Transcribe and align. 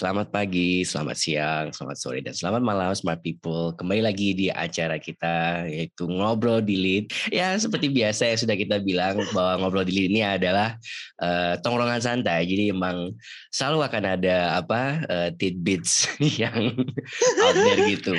Selamat 0.00 0.32
pagi, 0.32 0.80
selamat 0.80 1.12
siang, 1.12 1.66
selamat 1.76 1.96
sore, 2.00 2.24
dan 2.24 2.32
selamat 2.32 2.64
malam 2.64 2.96
smart 2.96 3.20
people. 3.20 3.76
Kembali 3.76 4.00
lagi 4.00 4.32
di 4.32 4.48
acara 4.48 4.96
kita 4.96 5.68
yaitu 5.68 6.08
Ngobrol 6.08 6.64
di 6.64 6.72
Lead. 6.72 7.04
Ya 7.28 7.52
seperti 7.60 7.92
biasa 7.92 8.32
ya 8.32 8.36
sudah 8.40 8.56
kita 8.56 8.80
bilang 8.80 9.20
bahwa 9.36 9.60
Ngobrol 9.60 9.84
di 9.84 9.92
Lead 9.92 10.08
ini 10.08 10.24
adalah 10.24 10.80
uh, 11.20 11.60
tongkrongan 11.60 12.00
santai. 12.00 12.48
Jadi 12.48 12.72
emang 12.72 13.12
selalu 13.52 13.84
akan 13.84 14.04
ada 14.16 14.56
apa 14.56 15.04
uh, 15.04 15.28
tidbits 15.36 16.08
yang 16.40 16.80
out 17.44 17.56
there 17.60 17.84
gitu. 17.84 18.16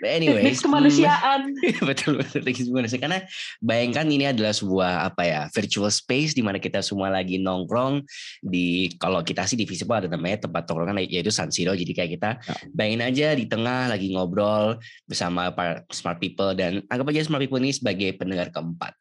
But 0.00 0.16
anyways, 0.16 0.64
kemanusiaan. 0.64 1.52
betul 1.92 2.24
betul 2.24 2.40
kemanusiaan. 2.40 3.04
Karena 3.04 3.20
bayangkan 3.60 4.08
ini 4.08 4.32
adalah 4.32 4.56
sebuah 4.56 5.12
apa 5.12 5.28
ya 5.28 5.42
virtual 5.52 5.92
space 5.92 6.32
di 6.32 6.40
mana 6.40 6.56
kita 6.56 6.80
semua 6.80 7.12
lagi 7.12 7.36
nongkrong 7.36 8.00
di 8.40 8.96
kalau 8.96 9.20
kita 9.20 9.44
sih 9.44 9.60
di 9.60 9.68
Visible 9.68 9.92
ada 9.92 10.08
namanya 10.08 10.48
tempat 10.48 10.64
tongkrongan 10.64 11.17
yaitu 11.18 11.34
San 11.34 11.50
Siro. 11.50 11.74
Jadi 11.74 11.92
kayak 11.92 12.10
kita 12.14 12.30
ya. 12.38 12.54
bayangin 12.70 13.02
aja 13.02 13.28
di 13.34 13.44
tengah 13.50 13.90
lagi 13.90 14.14
ngobrol 14.14 14.78
bersama 15.04 15.50
para 15.50 15.82
smart 15.90 16.22
people 16.22 16.54
dan 16.54 16.80
anggap 16.86 17.10
aja 17.10 17.26
smart 17.26 17.42
people 17.42 17.58
ini 17.58 17.74
sebagai 17.74 18.14
pendengar 18.14 18.54
keempat. 18.54 18.94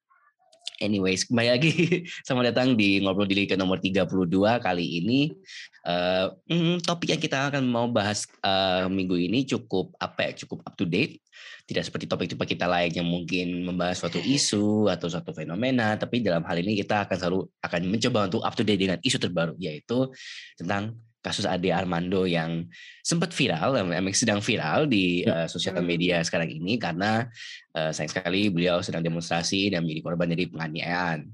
Anyways, 0.78 1.26
kembali 1.26 1.50
lagi 1.50 1.74
selamat 2.26 2.54
datang 2.54 2.78
di 2.78 3.02
Ngobrol 3.02 3.26
Diri 3.26 3.50
ke 3.50 3.58
nomor 3.58 3.82
32 3.82 4.30
kali 4.62 5.02
ini. 5.02 5.34
Uh, 5.82 6.30
hmm, 6.46 6.86
topik 6.86 7.18
yang 7.18 7.22
kita 7.22 7.50
akan 7.50 7.66
mau 7.66 7.90
bahas 7.90 8.30
uh, 8.46 8.86
minggu 8.86 9.18
ini 9.18 9.42
cukup 9.50 9.98
apa 9.98 10.30
ya, 10.30 10.46
cukup 10.46 10.62
up 10.70 10.78
to 10.78 10.86
date. 10.86 11.18
Tidak 11.66 11.82
seperti 11.82 12.06
topik-topik 12.06 12.54
kita 12.54 12.70
lain 12.70 12.94
yang 12.94 13.10
mungkin 13.10 13.66
membahas 13.66 14.06
suatu 14.06 14.22
isu 14.22 14.88
atau 14.88 15.10
suatu 15.10 15.34
fenomena, 15.34 15.98
tapi 15.98 16.22
dalam 16.22 16.46
hal 16.46 16.62
ini 16.62 16.78
kita 16.78 17.10
akan 17.10 17.16
selalu 17.18 17.40
akan 17.66 17.82
mencoba 17.90 18.20
untuk 18.30 18.42
up 18.46 18.54
to 18.54 18.62
date 18.62 18.78
dengan 18.80 19.02
isu 19.02 19.18
terbaru, 19.18 19.58
yaitu 19.58 20.14
tentang 20.62 20.94
kasus 21.28 21.44
Ade 21.44 21.76
Armando 21.76 22.24
yang 22.24 22.64
sempat 23.04 23.36
viral, 23.36 23.76
memang 23.84 24.16
sedang 24.16 24.40
viral 24.40 24.88
di 24.88 25.28
uh, 25.28 25.44
sosial 25.52 25.76
media 25.84 26.24
sekarang 26.24 26.48
ini 26.48 26.80
karena 26.80 27.28
uh, 27.76 27.92
sayang 27.92 28.12
sekali 28.16 28.48
beliau 28.48 28.80
sedang 28.80 29.04
demonstrasi 29.04 29.76
dan 29.76 29.84
menjadi 29.84 30.02
korban 30.08 30.32
dari 30.32 30.48
penganiayaan. 30.48 31.28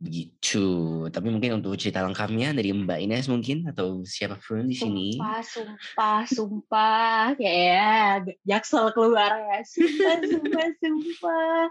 Begitu. 0.00 0.64
Tapi 1.12 1.28
mungkin 1.28 1.60
untuk 1.60 1.76
cerita 1.76 2.00
lengkapnya 2.00 2.56
dari 2.56 2.72
Mbak 2.72 2.98
Ines 3.04 3.28
mungkin 3.28 3.68
atau 3.68 4.00
siapa 4.08 4.40
pun 4.40 4.64
di 4.64 4.72
sini. 4.72 5.18
Sumpah, 5.18 5.42
sumpah, 5.44 6.20
sumpah. 6.24 7.24
Ya, 7.36 8.24
jaksel 8.48 8.96
keluar 8.96 9.28
ya. 9.28 9.60
Sumpah, 9.60 10.24
sumpah, 10.24 10.68
sumpah. 10.80 11.68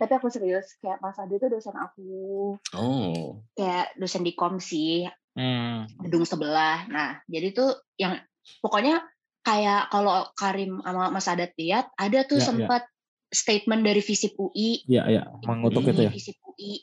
Tapi 0.00 0.12
aku 0.16 0.32
serius, 0.32 0.72
kayak 0.80 1.04
Mas 1.04 1.20
Ade 1.20 1.36
itu 1.36 1.52
dosen 1.52 1.76
aku. 1.76 2.56
Oh. 2.72 3.44
Kayak 3.52 3.92
dosen 4.00 4.24
di 4.24 4.32
kom 4.32 4.56
sih 4.56 5.04
hmm. 5.36 6.02
gedung 6.08 6.24
sebelah. 6.24 6.88
Nah, 6.88 7.20
jadi 7.28 7.52
tuh 7.52 7.76
yang 8.00 8.18
pokoknya 8.64 9.04
kayak 9.46 9.92
kalau 9.94 10.26
Karim 10.34 10.82
sama 10.82 11.12
Mas 11.14 11.28
Adat 11.30 11.54
lihat 11.54 11.92
ada 11.94 12.26
tuh 12.26 12.42
ya, 12.42 12.46
sempat 12.50 12.82
ya. 12.88 12.92
statement 13.30 13.84
dari 13.86 14.02
Visip 14.02 14.34
UI. 14.34 14.82
Iya, 14.88 15.02
iya, 15.06 15.22
mengutuk 15.46 15.86
itu 15.86 16.08
ya. 16.08 16.10
Visip 16.10 16.36
UI. 16.42 16.82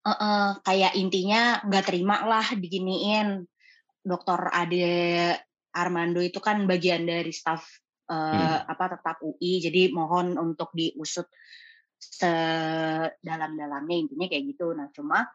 Uh, 0.00 0.10
uh, 0.16 0.46
kayak 0.64 0.96
intinya 0.96 1.60
nggak 1.60 1.84
terima 1.92 2.24
lah 2.24 2.56
diginiin 2.56 3.44
Dokter 4.00 4.48
Ade 4.48 5.36
Armando 5.76 6.24
itu 6.24 6.40
kan 6.40 6.64
bagian 6.64 7.04
dari 7.04 7.30
staff 7.30 7.68
uh, 8.10 8.16
hmm. 8.16 8.72
apa 8.72 8.84
tetap 8.96 9.16
UI 9.22 9.60
jadi 9.62 9.92
mohon 9.94 10.40
untuk 10.40 10.72
diusut 10.74 11.28
sedalam-dalamnya 12.00 13.96
intinya 14.08 14.26
kayak 14.26 14.44
gitu 14.56 14.72
nah 14.72 14.88
cuma 14.90 15.28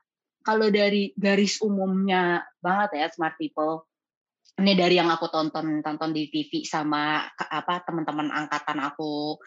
kalau 0.45 0.69
dari 0.69 1.09
garis 1.17 1.57
umumnya 1.65 2.45
banget 2.61 3.01
ya 3.01 3.07
smart 3.09 3.35
people 3.41 3.89
ini 4.61 4.77
dari 4.77 4.95
yang 4.95 5.09
aku 5.09 5.27
tonton 5.27 5.81
tonton 5.81 6.15
di 6.15 6.29
TV 6.29 6.63
sama 6.63 7.25
apa 7.35 7.83
teman-teman 7.83 8.31
angkatan 8.31 8.79
aku 8.79 9.41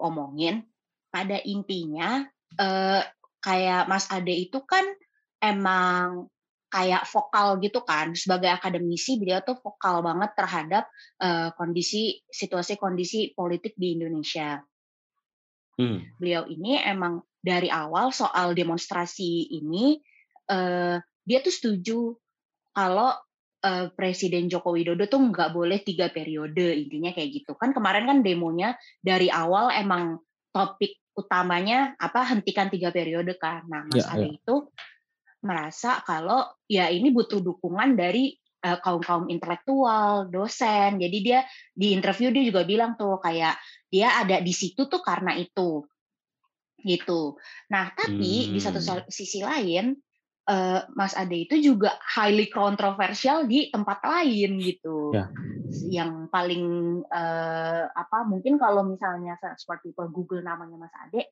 omongin 0.00 0.64
pada 1.12 1.36
intinya 1.44 2.24
eh, 2.56 3.02
kayak 3.44 3.86
Mas 3.86 4.08
Ade 4.08 4.32
itu 4.32 4.64
kan 4.64 4.82
emang 5.38 6.32
kayak 6.72 7.04
vokal 7.04 7.60
gitu 7.60 7.84
kan 7.84 8.16
sebagai 8.16 8.48
akademisi 8.48 9.20
beliau 9.20 9.44
tuh 9.44 9.60
vokal 9.60 10.00
banget 10.00 10.32
terhadap 10.32 10.84
uh, 11.20 11.52
kondisi 11.52 12.24
situasi 12.32 12.80
kondisi 12.80 13.36
politik 13.36 13.76
di 13.76 14.00
Indonesia. 14.00 14.56
Hmm. 15.76 16.00
Beliau 16.16 16.48
ini 16.48 16.80
emang 16.80 17.20
dari 17.44 17.68
awal 17.68 18.08
soal 18.16 18.56
demonstrasi 18.56 19.52
ini 19.52 20.00
uh, 20.52 20.96
dia 21.24 21.38
tuh 21.40 21.54
setuju 21.54 21.98
kalau 22.76 23.16
uh, 23.64 23.86
Presiden 23.96 24.52
Joko 24.52 24.76
Widodo 24.76 25.08
tuh 25.08 25.22
nggak 25.32 25.50
boleh 25.56 25.80
tiga 25.80 26.12
periode 26.12 26.76
intinya 26.76 27.14
kayak 27.14 27.42
gitu 27.42 27.56
kan 27.56 27.72
kemarin 27.72 28.04
kan 28.04 28.18
demonya 28.20 28.76
dari 29.00 29.32
awal 29.32 29.72
emang 29.72 30.20
topik 30.52 31.00
utamanya 31.16 31.92
apa 32.00 32.24
hentikan 32.36 32.68
tiga 32.68 32.92
periode 32.92 33.36
kan 33.40 33.64
nah 33.68 33.84
Mas 33.88 34.04
ya, 34.04 34.16
ya. 34.16 34.28
itu 34.28 34.68
merasa 35.42 36.00
kalau 36.06 36.46
ya 36.70 36.88
ini 36.88 37.10
butuh 37.10 37.42
dukungan 37.42 37.98
dari 37.98 38.32
uh, 38.62 38.78
kaum 38.80 39.02
kaum 39.02 39.24
intelektual 39.28 40.30
dosen 40.30 41.02
jadi 41.02 41.18
dia 41.20 41.40
di 41.74 41.92
interview 41.92 42.30
dia 42.30 42.44
juga 42.46 42.62
bilang 42.62 42.94
tuh 42.94 43.18
kayak 43.18 43.58
dia 43.90 44.22
ada 44.22 44.40
di 44.40 44.54
situ 44.54 44.86
tuh 44.86 45.02
karena 45.02 45.36
itu 45.36 45.84
gitu 46.82 47.36
nah 47.68 47.90
tapi 47.92 48.48
hmm. 48.48 48.52
di 48.56 48.60
satu 48.62 48.80
hmm. 48.80 49.10
sisi 49.10 49.42
lain 49.42 49.98
uh, 50.48 50.80
Mas 50.94 51.14
Ade 51.14 51.46
itu 51.46 51.56
juga 51.58 51.98
highly 52.02 52.50
kontroversial 52.50 53.46
di 53.46 53.68
tempat 53.70 54.02
lain 54.02 54.58
gitu. 54.58 55.14
Ya. 55.14 55.30
Yang 55.88 56.28
paling 56.28 56.64
uh, 57.06 57.84
apa 57.92 58.26
mungkin 58.26 58.58
kalau 58.58 58.82
misalnya 58.86 59.38
seperti 59.56 59.92
people 59.92 60.10
Google 60.10 60.42
namanya 60.42 60.76
Mas 60.78 60.94
Ade 61.06 61.30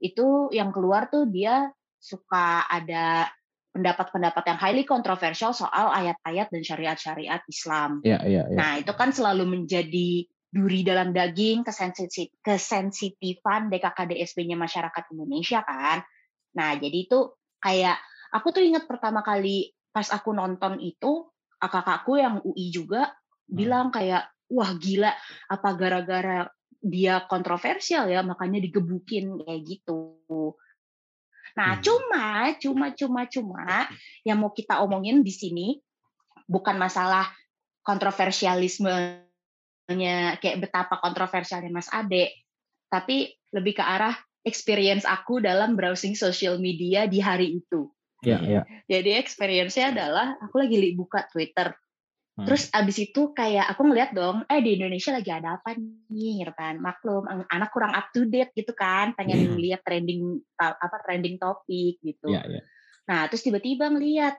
itu 0.00 0.48
yang 0.52 0.72
keluar 0.72 1.12
tuh 1.12 1.28
dia 1.28 1.68
suka 2.00 2.64
ada 2.64 3.28
pendapat-pendapat 3.70 4.42
yang 4.50 4.58
highly 4.58 4.82
kontroversial 4.82 5.54
soal 5.54 5.94
ayat-ayat 5.94 6.50
dan 6.50 6.62
syariat-syariat 6.64 7.42
Islam. 7.46 8.02
Ya, 8.02 8.18
ya, 8.26 8.48
ya. 8.50 8.56
Nah, 8.56 8.82
itu 8.82 8.90
kan 8.98 9.14
selalu 9.14 9.46
menjadi 9.46 10.26
duri 10.50 10.82
dalam 10.82 11.14
daging 11.14 11.62
kesensitifan 12.42 13.70
DKKDSP-nya 13.70 14.58
masyarakat 14.58 15.04
Indonesia 15.14 15.62
kan. 15.62 16.02
Nah, 16.58 16.74
jadi 16.74 17.06
itu 17.06 17.30
kayak 17.62 18.02
aku 18.30 18.54
tuh 18.54 18.62
ingat 18.62 18.86
pertama 18.86 19.20
kali 19.20 19.74
pas 19.90 20.06
aku 20.14 20.30
nonton 20.30 20.78
itu 20.78 21.26
kakakku 21.60 22.16
yang 22.16 22.40
UI 22.40 22.72
juga 22.72 23.10
hmm. 23.10 23.52
bilang 23.52 23.92
kayak 23.92 24.32
wah 24.50 24.72
gila 24.74 25.12
apa 25.50 25.68
gara-gara 25.76 26.48
dia 26.80 27.20
kontroversial 27.28 28.08
ya 28.08 28.24
makanya 28.24 28.64
digebukin 28.64 29.44
kayak 29.44 29.60
gitu. 29.68 30.16
Nah, 31.58 31.76
hmm. 31.76 31.82
cuma 31.84 32.26
cuma 32.56 32.86
cuma 32.96 33.28
cuma 33.28 33.84
yang 34.26 34.40
mau 34.40 34.54
kita 34.54 34.80
omongin 34.80 35.20
di 35.20 35.34
sini 35.34 35.76
bukan 36.48 36.80
masalah 36.80 37.28
kontroversialismenya 37.84 40.40
kayak 40.40 40.58
betapa 40.62 40.96
kontroversialnya 41.02 41.70
Mas 41.70 41.90
Ade, 41.92 42.32
tapi 42.88 43.36
lebih 43.52 43.78
ke 43.78 43.84
arah 43.84 44.16
experience 44.40 45.04
aku 45.04 45.44
dalam 45.44 45.76
browsing 45.76 46.16
social 46.16 46.56
media 46.56 47.04
di 47.04 47.20
hari 47.20 47.60
itu. 47.60 47.92
Ya, 48.20 48.38
ya. 48.44 48.62
Jadi 48.84 49.16
experience-nya 49.16 49.96
adalah 49.96 50.36
aku 50.44 50.60
lagi 50.60 50.92
buka 50.92 51.24
Twitter. 51.32 51.72
Hmm. 52.36 52.46
Terus 52.46 52.68
abis 52.72 52.96
itu 53.10 53.32
kayak 53.36 53.68
aku 53.72 53.84
ngeliat 53.84 54.12
dong, 54.16 54.44
eh 54.48 54.60
di 54.60 54.76
Indonesia 54.76 55.12
lagi 55.12 55.28
ada 55.32 55.60
apa 55.60 55.76
nih, 55.76 56.44
gitu 56.44 56.52
kan? 56.56 56.80
Maklum, 56.80 57.24
anak 57.28 57.70
kurang 57.72 57.92
up 57.96 58.12
to 58.12 58.28
date 58.28 58.52
gitu 58.56 58.72
kan, 58.76 59.16
pengen 59.16 59.56
hmm. 59.56 59.58
lihat 59.60 59.84
trending 59.84 60.40
apa 60.60 60.96
trending 61.04 61.40
topik 61.40 62.00
gitu. 62.00 62.28
Ya, 62.28 62.44
ya. 62.44 62.62
Nah, 63.08 63.26
terus 63.26 63.42
tiba-tiba 63.42 63.90
ngeliat 63.90 64.36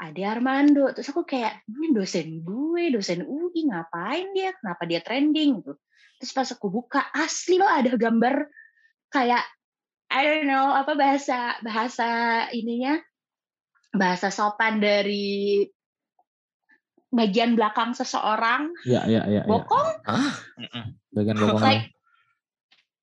ada 0.00 0.22
Armando, 0.32 0.90
terus 0.96 1.12
aku 1.12 1.28
kayak 1.28 1.64
ini 1.68 1.92
dosen 1.92 2.40
gue, 2.40 2.92
dosen 2.92 3.24
UI 3.24 3.68
ngapain 3.68 4.32
dia? 4.32 4.56
Kenapa 4.56 4.82
dia 4.88 5.00
trending 5.04 5.60
gitu? 5.60 5.76
Terus 6.20 6.32
pas 6.36 6.48
aku 6.52 6.68
buka 6.68 7.00
asli 7.16 7.56
loh 7.56 7.68
ada 7.68 7.96
gambar 7.96 8.44
kayak 9.08 9.40
I 10.10 10.20
don't 10.26 10.46
know 10.50 10.74
apa 10.74 10.92
bahasa 10.98 11.56
bahasa 11.64 12.08
ininya 12.52 13.00
bahasa 13.90 14.30
sopan 14.30 14.78
dari 14.78 15.66
bagian 17.10 17.58
belakang 17.58 17.92
seseorang. 17.92 18.70
Iya, 18.86 19.02
iya, 19.10 19.22
iya. 19.26 19.42
Bokong? 19.44 20.06
Ah, 20.06 20.34
bagian 21.10 21.36
bokong. 21.36 21.62
Like 21.62 21.90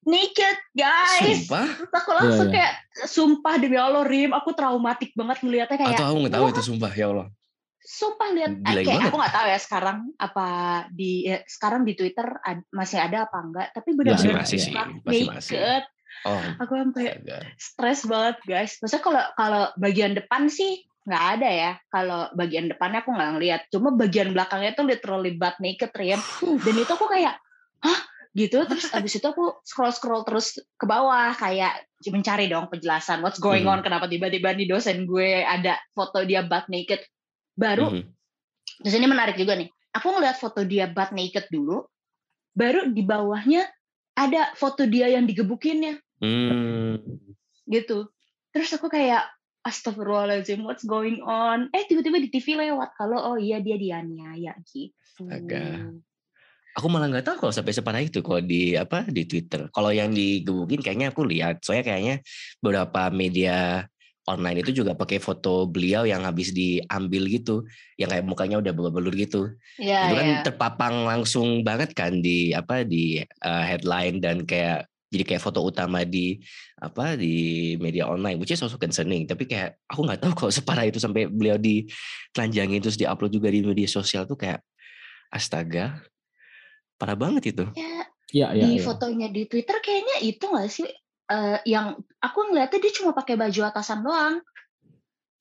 naked, 0.07 0.57
guys. 0.71 1.43
Sumpah? 1.43 1.67
Terus 1.67 1.91
aku 1.99 2.11
langsung 2.15 2.47
ya, 2.47 2.51
ya. 2.51 2.55
kayak 2.55 2.73
sumpah 3.11 3.55
demi 3.59 3.75
Allah 3.75 4.07
Rim, 4.07 4.31
aku 4.31 4.55
traumatik 4.55 5.11
banget 5.13 5.43
ngeliatnya 5.43 5.77
kayak. 5.77 5.99
Atau 5.99 6.05
aku 6.07 6.17
nggak 6.23 6.33
tahu 6.39 6.45
itu 6.55 6.63
sumpah 6.63 6.91
ya 6.95 7.05
Allah. 7.11 7.27
Sumpah 7.87 8.27
lihat 8.35 8.51
eh, 8.67 8.83
kayak 8.83 9.11
aku 9.11 9.15
nggak 9.15 9.35
tahu 9.35 9.47
ya 9.47 9.59
sekarang 9.59 9.97
apa 10.19 10.47
di 10.91 11.27
ya, 11.27 11.39
sekarang 11.47 11.87
di 11.87 11.93
Twitter 11.95 12.27
ad, 12.43 12.63
masih 12.71 12.99
ada 12.99 13.27
apa 13.27 13.37
enggak, 13.39 13.67
tapi 13.75 13.89
benar-benar 13.95 14.43
masih, 14.43 14.59
masih, 14.59 14.71
masih, 15.03 15.23
naked. 15.27 15.83
Oh, 16.27 16.41
aku 16.59 16.73
sampai 16.75 17.23
stres 17.55 18.03
banget 18.03 18.37
guys. 18.43 18.75
Maksudnya 18.83 19.03
kalau 19.03 19.23
kalau 19.39 19.63
bagian 19.79 20.11
depan 20.11 20.51
sih 20.51 20.83
nggak 21.07 21.25
ada 21.39 21.49
ya. 21.49 21.71
Kalau 21.87 22.27
bagian 22.35 22.67
depannya 22.67 22.99
aku 22.99 23.15
nggak 23.15 23.31
ngeliat. 23.39 23.61
Cuma 23.71 23.95
bagian 23.95 24.35
belakangnya 24.35 24.75
tuh 24.75 24.83
literally 24.83 25.39
butt 25.39 25.55
naked, 25.63 25.95
Rian. 25.95 26.19
Dan 26.43 26.75
itu 26.75 26.91
aku 26.91 27.07
kayak, 27.07 27.39
hah? 27.79 27.99
gitu 28.37 28.69
terus 28.69 28.93
abis 28.93 29.17
itu 29.17 29.25
aku 29.25 29.65
scroll 29.65 29.89
scroll 29.89 30.21
terus 30.21 30.61
ke 30.77 30.85
bawah 30.85 31.33
kayak 31.33 31.89
mencari 32.13 32.45
dong 32.45 32.69
penjelasan 32.69 33.25
what's 33.25 33.41
going 33.41 33.65
Hmm. 33.65 33.73
on 33.73 33.81
kenapa 33.81 34.05
tiba-tiba 34.05 34.53
di 34.53 34.69
dosen 34.69 35.09
gue 35.09 35.41
ada 35.41 35.81
foto 35.97 36.21
dia 36.21 36.45
butt 36.45 36.69
naked 36.69 37.01
baru 37.57 37.89
Mhm. 37.89 38.03
terus 38.85 38.93
ini 38.93 39.09
menarik 39.09 39.41
juga 39.41 39.57
nih 39.57 39.65
aku 39.89 40.13
ngeliat 40.13 40.37
foto 40.37 40.61
dia 40.69 40.85
butt 40.85 41.17
naked 41.17 41.49
dulu 41.49 41.81
baru 42.53 42.93
di 42.93 43.01
bawahnya 43.01 43.65
ada 44.13 44.53
foto 44.53 44.85
dia 44.85 45.09
yang 45.09 45.25
digebukinnya 45.25 45.97
Hmm. 46.17 46.97
gitu 47.69 48.09
terus 48.49 48.73
aku 48.73 48.89
kayak 48.89 49.27
Astagfirullahaladzim, 49.67 50.63
what's 50.63 50.87
going 50.87 51.19
on? 51.27 51.67
Eh 51.75 51.83
tiba-tiba 51.91 52.23
di 52.23 52.31
TV 52.31 52.55
lewat 52.55 52.95
kalau 52.95 53.19
oh 53.19 53.35
iya 53.35 53.59
dia 53.59 53.75
dianiaya 53.75 54.55
gitu. 54.63 55.27
Astaga. 55.27 55.91
Aku 56.79 56.87
malah 56.87 57.11
nggak 57.11 57.25
tahu 57.27 57.35
kalau 57.43 57.53
sampai 57.53 57.75
separah 57.75 57.99
itu 57.99 58.23
kalau 58.23 58.39
di 58.39 58.79
apa 58.79 59.03
di 59.11 59.27
Twitter. 59.27 59.67
Kalau 59.75 59.91
yang 59.91 60.15
digebukin 60.15 60.79
kayaknya 60.79 61.11
aku 61.11 61.27
lihat. 61.27 61.59
Soalnya 61.59 61.83
kayaknya 61.91 62.15
beberapa 62.63 63.11
media 63.11 63.83
online 64.27 64.63
itu 64.63 64.83
juga 64.83 64.95
pakai 64.95 65.19
foto 65.19 65.67
beliau 65.67 66.07
yang 66.07 66.23
habis 66.23 66.55
diambil 66.55 67.27
gitu, 67.27 67.67
yang 67.99 68.07
kayak 68.07 68.23
mukanya 68.23 68.63
udah 68.63 68.71
belur-belur 68.71 69.15
gitu. 69.19 69.51
Iya, 69.83 69.99
itu 70.07 70.13
kan 70.15 70.27
iya. 70.27 70.39
terpapang 70.47 70.95
langsung 71.03 71.67
banget 71.67 71.91
kan 71.91 72.23
di 72.23 72.55
apa 72.55 72.87
di 72.87 73.19
uh, 73.43 73.63
headline 73.67 74.23
dan 74.23 74.47
kayak 74.47 74.87
jadi 75.07 75.23
kayak 75.23 75.41
foto 75.43 75.63
utama 75.63 76.03
di 76.03 76.39
apa 76.79 77.15
di 77.15 77.75
media 77.79 78.07
online, 78.11 78.35
which 78.37 78.51
is 78.51 78.59
also 78.59 78.75
concerning. 78.75 79.23
Tapi 79.23 79.47
kayak 79.47 79.79
aku 79.87 80.03
nggak 80.03 80.19
tahu 80.19 80.33
kalau 80.45 80.51
separah 80.51 80.85
itu 80.87 80.99
sampai 80.99 81.31
beliau 81.31 81.55
ditelanjangin 81.55 82.83
terus 82.83 82.99
diupload 82.99 83.31
juga 83.31 83.47
di 83.47 83.63
media 83.63 83.87
sosial 83.87 84.27
tuh 84.27 84.35
kayak 84.35 84.59
astaga, 85.31 86.03
parah 86.99 87.15
banget 87.15 87.55
itu. 87.55 87.65
Ya, 87.75 88.07
Iya, 88.27 88.47
iya, 88.51 88.63
di 88.67 88.71
iya. 88.75 88.83
fotonya 88.83 89.27
di 89.31 89.47
Twitter 89.47 89.79
kayaknya 89.79 90.19
itu 90.19 90.43
nggak 90.43 90.67
sih 90.67 90.87
eh, 91.31 91.57
yang 91.63 91.95
aku 92.19 92.39
ngeliatnya 92.51 92.79
dia 92.83 92.93
cuma 92.99 93.15
pakai 93.15 93.39
baju 93.39 93.61
atasan 93.71 94.03
doang. 94.03 94.43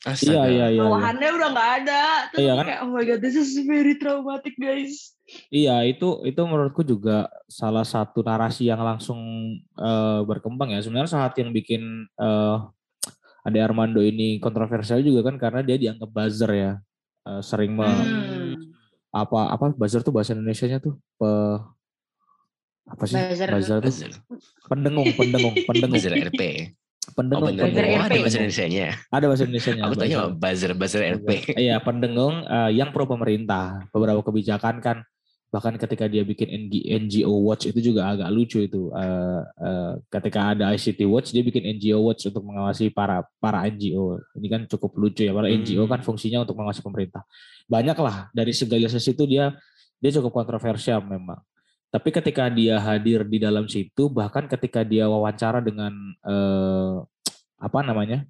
Iya, 0.07 0.15
Astaga. 0.15 0.33
iya, 0.47 0.47
iya. 0.49 0.67
iya. 0.71 0.83
Bawahannya 0.87 1.29
udah 1.35 1.49
nggak 1.51 1.71
ada. 1.83 2.03
Terus 2.31 2.41
Iya 2.41 2.53
kan? 2.55 2.65
kayak 2.71 2.81
oh 2.81 2.91
my 2.95 3.03
god, 3.03 3.19
this 3.19 3.35
is 3.35 3.51
very 3.67 3.95
traumatic 3.99 4.55
guys. 4.55 5.19
Iya, 5.51 5.83
itu 5.83 6.23
itu 6.23 6.39
menurutku 6.39 6.87
juga 6.87 7.27
salah 7.45 7.83
satu 7.83 8.23
narasi 8.23 8.71
yang 8.71 8.79
langsung 8.79 9.19
eh, 9.75 10.21
berkembang 10.23 10.71
ya. 10.71 10.79
Sebenarnya 10.79 11.11
saat 11.11 11.35
yang 11.37 11.51
bikin 11.51 11.83
eh 12.15 12.57
Ade 13.43 13.59
Armando 13.59 13.99
ini 13.99 14.39
kontroversial 14.39 15.03
juga 15.03 15.27
kan 15.27 15.39
karena 15.39 15.63
dia 15.63 15.75
dianggap 15.75 16.07
buzzer 16.07 16.51
ya. 16.55 16.73
Eh, 17.27 17.43
sering 17.43 17.75
me- 17.75 17.87
Hmm. 17.87 18.55
apa 19.11 19.51
apa 19.51 19.75
buzzer 19.75 20.07
tuh 20.07 20.15
bahasa 20.15 20.39
Indonesianya 20.39 20.79
tuh 20.79 20.95
pe, 21.17 21.31
apa 22.87 23.03
sih? 23.03 23.19
Buzzer. 23.19 23.49
Buzzer 23.51 23.79
tuh 23.83 23.91
Buzzer, 23.91 24.13
pendengung, 24.71 25.11
pendengung, 25.19 25.55
pendengung, 25.67 25.99
buzzer 25.99 26.15
RP. 26.15 26.71
Oh 27.07 27.15
pendengung, 27.15 27.55
bener, 27.55 27.71
Buzzer 27.71 27.85
oh, 27.87 28.03
ada 28.03 28.17
bahasa 28.19 28.39
Indonesia 28.43 28.67
Ada 29.15 29.25
bahasa 29.31 29.43
Indonesianya. 29.47 29.83
Aku 29.87 29.95
tanya 29.95 30.17
buzzer. 30.35 30.71
buzzer 30.75 31.01
RP. 31.23 31.29
Iya, 31.55 31.77
pendengung 31.79 32.43
eh, 32.43 32.71
yang 32.75 32.91
pro 32.91 33.07
pemerintah. 33.07 33.87
Beberapa 33.95 34.27
kebijakan 34.27 34.83
kan 34.83 35.07
bahkan 35.47 35.79
ketika 35.79 36.11
dia 36.11 36.27
bikin 36.27 36.51
NG 36.51 36.85
NGO 37.07 37.33
Watch 37.47 37.71
itu 37.71 37.79
juga 37.79 38.11
agak 38.11 38.29
lucu 38.35 38.67
itu. 38.67 38.91
Eh, 38.91 39.43
eh, 39.63 39.93
ketika 40.11 40.53
ada 40.53 40.75
ICT 40.75 41.07
Watch 41.07 41.31
dia 41.31 41.47
bikin 41.47 41.63
NGO 41.79 42.03
Watch 42.03 42.27
untuk 42.27 42.43
mengawasi 42.43 42.91
para 42.91 43.23
para 43.39 43.63
NGO. 43.71 44.19
Ini 44.35 44.47
kan 44.51 44.61
cukup 44.67 44.99
lucu 44.99 45.23
ya. 45.23 45.31
Para 45.31 45.47
Hmm. 45.47 45.63
NGO 45.63 45.87
kan 45.87 46.03
fungsinya 46.03 46.43
untuk 46.43 46.59
mengawasi 46.59 46.83
pemerintah. 46.83 47.23
Banyak 47.71 47.97
lah 48.03 48.29
dari 48.35 48.51
segala 48.51 48.91
sisi 48.91 49.15
itu 49.15 49.25
dia 49.31 49.55
dia 50.03 50.11
cukup 50.19 50.35
kontroversial 50.35 51.01
memang. 51.07 51.39
Tapi 51.97 52.13
ketika 52.13 52.53
dia 52.53 52.77
hadir 52.77 53.25
di 53.25 53.41
dalam 53.41 53.65
situ, 53.73 54.13
bahkan 54.13 54.45
ketika 54.45 54.85
dia 54.85 55.09
wawancara 55.09 55.65
dengan 55.65 55.97
eh, 56.29 56.95
apa 57.57 57.81
namanya, 57.81 58.29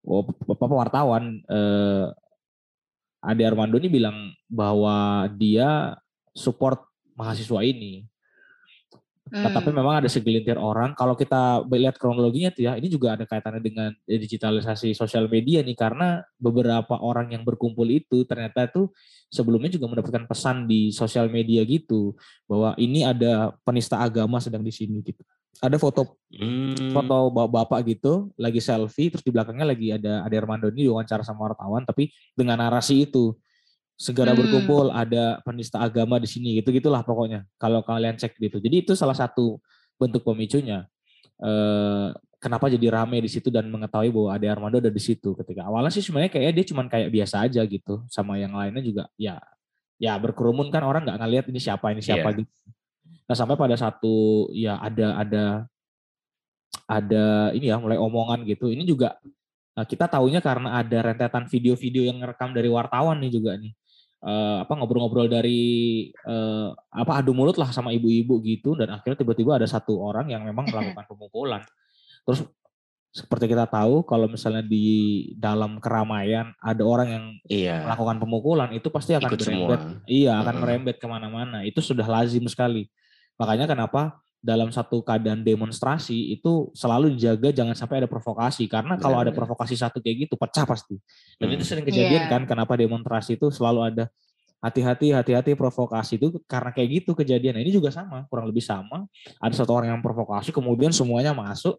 oh, 0.00 0.24
apa 0.24 0.64
wartawan, 0.72 1.44
eh, 1.44 2.08
Ade 3.20 3.44
Armando 3.44 3.76
ini 3.76 3.92
bilang 3.92 4.32
bahwa 4.48 5.28
dia 5.36 6.00
support 6.32 6.88
mahasiswa 7.12 7.60
ini. 7.68 8.08
Nah, 9.26 9.50
tapi 9.50 9.74
Hmm. 9.74 9.82
memang 9.82 9.98
ada 9.98 10.06
segelintir 10.06 10.54
orang. 10.54 10.94
Kalau 10.94 11.18
kita 11.18 11.66
lihat 11.66 11.98
kronologinya 11.98 12.54
tuh 12.54 12.70
ya, 12.70 12.78
ini 12.78 12.86
juga 12.86 13.18
ada 13.18 13.26
kaitannya 13.26 13.58
dengan 13.58 13.90
digitalisasi 14.06 14.94
sosial 14.94 15.26
media 15.26 15.66
nih, 15.66 15.74
karena 15.74 16.22
beberapa 16.38 16.94
orang 17.02 17.34
yang 17.34 17.42
berkumpul 17.42 17.90
itu 17.90 18.22
ternyata 18.22 18.70
tuh 18.70 18.94
sebelumnya 19.26 19.66
juga 19.66 19.90
mendapatkan 19.90 20.30
pesan 20.30 20.70
di 20.70 20.94
sosial 20.94 21.26
media 21.26 21.66
gitu 21.66 22.14
bahwa 22.46 22.78
ini 22.78 23.02
ada 23.02 23.50
penista 23.66 23.98
agama 23.98 24.38
sedang 24.38 24.62
di 24.62 24.70
sini 24.70 25.02
gitu. 25.02 25.26
Ada 25.58 25.74
foto 25.80 26.22
Hmm. 26.30 26.92
foto 26.92 27.32
bapak 27.32 27.82
gitu 27.88 28.30
lagi 28.38 28.60
selfie, 28.62 29.08
terus 29.10 29.24
di 29.26 29.32
belakangnya 29.34 29.66
lagi 29.72 29.88
ada 29.90 30.22
Ade 30.22 30.36
Armando 30.38 30.70
ini 30.70 30.86
diwawancara 30.86 31.26
sama 31.26 31.50
wartawan, 31.50 31.82
tapi 31.82 32.12
dengan 32.36 32.60
narasi 32.62 33.08
itu 33.10 33.34
segera 33.96 34.36
Hmm. 34.36 34.40
berkumpul 34.44 34.92
ada 34.92 35.40
penista 35.40 35.80
agama 35.80 36.20
di 36.20 36.28
sini 36.28 36.60
gitu 36.60 36.68
gitulah 36.68 37.00
pokoknya 37.00 37.48
kalau 37.56 37.80
kalian 37.80 38.14
cek 38.14 38.36
gitu 38.36 38.60
jadi 38.60 38.84
itu 38.84 38.92
salah 38.92 39.16
satu 39.16 39.56
bentuk 39.96 40.20
pemicunya 40.20 40.84
eh, 41.40 42.12
kenapa 42.36 42.68
jadi 42.68 42.92
rame 42.92 43.24
di 43.24 43.30
situ 43.32 43.48
dan 43.48 43.64
mengetahui 43.72 44.12
bahwa 44.12 44.28
Ade 44.36 44.46
Armando 44.52 44.76
ada 44.76 44.92
di 44.92 45.00
situ 45.00 45.32
ketika 45.40 45.64
awalnya 45.64 45.88
sih 45.88 46.04
sebenarnya 46.04 46.28
kayak 46.28 46.52
dia 46.52 46.64
cuman 46.68 46.86
kayak 46.92 47.08
biasa 47.08 47.48
aja 47.48 47.64
gitu 47.64 48.04
sama 48.12 48.36
yang 48.36 48.52
lainnya 48.52 48.84
juga 48.84 49.08
ya 49.16 49.40
ya 49.96 50.12
berkerumun 50.20 50.68
kan 50.68 50.84
orang 50.84 51.08
nggak 51.08 51.16
ngelihat 51.16 51.44
ini 51.48 51.60
siapa 51.60 51.88
ini 51.96 52.04
siapa 52.04 52.28
Iya. 52.36 52.44
gitu 52.44 52.56
nah 53.26 53.34
sampai 53.34 53.56
pada 53.56 53.74
satu 53.80 54.46
ya 54.52 54.76
ada 54.76 55.16
ada 55.18 55.44
ada 56.86 57.50
ini 57.56 57.72
ya 57.72 57.80
mulai 57.80 57.96
omongan 57.98 58.44
gitu 58.46 58.68
ini 58.70 58.84
juga 58.84 59.16
Nah, 59.76 59.84
kita 59.84 60.08
tahunya 60.08 60.40
karena 60.40 60.80
ada 60.80 61.04
rentetan 61.04 61.44
video-video 61.52 62.08
yang 62.08 62.16
ngerekam 62.24 62.56
dari 62.56 62.64
wartawan 62.72 63.20
nih 63.20 63.28
juga 63.28 63.60
nih. 63.60 63.76
Eh, 64.26 64.56
apa 64.58 64.74
ngobrol-ngobrol 64.74 65.30
dari 65.30 65.62
eh, 66.10 66.68
apa 66.74 67.22
adu 67.22 67.30
mulut 67.30 67.54
lah 67.62 67.70
sama 67.70 67.94
ibu-ibu 67.94 68.42
gitu 68.42 68.74
dan 68.74 68.90
akhirnya 68.98 69.22
tiba-tiba 69.22 69.54
ada 69.54 69.70
satu 69.70 70.02
orang 70.02 70.26
yang 70.26 70.42
memang 70.42 70.66
melakukan 70.66 71.06
pemukulan. 71.14 71.62
Terus 72.26 72.42
seperti 73.14 73.54
kita 73.54 73.70
tahu 73.70 74.02
kalau 74.02 74.26
misalnya 74.26 74.66
di 74.66 74.84
dalam 75.38 75.78
keramaian 75.78 76.50
ada 76.58 76.82
orang 76.82 77.08
yang 77.08 77.24
Iya. 77.46 77.86
melakukan 77.86 78.18
pemukulan 78.18 78.68
itu 78.74 78.90
pasti 78.90 79.14
akan 79.14 79.30
Ikut 79.30 79.40
merembet. 79.46 79.78
semua. 79.78 80.10
Iya, 80.10 80.32
akan 80.42 80.54
merembet 80.58 80.96
ke 80.98 81.06
mana-mana. 81.06 81.62
Itu 81.62 81.78
sudah 81.78 82.04
lazim 82.04 82.42
sekali. 82.50 82.90
Makanya 83.38 83.70
kenapa 83.70 84.25
dalam 84.40 84.70
satu 84.70 85.02
keadaan 85.02 85.42
demonstrasi 85.42 86.32
itu 86.36 86.70
selalu 86.76 87.18
dijaga 87.18 87.50
jangan 87.50 87.74
sampai 87.74 88.04
ada 88.04 88.08
provokasi 88.08 88.70
karena 88.70 88.94
kalau 88.94 89.18
ada 89.18 89.32
Benar-benar. 89.34 89.56
provokasi 89.56 89.74
satu 89.74 89.98
kayak 89.98 90.28
gitu 90.28 90.34
pecah 90.38 90.62
pasti. 90.62 90.96
Dan 91.40 91.50
Hmm. 91.50 91.56
itu 91.58 91.64
sering 91.66 91.82
kejadian 91.82 92.26
Iya. 92.26 92.30
kan 92.30 92.42
kenapa 92.46 92.78
demonstrasi 92.78 93.34
itu 93.40 93.50
selalu 93.50 93.80
ada 93.90 94.04
hati-hati 94.62 95.12
hati-hati 95.12 95.52
provokasi 95.58 96.16
itu 96.16 96.38
karena 96.48 96.70
kayak 96.70 97.02
gitu 97.02 97.12
kejadian. 97.12 97.58
Nah, 97.58 97.62
ini 97.62 97.74
juga 97.74 97.90
sama, 97.92 98.24
kurang 98.30 98.46
lebih 98.48 98.62
sama. 98.64 99.04
Ada 99.42 99.62
satu 99.66 99.74
orang 99.74 99.98
yang 99.98 100.02
provokasi 100.02 100.54
kemudian 100.54 100.94
semuanya 100.94 101.34
masuk 101.36 101.76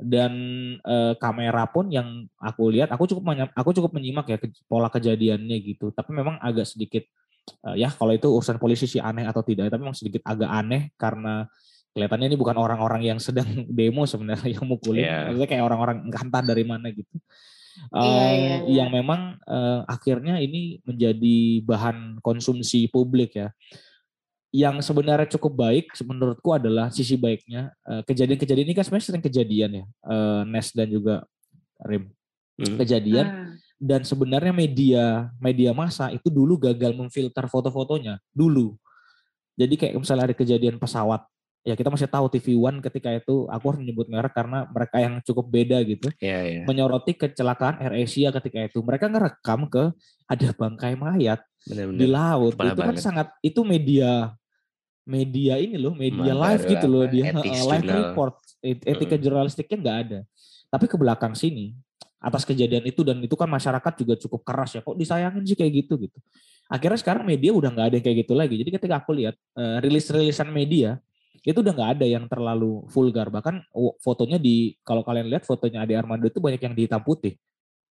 dan 0.00 0.32
eh, 0.80 1.12
kamera 1.20 1.68
pun 1.68 1.88
yang 1.92 2.24
aku 2.40 2.72
lihat 2.72 2.88
aku 2.90 3.04
cukup 3.06 3.36
aku 3.52 3.70
cukup 3.76 3.92
menyimak 3.92 4.26
ya 4.28 4.38
ke- 4.40 4.52
pola 4.66 4.88
kejadiannya 4.88 5.56
gitu. 5.62 5.92
Tapi 5.92 6.10
memang 6.10 6.40
agak 6.40 6.64
sedikit 6.68 7.04
eh, 7.70 7.76
ya 7.76 7.88
kalau 7.92 8.12
itu 8.16 8.28
urusan 8.28 8.56
polisi 8.60 8.84
sih 8.88 9.00
aneh 9.00 9.24
atau 9.28 9.40
tidak, 9.44 9.68
tapi 9.72 9.80
memang 9.84 9.96
sedikit 9.96 10.22
agak 10.24 10.48
aneh 10.50 10.90
karena 10.96 11.46
kelihatannya 11.90 12.26
ini 12.30 12.38
bukan 12.38 12.56
orang-orang 12.56 13.02
yang 13.02 13.18
sedang 13.18 13.46
demo 13.78 14.06
sebenarnya 14.06 14.46
yang 14.58 14.64
mukulin, 14.66 15.04
Iya. 15.04 15.16
maksudnya 15.30 15.48
kayak 15.50 15.64
orang-orang 15.66 15.96
entah 16.06 16.42
dari 16.42 16.64
mana 16.64 16.88
gitu. 16.90 17.16
Iya, 17.90 17.96
Eh, 17.96 18.02
iya, 18.02 18.26
iya. 18.34 18.56
yang 18.82 18.88
memang 18.90 19.38
eh, 19.40 19.80
akhirnya 19.86 20.38
ini 20.38 20.82
menjadi 20.84 21.38
bahan 21.64 22.18
konsumsi 22.20 22.90
publik 22.90 23.38
ya. 23.38 23.50
Yang 24.50 24.82
sebenarnya 24.90 25.30
cukup 25.38 25.62
baik 25.62 25.94
menurutku 26.02 26.50
adalah 26.50 26.90
sisi 26.90 27.14
baiknya 27.14 27.70
eh, 27.86 28.02
kejadian-kejadian 28.02 28.66
ini 28.66 28.74
kan 28.74 28.82
sebenarnya 28.82 29.06
sering 29.14 29.22
kejadian 29.24 29.70
ya, 29.78 29.84
eh, 29.86 30.42
Nes 30.50 30.74
dan 30.74 30.90
juga 30.90 31.22
Rim 31.80 32.10
Hmm. 32.60 32.76
kejadian 32.76 33.24
Hmm. 33.24 33.56
dan 33.80 34.04
sebenarnya 34.04 34.52
media 34.52 35.32
media 35.40 35.72
massa 35.72 36.12
itu 36.12 36.28
dulu 36.28 36.60
gagal 36.60 36.92
memfilter 36.92 37.48
foto-fotonya 37.48 38.20
dulu. 38.36 38.76
Jadi 39.56 39.80
kayak 39.80 39.96
misalnya 39.96 40.28
ada 40.28 40.36
kejadian 40.36 40.76
pesawat, 40.76 41.24
ya 41.60 41.76
kita 41.76 41.92
masih 41.92 42.08
tahu 42.08 42.26
TV 42.28 42.56
One 42.56 42.80
ketika 42.80 43.12
itu 43.12 43.44
aku 43.46 43.64
harus 43.68 43.80
menyebut 43.84 44.08
merek 44.08 44.32
karena 44.32 44.64
mereka 44.66 44.96
yang 44.96 45.20
cukup 45.20 45.46
beda 45.46 45.78
gitu, 45.84 46.08
Iya, 46.18 46.38
iya. 46.44 46.62
menyoroti 46.64 47.12
kecelakaan 47.12 47.80
Air 47.80 48.04
Asia 48.04 48.32
ketika 48.32 48.64
itu. 48.64 48.80
Mereka 48.80 49.12
ngerekam 49.12 49.68
ke 49.68 49.92
ada 50.24 50.48
bangkai 50.56 50.96
mayat 50.96 51.44
di 51.62 51.76
Benar-benar. 51.76 52.08
laut. 52.08 52.52
Parah 52.56 52.72
itu 52.72 52.80
kan 52.80 52.88
banget. 52.96 53.04
sangat 53.04 53.28
itu 53.44 53.60
media 53.60 54.32
media 55.04 55.58
ini 55.58 55.74
loh, 55.76 55.92
media 55.92 56.32
Mabar 56.32 56.54
live 56.54 56.62
gitu 56.70 56.86
loh 56.86 57.02
apa, 57.02 57.12
dia 57.12 57.24
eh, 57.24 57.34
live 57.34 57.84
jurnal. 57.84 57.96
report, 57.98 58.34
Et- 58.62 58.84
etika 58.86 59.14
Heeh. 59.16 59.22
jurnalistiknya 59.24 59.76
nggak 59.80 59.98
ada. 60.06 60.18
Tapi 60.70 60.84
ke 60.86 60.96
belakang 60.96 61.34
sini 61.34 61.74
atas 62.20 62.44
kejadian 62.44 62.84
itu 62.84 63.00
dan 63.00 63.16
itu 63.24 63.32
kan 63.32 63.48
masyarakat 63.48 63.92
juga 63.96 64.12
cukup 64.20 64.44
keras 64.44 64.76
ya 64.76 64.84
kok 64.84 64.92
disayangin 64.92 65.40
sih 65.40 65.56
kayak 65.56 65.72
gitu 65.72 65.96
gitu 65.96 66.20
akhirnya 66.68 67.00
sekarang 67.00 67.24
media 67.24 67.48
udah 67.48 67.72
nggak 67.72 67.86
ada 67.88 67.94
yang 67.96 68.04
kayak 68.04 68.18
gitu 68.28 68.36
lagi 68.36 68.60
jadi 68.60 68.70
ketika 68.76 69.00
aku 69.00 69.16
lihat 69.16 69.40
uh, 69.56 69.80
rilis-rilisan 69.80 70.52
media 70.52 71.00
itu 71.40 71.58
udah 71.60 71.72
nggak 71.72 71.90
ada 71.98 72.06
yang 72.06 72.24
terlalu 72.28 72.84
vulgar 72.92 73.32
bahkan 73.32 73.64
fotonya 74.04 74.36
di 74.36 74.76
kalau 74.84 75.00
kalian 75.00 75.28
lihat 75.28 75.48
fotonya 75.48 75.84
Ade 75.84 75.96
Armando 75.96 76.28
itu 76.28 76.38
banyak 76.38 76.60
yang 76.60 76.74
dihitam 76.76 77.00
putih 77.00 77.36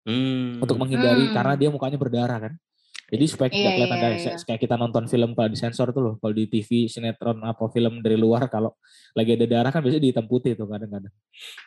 hmm. 0.04 0.60
untuk 0.60 0.76
menghindari 0.76 1.28
hmm. 1.28 1.34
karena 1.34 1.54
dia 1.56 1.68
mukanya 1.72 1.96
berdarah 1.96 2.38
kan 2.38 2.52
jadi 3.08 3.24
supaya 3.24 3.48
tidak 3.48 3.64
yeah, 3.64 3.76
kelihatan 3.80 3.98
yeah, 3.98 4.12
yeah. 4.36 4.44
kayak 4.44 4.60
kita 4.60 4.74
nonton 4.76 5.08
film 5.08 5.32
kalau 5.32 5.48
disensor 5.48 5.88
tuh 5.96 6.02
loh 6.04 6.14
kalau 6.20 6.34
di 6.36 6.44
TV 6.44 6.92
sinetron 6.92 7.40
apa 7.40 7.64
film 7.72 8.04
dari 8.04 8.20
luar 8.20 8.52
kalau 8.52 8.76
lagi 9.16 9.32
ada 9.32 9.46
darah 9.48 9.70
kan 9.72 9.80
biasanya 9.80 10.04
dihitam 10.04 10.28
putih 10.28 10.52
tuh 10.52 10.68
kadang-kadang 10.68 11.14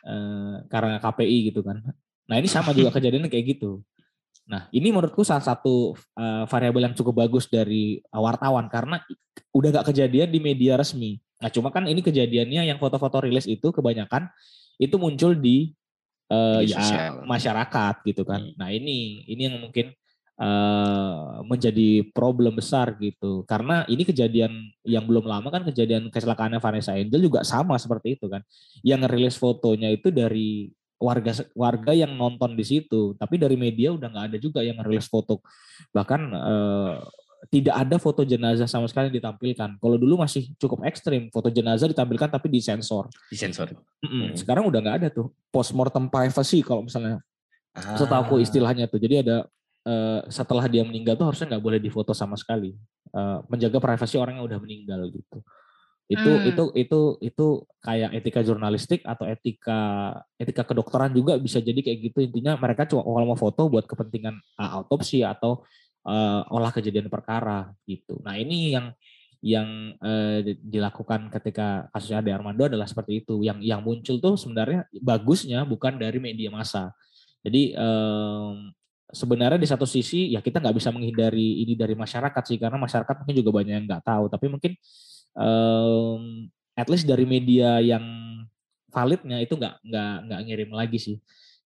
uh, 0.05 0.61
karena 0.69 1.01
KPI 1.01 1.37
gitu 1.49 1.65
kan 1.65 1.81
nah 2.29 2.35
ini 2.37 2.45
sama 2.45 2.77
juga 2.77 2.93
kejadiannya 2.97 3.29
kayak 3.29 3.57
gitu 3.57 3.81
Nah, 4.51 4.67
ini 4.75 4.91
menurutku 4.91 5.23
salah 5.23 5.43
satu 5.43 5.95
uh, 6.19 6.43
variabel 6.43 6.91
yang 6.91 6.95
cukup 6.97 7.23
bagus 7.23 7.47
dari 7.47 8.03
wartawan 8.11 8.67
karena 8.67 8.99
udah 9.55 9.79
gak 9.79 9.95
kejadian 9.95 10.27
di 10.27 10.43
media 10.43 10.75
resmi. 10.75 11.23
Nah, 11.41 11.49
cuma 11.49 11.73
kan 11.73 11.89
ini 11.89 12.05
kejadiannya 12.05 12.69
yang 12.69 12.77
foto-foto 12.77 13.25
rilis 13.25 13.49
itu 13.49 13.73
kebanyakan 13.73 14.29
itu 14.77 14.95
muncul 15.01 15.33
di 15.33 15.73
uh, 16.29 16.61
ya 16.61 17.17
masyarakat 17.25 17.95
gitu 18.05 18.21
kan. 18.23 18.45
Hmm. 18.45 18.55
Nah, 18.55 18.69
ini 18.69 19.25
ini 19.25 19.49
yang 19.49 19.57
mungkin 19.57 19.91
uh, 20.37 21.41
menjadi 21.43 22.05
problem 22.13 22.61
besar 22.61 22.93
gitu. 23.01 23.41
Karena 23.49 23.83
ini 23.89 24.05
kejadian 24.05 24.69
yang 24.85 25.09
belum 25.09 25.25
lama 25.25 25.49
kan 25.49 25.65
kejadian 25.65 26.13
kecelakaannya 26.13 26.61
Vanessa 26.61 26.93
Angel 26.93 27.25
juga 27.25 27.41
sama 27.41 27.75
seperti 27.81 28.21
itu 28.21 28.29
kan. 28.29 28.45
Yang 28.85 29.01
rilis 29.09 29.35
fotonya 29.41 29.89
itu 29.89 30.13
dari 30.13 30.69
warga 31.01 31.33
warga 31.57 31.91
yang 31.97 32.13
nonton 32.13 32.53
di 32.53 32.61
situ 32.61 33.17
tapi 33.17 33.41
dari 33.41 33.57
media 33.57 33.89
udah 33.89 34.05
nggak 34.05 34.25
ada 34.29 34.37
juga 34.37 34.61
yang 34.61 34.77
rilis 34.85 35.09
foto 35.09 35.41
bahkan 35.89 36.29
eh, 36.29 36.95
tidak 37.49 37.73
ada 37.73 37.97
foto 37.97 38.21
jenazah 38.21 38.69
sama 38.69 38.85
sekali 38.85 39.09
ditampilkan. 39.09 39.81
Kalau 39.81 39.97
dulu 39.97 40.21
masih 40.21 40.53
cukup 40.61 40.85
ekstrim 40.85 41.33
foto 41.33 41.49
jenazah 41.49 41.89
ditampilkan 41.89 42.29
tapi 42.29 42.51
disensor. 42.53 43.09
Disensor. 43.33 43.73
Hmm. 44.05 44.37
sekarang 44.37 44.69
udah 44.69 44.79
nggak 44.83 44.97
ada 45.01 45.07
tuh. 45.09 45.33
Postmortem 45.49 46.05
privacy 46.05 46.61
kalau 46.61 46.85
misalnya 46.85 47.17
ah. 47.73 47.97
setahu 47.97 48.21
aku 48.21 48.35
istilahnya 48.37 48.85
tuh. 48.85 49.01
Jadi 49.01 49.25
ada 49.25 49.49
eh, 49.89 50.21
setelah 50.29 50.69
dia 50.69 50.85
meninggal 50.85 51.17
tuh 51.17 51.33
harusnya 51.33 51.57
nggak 51.57 51.63
boleh 51.65 51.79
difoto 51.81 52.13
sama 52.13 52.37
sekali. 52.37 52.77
Eh, 53.09 53.39
menjaga 53.49 53.81
privasi 53.81 54.21
orang 54.21 54.37
yang 54.37 54.45
udah 54.45 54.59
meninggal 54.61 55.01
gitu. 55.09 55.41
Itu 56.11 56.27
hmm. 56.27 56.49
itu 56.51 56.63
itu 56.75 56.99
itu 57.23 57.47
kayak 57.79 58.11
etika 58.19 58.43
jurnalistik 58.43 58.99
atau 59.07 59.23
etika 59.23 59.79
etika 60.35 60.67
kedokteran 60.67 61.15
juga 61.15 61.39
bisa 61.41 61.63
jadi 61.63 61.79
kayak 61.79 62.11
gitu. 62.11 62.19
Intinya 62.21 62.59
mereka 62.59 62.83
cuma 62.83 63.01
kalau 63.01 63.27
mau 63.31 63.39
foto 63.39 63.71
buat 63.71 63.87
kepentingan 63.87 64.35
uh, 64.59 64.71
autopsi 64.83 65.23
atau 65.23 65.63
uh, 66.05 66.41
olah 66.49 66.71
kejadian 66.73 67.07
perkara 67.07 67.71
gitu. 67.85 68.17
Nah 68.25 68.37
ini 68.37 68.73
yang 68.73 68.87
yang 69.41 69.97
uh, 69.97 70.45
dilakukan 70.45 71.33
ketika 71.33 71.89
kasusnya 71.89 72.21
Ade 72.21 72.29
Armando 72.29 72.69
adalah 72.69 72.85
seperti 72.85 73.25
itu. 73.25 73.41
Yang 73.41 73.65
yang 73.65 73.81
muncul 73.81 74.21
tuh 74.21 74.37
sebenarnya 74.37 74.85
bagusnya 75.01 75.65
bukan 75.65 75.97
dari 75.97 76.21
media 76.21 76.53
massa. 76.53 76.93
Jadi 77.41 77.73
um, 77.73 78.69
sebenarnya 79.09 79.57
di 79.57 79.65
satu 79.65 79.89
sisi 79.89 80.29
ya 80.29 80.45
kita 80.45 80.61
nggak 80.61 80.77
bisa 80.77 80.93
menghindari 80.93 81.65
ini 81.65 81.73
dari 81.73 81.97
masyarakat 81.97 82.43
sih 82.45 82.61
karena 82.61 82.77
masyarakat 82.77 83.15
mungkin 83.25 83.35
juga 83.41 83.51
banyak 83.61 83.73
yang 83.81 83.85
nggak 83.89 84.05
tahu. 84.05 84.29
Tapi 84.29 84.45
mungkin 84.45 84.71
um, 85.33 86.45
at 86.77 86.85
least 86.85 87.09
dari 87.09 87.25
media 87.25 87.81
yang 87.81 88.05
validnya 88.91 89.41
itu 89.41 89.57
nggak 89.57 89.81
nggak 89.87 90.15
nggak 90.27 90.39
ngirim 90.45 90.69
lagi 90.75 90.99
sih 90.99 91.17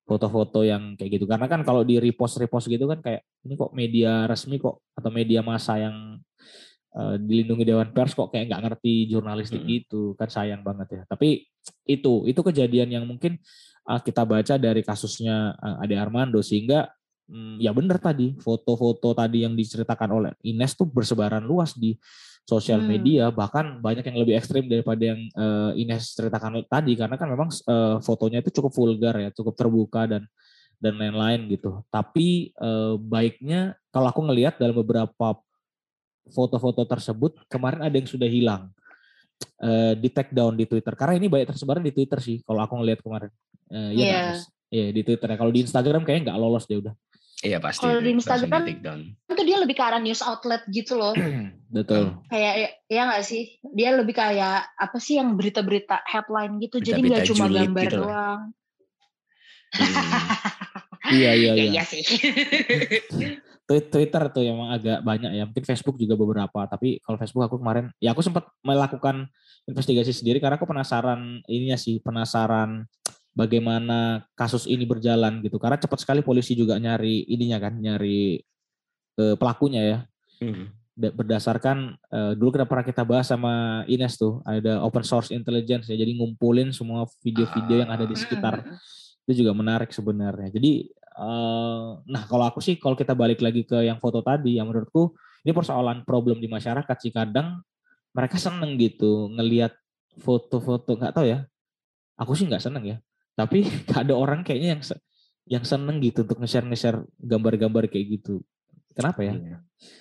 foto-foto 0.05 0.61
yang 0.61 0.93
kayak 0.93 1.19
gitu. 1.19 1.25
Karena 1.25 1.49
kan 1.49 1.65
kalau 1.65 1.81
di 1.81 1.97
repost 1.97 2.37
repost 2.37 2.69
gitu 2.69 2.85
kan 2.85 3.01
kayak 3.01 3.25
ini 3.41 3.53
kok 3.57 3.73
media 3.73 4.29
resmi 4.29 4.61
kok 4.61 4.85
atau 4.93 5.09
media 5.09 5.41
massa 5.41 5.81
yang 5.81 6.21
uh, 6.93 7.15
dilindungi 7.17 7.65
dewan 7.65 7.89
pers 7.89 8.13
kok 8.13 8.29
kayak 8.29 8.53
nggak 8.53 8.61
ngerti 8.69 9.09
jurnalistik 9.09 9.65
hmm. 9.65 9.69
gitu. 9.69 10.13
Kan 10.13 10.29
sayang 10.29 10.61
banget 10.61 10.87
ya. 10.93 11.01
Tapi 11.09 11.49
itu 11.89 12.23
itu 12.29 12.39
kejadian 12.45 12.93
yang 12.93 13.05
mungkin 13.09 13.41
uh, 13.89 13.99
kita 13.99 14.21
baca 14.23 14.55
dari 14.61 14.85
kasusnya 14.85 15.57
uh, 15.57 15.81
Ade 15.81 15.97
Armando 15.97 16.39
sehingga 16.45 16.85
um, 17.25 17.57
ya 17.57 17.73
benar 17.73 17.97
tadi 17.97 18.37
foto-foto 18.37 19.17
tadi 19.17 19.41
yang 19.41 19.57
diceritakan 19.57 20.09
oleh 20.13 20.31
Ines 20.45 20.77
tuh 20.77 20.85
bersebaran 20.85 21.41
luas 21.41 21.73
di 21.73 21.97
sosial 22.45 22.77
hmm. 22.81 22.89
media 22.89 23.23
bahkan 23.33 23.81
banyak 23.81 24.05
yang 24.05 24.17
lebih 24.21 24.37
ekstrim 24.37 24.69
daripada 24.69 25.01
yang 25.01 25.19
uh, 25.33 25.73
Ines 25.73 26.13
ceritakan 26.13 26.61
tadi 26.69 26.93
karena 26.93 27.17
kan 27.17 27.27
memang 27.27 27.49
uh, 27.65 27.97
fotonya 28.05 28.45
itu 28.45 28.53
cukup 28.61 28.71
vulgar 28.77 29.17
ya 29.17 29.29
cukup 29.33 29.57
terbuka 29.57 30.05
dan 30.05 30.23
dan 30.77 30.93
lain-lain 30.93 31.49
gitu 31.49 31.81
tapi 31.89 32.53
uh, 32.61 33.01
baiknya 33.01 33.73
kalau 33.89 34.13
aku 34.13 34.21
ngelihat 34.29 34.61
dalam 34.61 34.77
beberapa 34.77 35.41
foto-foto 36.29 36.85
tersebut 36.85 37.41
kemarin 37.49 37.81
ada 37.81 37.95
yang 37.97 38.05
sudah 38.05 38.29
hilang 38.29 38.69
uh, 39.65 39.97
di 39.97 40.09
take 40.13 40.29
down 40.29 40.53
di 40.53 40.69
Twitter 40.69 40.93
karena 40.93 41.17
ini 41.17 41.25
banyak 41.25 41.49
tersebar 41.49 41.81
di 41.81 41.89
Twitter 41.89 42.21
sih 42.21 42.45
kalau 42.45 42.61
aku 42.61 42.77
ngelihat 42.77 43.01
kemarin 43.01 43.33
uh, 43.73 43.89
ya 43.89 44.05
yeah. 44.05 44.37
Iya 44.73 44.91
di 44.91 45.01
Twitter 45.05 45.27
ya. 45.29 45.37
Kalau 45.37 45.51
di 45.53 45.61
Instagram 45.61 46.01
kayaknya 46.03 46.21
nggak 46.31 46.39
lolos 46.41 46.65
deh 46.65 46.81
udah. 46.81 46.93
Iya 47.43 47.59
pasti. 47.59 47.83
Kalau 47.83 47.99
di 47.99 48.15
Instagram 48.15 48.63
itu 49.27 49.43
dia 49.43 49.57
lebih 49.59 49.75
ke 49.75 49.83
arah 49.83 49.99
news 49.99 50.23
outlet 50.23 50.63
gitu 50.71 50.95
loh. 50.95 51.11
Betul. 51.75 52.15
Kayak 52.31 52.79
ya 52.87 53.01
nggak 53.11 53.23
sih? 53.27 53.59
Dia 53.75 53.91
lebih 53.91 54.15
kayak 54.15 54.71
apa 54.79 54.97
sih 55.03 55.19
yang 55.19 55.35
berita-berita 55.35 56.07
headline 56.07 56.55
gitu. 56.63 56.79
Berita, 56.79 56.87
jadi 56.95 56.99
nggak 57.03 57.27
cuma 57.35 57.45
gambar 57.51 57.83
gitu 57.83 57.97
doang. 57.99 58.41
Hmm. 59.75 61.11
iya 61.19 61.31
iya 61.35 61.51
iya. 61.59 61.71
Iya 61.75 61.83
sih. 61.83 62.03
Twitter 63.65 64.23
tuh 64.29 64.45
emang 64.45 64.69
agak 64.71 65.01
banyak 65.01 65.31
ya. 65.35 65.43
Mungkin 65.49 65.65
Facebook 65.65 65.97
juga 65.97 66.13
beberapa. 66.13 66.69
Tapi 66.69 67.01
kalau 67.01 67.17
Facebook 67.17 67.49
aku 67.49 67.57
kemarin, 67.57 67.89
ya 67.97 68.13
aku 68.13 68.21
sempat 68.21 68.45
melakukan 68.61 69.25
investigasi 69.65 70.13
sendiri 70.13 70.37
karena 70.37 70.61
aku 70.61 70.69
penasaran 70.69 71.41
ininya 71.49 71.73
sih, 71.73 71.97
penasaran 71.97 72.85
bagaimana 73.35 74.23
kasus 74.33 74.65
ini 74.65 74.87
berjalan 74.87 75.43
gitu. 75.43 75.59
Karena 75.59 75.75
cepat 75.75 76.01
sekali 76.01 76.23
polisi 76.23 76.55
juga 76.55 76.79
nyari 76.79 77.27
ininya 77.27 77.59
kan 77.59 77.75
nyari 77.77 78.39
uh, 79.19 79.35
pelakunya 79.35 79.83
ya. 79.83 79.99
Hmm. 80.35 80.67
berdasarkan 80.95 81.99
uh, 82.07 82.31
dulu 82.39 82.55
kita 82.55 82.63
pernah 82.71 82.87
kita 82.87 83.03
bahas 83.03 83.27
sama 83.27 83.83
Ines 83.83 84.15
tuh 84.15 84.39
ada 84.47 84.79
open 84.79 85.03
source 85.03 85.35
intelligence 85.35 85.91
ya. 85.91 85.99
Jadi 85.99 86.15
ngumpulin 86.15 86.71
semua 86.71 87.03
video-video 87.19 87.83
yang 87.83 87.91
ada 87.91 88.07
di 88.07 88.15
sekitar. 88.15 88.63
Ah. 88.63 88.79
itu 89.25 89.41
juga 89.41 89.57
menarik 89.57 89.89
sebenarnya. 89.89 90.53
Jadi 90.53 90.87
uh, 91.19 91.99
nah 92.05 92.23
kalau 92.29 92.47
aku 92.47 92.63
sih 92.63 92.79
kalau 92.79 92.95
kita 92.95 93.11
balik 93.11 93.41
lagi 93.41 93.65
ke 93.65 93.83
yang 93.83 93.97
foto 93.97 94.21
tadi 94.21 94.55
yang 94.55 94.69
menurutku 94.69 95.17
ini 95.43 95.51
persoalan 95.51 96.07
problem 96.07 96.39
di 96.39 96.47
masyarakat 96.47 96.95
sih. 97.01 97.11
Kadang 97.11 97.59
mereka 98.15 98.39
seneng 98.39 98.79
gitu 98.79 99.27
ngelihat 99.35 99.75
foto-foto 100.23 100.95
nggak 100.95 101.11
tahu 101.11 101.27
ya. 101.27 101.43
Aku 102.15 102.37
sih 102.39 102.47
nggak 102.47 102.63
seneng 102.63 102.85
ya 102.87 102.97
tapi 103.35 103.67
ada 103.99 104.13
orang 104.15 104.41
kayaknya 104.41 104.79
yang 104.79 104.83
yang 105.45 105.63
seneng 105.67 106.01
gitu 106.01 106.25
untuk 106.25 106.41
nge-share 106.41 106.65
nge-share 106.65 106.99
gambar-gambar 107.21 107.85
kayak 107.91 108.19
gitu 108.19 108.41
kenapa 108.97 109.21
ya 109.21 109.33
iya. 109.37 109.57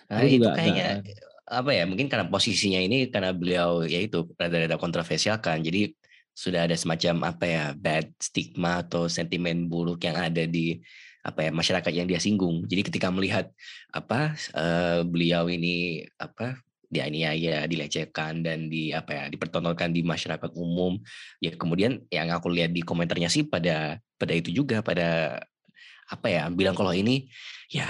nah, 0.08 0.18
itu 0.24 0.40
juga 0.40 0.56
kayaknya 0.56 1.04
gak, 1.04 1.18
apa 1.44 1.70
ya 1.76 1.84
mungkin 1.84 2.08
karena 2.08 2.26
posisinya 2.32 2.80
ini 2.80 3.12
karena 3.12 3.36
beliau 3.36 3.84
ya 3.84 4.00
itu 4.00 4.24
rada-rada 4.40 4.80
kontroversial 4.80 5.36
kan 5.44 5.60
jadi 5.60 5.92
sudah 6.34 6.66
ada 6.66 6.74
semacam 6.74 7.30
apa 7.30 7.44
ya 7.46 7.64
bad 7.78 8.10
stigma 8.18 8.82
atau 8.82 9.06
sentimen 9.06 9.70
buruk 9.70 10.02
yang 10.02 10.18
ada 10.18 10.48
di 10.48 10.82
apa 11.24 11.48
ya 11.48 11.50
masyarakat 11.54 11.92
yang 11.94 12.04
dia 12.04 12.20
singgung. 12.20 12.68
Jadi 12.68 12.90
ketika 12.90 13.08
melihat 13.08 13.48
apa 13.88 14.36
uh, 14.52 15.00
beliau 15.06 15.48
ini 15.48 16.04
apa 16.20 16.60
dianiaya, 16.94 17.66
dilecehkan 17.66 18.46
dan 18.46 18.70
di 18.70 18.94
apa 18.94 19.10
ya 19.10 19.24
dipertontonkan 19.26 19.90
di 19.90 20.06
masyarakat 20.06 20.54
umum. 20.54 21.02
Ya 21.42 21.50
kemudian 21.58 22.06
yang 22.14 22.30
aku 22.30 22.48
lihat 22.54 22.70
di 22.70 22.86
komentarnya 22.86 23.26
sih 23.26 23.42
pada 23.42 23.98
pada 24.14 24.32
itu 24.32 24.54
juga 24.54 24.78
pada 24.80 25.42
apa 26.08 26.26
ya 26.30 26.46
bilang 26.52 26.78
kalau 26.78 26.94
ini 26.94 27.26
ya 27.72 27.88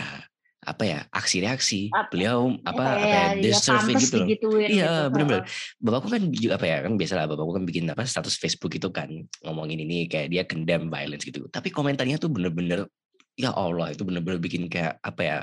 apa 0.64 0.82
ya 0.88 0.98
aksi 1.12 1.44
reaksi 1.44 1.80
beliau 2.08 2.56
apa 2.64 2.82
ya, 2.82 2.92
apa 2.96 3.06
ya, 3.06 3.24
deserve 3.36 3.88
ya, 3.92 4.00
gitu 4.00 4.16
loh 4.16 4.28
iya 4.64 4.92
gitu. 5.06 5.12
benar-benar 5.12 5.44
bapakku 5.76 6.08
kan 6.08 6.22
juga 6.32 6.52
apa 6.56 6.66
ya 6.66 6.76
kan 6.88 6.92
biasalah 6.96 7.24
bapakku 7.28 7.52
kan 7.52 7.64
bikin 7.68 7.84
apa 7.92 8.02
status 8.08 8.40
Facebook 8.40 8.72
itu 8.72 8.88
kan 8.88 9.12
ngomongin 9.44 9.84
ini 9.84 10.08
kayak 10.08 10.32
dia 10.32 10.42
condemn 10.48 10.88
violence 10.88 11.28
gitu 11.28 11.44
tapi 11.52 11.68
komentarnya 11.68 12.16
tuh 12.16 12.32
bener-bener 12.32 12.88
ya 13.36 13.52
Allah 13.52 13.92
itu 13.92 14.02
bener-bener 14.08 14.40
bikin 14.40 14.72
kayak 14.72 14.96
apa 15.04 15.20
ya 15.20 15.38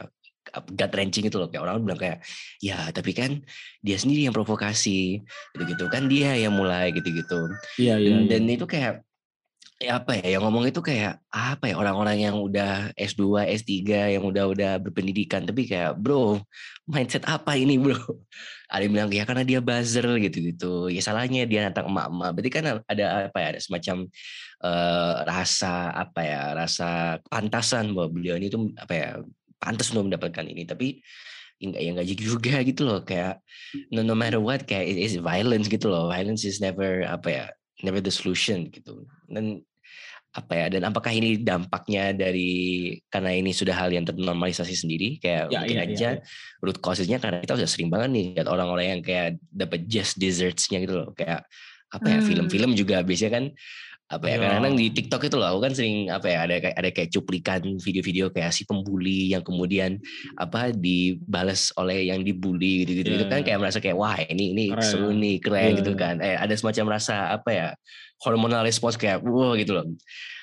gut 0.50 0.92
wrenching 0.92 1.26
itu 1.30 1.38
loh. 1.38 1.48
Kayak 1.48 1.64
orang 1.70 1.86
bilang 1.86 2.00
kayak 2.02 2.18
ya 2.60 2.90
tapi 2.90 3.12
kan 3.14 3.42
dia 3.82 3.98
sendiri 3.98 4.28
yang 4.28 4.36
provokasi. 4.36 5.22
Gitu 5.54 5.64
gitu 5.76 5.86
kan 5.92 6.10
dia 6.10 6.36
yang 6.36 6.54
mulai 6.56 6.92
gitu 6.92 7.10
gitu 7.12 7.40
iya, 7.80 7.96
iya, 7.96 8.12
dan, 8.12 8.28
dan 8.28 8.42
iya. 8.48 8.56
itu 8.58 8.66
kayak 8.68 8.94
ya 9.82 9.98
apa 9.98 10.14
ya 10.22 10.38
yang 10.38 10.46
ngomong 10.46 10.70
itu 10.70 10.78
kayak 10.78 11.18
apa 11.34 11.74
ya 11.74 11.76
orang-orang 11.82 12.22
yang 12.22 12.38
udah 12.38 12.94
S2, 12.94 13.50
S3 13.50 14.14
yang 14.14 14.24
udah-udah 14.30 14.78
berpendidikan. 14.78 15.42
Tapi 15.42 15.66
kayak 15.66 15.98
bro 15.98 16.38
mindset 16.86 17.26
apa 17.26 17.58
ini 17.58 17.82
bro? 17.82 17.98
Ada 18.72 18.88
yang 18.88 18.94
bilang 18.94 19.10
ya 19.12 19.24
karena 19.28 19.44
dia 19.44 19.60
buzzer 19.60 20.06
gitu-gitu. 20.22 20.88
Ya 20.88 21.02
salahnya 21.02 21.44
dia 21.50 21.66
nantang 21.68 21.90
emak-emak. 21.92 22.30
Berarti 22.32 22.52
kan 22.54 22.64
ada 22.88 23.06
apa 23.28 23.38
ya 23.44 23.48
ada 23.52 23.60
semacam 23.60 24.08
uh, 24.64 25.14
rasa 25.28 25.92
apa 25.92 26.22
ya 26.24 26.42
rasa 26.56 27.20
pantasan 27.28 27.92
bahwa 27.92 28.16
beliau 28.16 28.40
ini 28.40 28.48
tuh 28.48 28.72
apa 28.80 28.94
ya 28.96 29.10
pantas 29.62 29.94
untuk 29.94 30.10
mendapatkan 30.10 30.46
ini 30.50 30.66
tapi 30.66 31.00
enggak 31.62 31.82
ya 31.82 31.90
enggak 31.94 32.08
juga 32.18 32.56
gitu 32.70 32.82
loh 32.84 33.00
kayak 33.06 33.40
no, 33.94 34.02
no 34.02 34.18
matter 34.18 34.42
what 34.42 34.66
kayak 34.66 34.90
it 34.90 34.98
is 34.98 35.22
violence 35.22 35.70
gitu 35.70 35.88
loh 35.88 36.10
violence 36.10 36.42
is 36.42 36.58
never 36.58 37.06
apa 37.06 37.30
ya 37.30 37.46
never 37.86 38.02
the 38.02 38.14
solution 38.14 38.68
gitu 38.74 39.06
dan 39.30 39.62
apa 40.32 40.54
ya 40.56 40.66
dan 40.72 40.88
apakah 40.88 41.12
ini 41.12 41.44
dampaknya 41.44 42.16
dari 42.16 42.96
karena 43.12 43.36
ini 43.36 43.52
sudah 43.52 43.76
hal 43.76 43.92
yang 43.92 44.08
ternormalisasi 44.08 44.80
sendiri 44.80 45.20
kayak 45.20 45.52
ya, 45.52 45.60
mungkin 45.60 45.78
ya, 45.78 45.84
aja 45.84 45.92
ya, 45.92 46.12
ya. 46.16 46.64
root 46.64 46.80
causesnya 46.80 47.20
karena 47.20 47.44
kita 47.44 47.60
udah 47.60 47.68
sering 47.68 47.92
banget 47.92 48.10
nih 48.16 48.26
lihat 48.40 48.48
orang-orang 48.48 48.96
yang 48.96 49.02
kayak 49.04 49.36
dapat 49.52 49.92
just 49.92 50.16
dessertsnya 50.16 50.88
gitu 50.88 51.04
loh 51.04 51.12
kayak 51.12 51.44
apa 51.92 52.08
ya 52.08 52.20
hmm. 52.24 52.28
film-film 52.32 52.72
juga 52.80 53.04
biasanya 53.04 53.32
kan 53.36 53.46
apa 54.12 54.28
ya 54.28 54.36
kadang-kadang 54.44 54.76
di 54.76 54.92
TikTok 54.92 55.24
itu 55.32 55.36
loh 55.40 55.48
aku 55.56 55.60
kan 55.64 55.72
sering 55.72 56.12
apa 56.12 56.28
ya 56.28 56.38
ada 56.44 56.56
kayak 56.60 56.76
ada 56.76 56.90
kayak 56.92 57.10
cuplikan 57.16 57.62
video-video 57.80 58.28
kayak 58.28 58.52
si 58.52 58.68
pembuli 58.68 59.32
yang 59.32 59.40
kemudian 59.40 60.04
apa 60.36 60.76
dibalas 60.76 61.72
oleh 61.80 62.12
yang 62.12 62.20
dibully 62.28 62.84
gitu 62.84 62.92
gitu 63.00 63.10
yeah. 63.16 63.20
itu 63.24 63.26
kan 63.32 63.42
kayak 63.48 63.60
merasa 63.64 63.80
kayak 63.80 63.96
wah 63.96 64.20
ini 64.28 64.52
ini 64.52 64.66
keren. 64.76 64.84
seru 64.84 65.10
nih 65.16 65.36
keren 65.40 65.64
yeah. 65.72 65.80
gitu 65.80 65.92
kan 65.96 66.16
eh 66.20 66.36
ada 66.36 66.52
semacam 66.52 67.00
rasa 67.00 67.32
apa 67.32 67.50
ya 67.56 67.68
hormonal 68.22 68.68
response 68.68 69.00
kayak 69.00 69.24
wow 69.24 69.56
gitu 69.56 69.80
loh. 69.80 69.88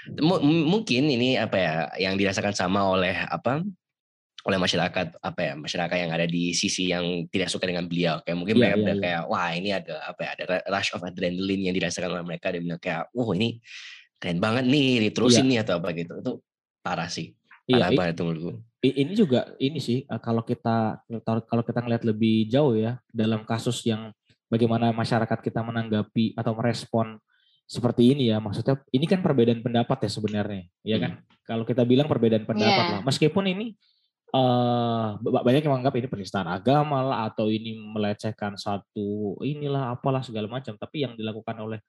M 0.09 0.31
mungkin 0.65 1.05
ini 1.13 1.37
apa 1.37 1.57
ya 1.61 1.75
yang 2.01 2.17
dirasakan 2.17 2.57
sama 2.57 2.81
oleh 2.89 3.15
apa 3.29 3.61
oleh 4.49 4.57
masyarakat 4.57 5.21
apa 5.21 5.41
ya 5.45 5.53
masyarakat 5.61 5.97
yang 6.01 6.13
ada 6.17 6.25
di 6.25 6.57
sisi 6.57 6.89
yang 6.89 7.29
tidak 7.29 7.53
suka 7.53 7.69
dengan 7.69 7.85
beliau 7.85 8.25
kayak 8.25 8.37
mungkin 8.41 8.57
yeah, 8.57 8.63
mereka 8.65 8.81
yeah, 8.81 8.89
yeah. 8.89 9.01
kayak 9.05 9.23
wah 9.29 9.49
ini 9.53 9.71
ada 9.77 9.95
apa 10.09 10.21
ya 10.25 10.31
ada 10.33 10.45
rush 10.73 10.91
of 10.97 11.05
adrenaline 11.05 11.69
yang 11.69 11.75
dirasakan 11.77 12.17
oleh 12.17 12.25
mereka 12.25 12.49
dan 12.49 12.65
bilang 12.65 12.81
kayak 12.81 13.13
wah 13.13 13.29
ini 13.37 13.61
keren 14.17 14.41
banget 14.41 14.65
nih 14.65 15.13
diterusin 15.13 15.45
yeah. 15.45 15.51
nih 15.53 15.59
atau 15.69 15.75
apa 15.85 15.89
gitu 15.93 16.13
itu 16.17 16.33
parah 16.81 17.11
sih 17.13 17.37
parah 17.69 17.93
iya, 17.93 17.99
banget 18.01 18.15
menurutku 18.25 18.53
ini 18.81 19.13
juga 19.13 19.53
ini 19.61 19.79
sih 19.85 20.09
eh, 20.09 20.21
kalau 20.25 20.41
kita 20.41 21.05
kalau 21.45 21.63
kita 21.63 21.85
ngeliat 21.85 22.09
lebih 22.09 22.49
jauh 22.49 22.73
ya 22.73 22.97
dalam 23.13 23.45
kasus 23.45 23.85
yang 23.85 24.17
bagaimana 24.49 24.97
masyarakat 24.97 25.39
kita 25.45 25.61
menanggapi 25.61 26.33
atau 26.41 26.57
merespon 26.57 27.21
seperti 27.69 28.17
ini 28.17 28.33
ya 28.33 28.41
maksudnya 28.41 28.81
ini 28.97 29.05
kan 29.05 29.21
perbedaan 29.21 29.61
pendapat 29.61 30.09
ya 30.09 30.11
sebenarnya 30.11 30.63
ya 30.81 30.97
kan 30.97 31.21
hmm. 31.21 31.45
kalau 31.45 31.69
kita 31.69 31.85
bilang 31.85 32.09
perbedaan 32.09 32.49
pendapat 32.49 32.85
yeah. 32.89 32.93
lah 32.97 33.01
meskipun 33.05 33.45
ini 33.45 33.77
uh, 34.35 35.17
banyak 35.21 35.65
yang 35.65 35.73
menganggap 35.79 35.95
ini 35.99 36.09
penistaan 36.11 36.49
agama 36.49 37.01
lah 37.05 37.19
atau 37.29 37.49
ini 37.49 37.77
melecehkan 37.77 38.57
satu 38.59 39.39
inilah 39.41 39.95
apalah 39.95 40.21
segala 40.21 40.49
macam 40.51 40.77
tapi 40.77 41.07
yang 41.07 41.17
dilakukan 41.17 41.57
oleh 41.59 41.81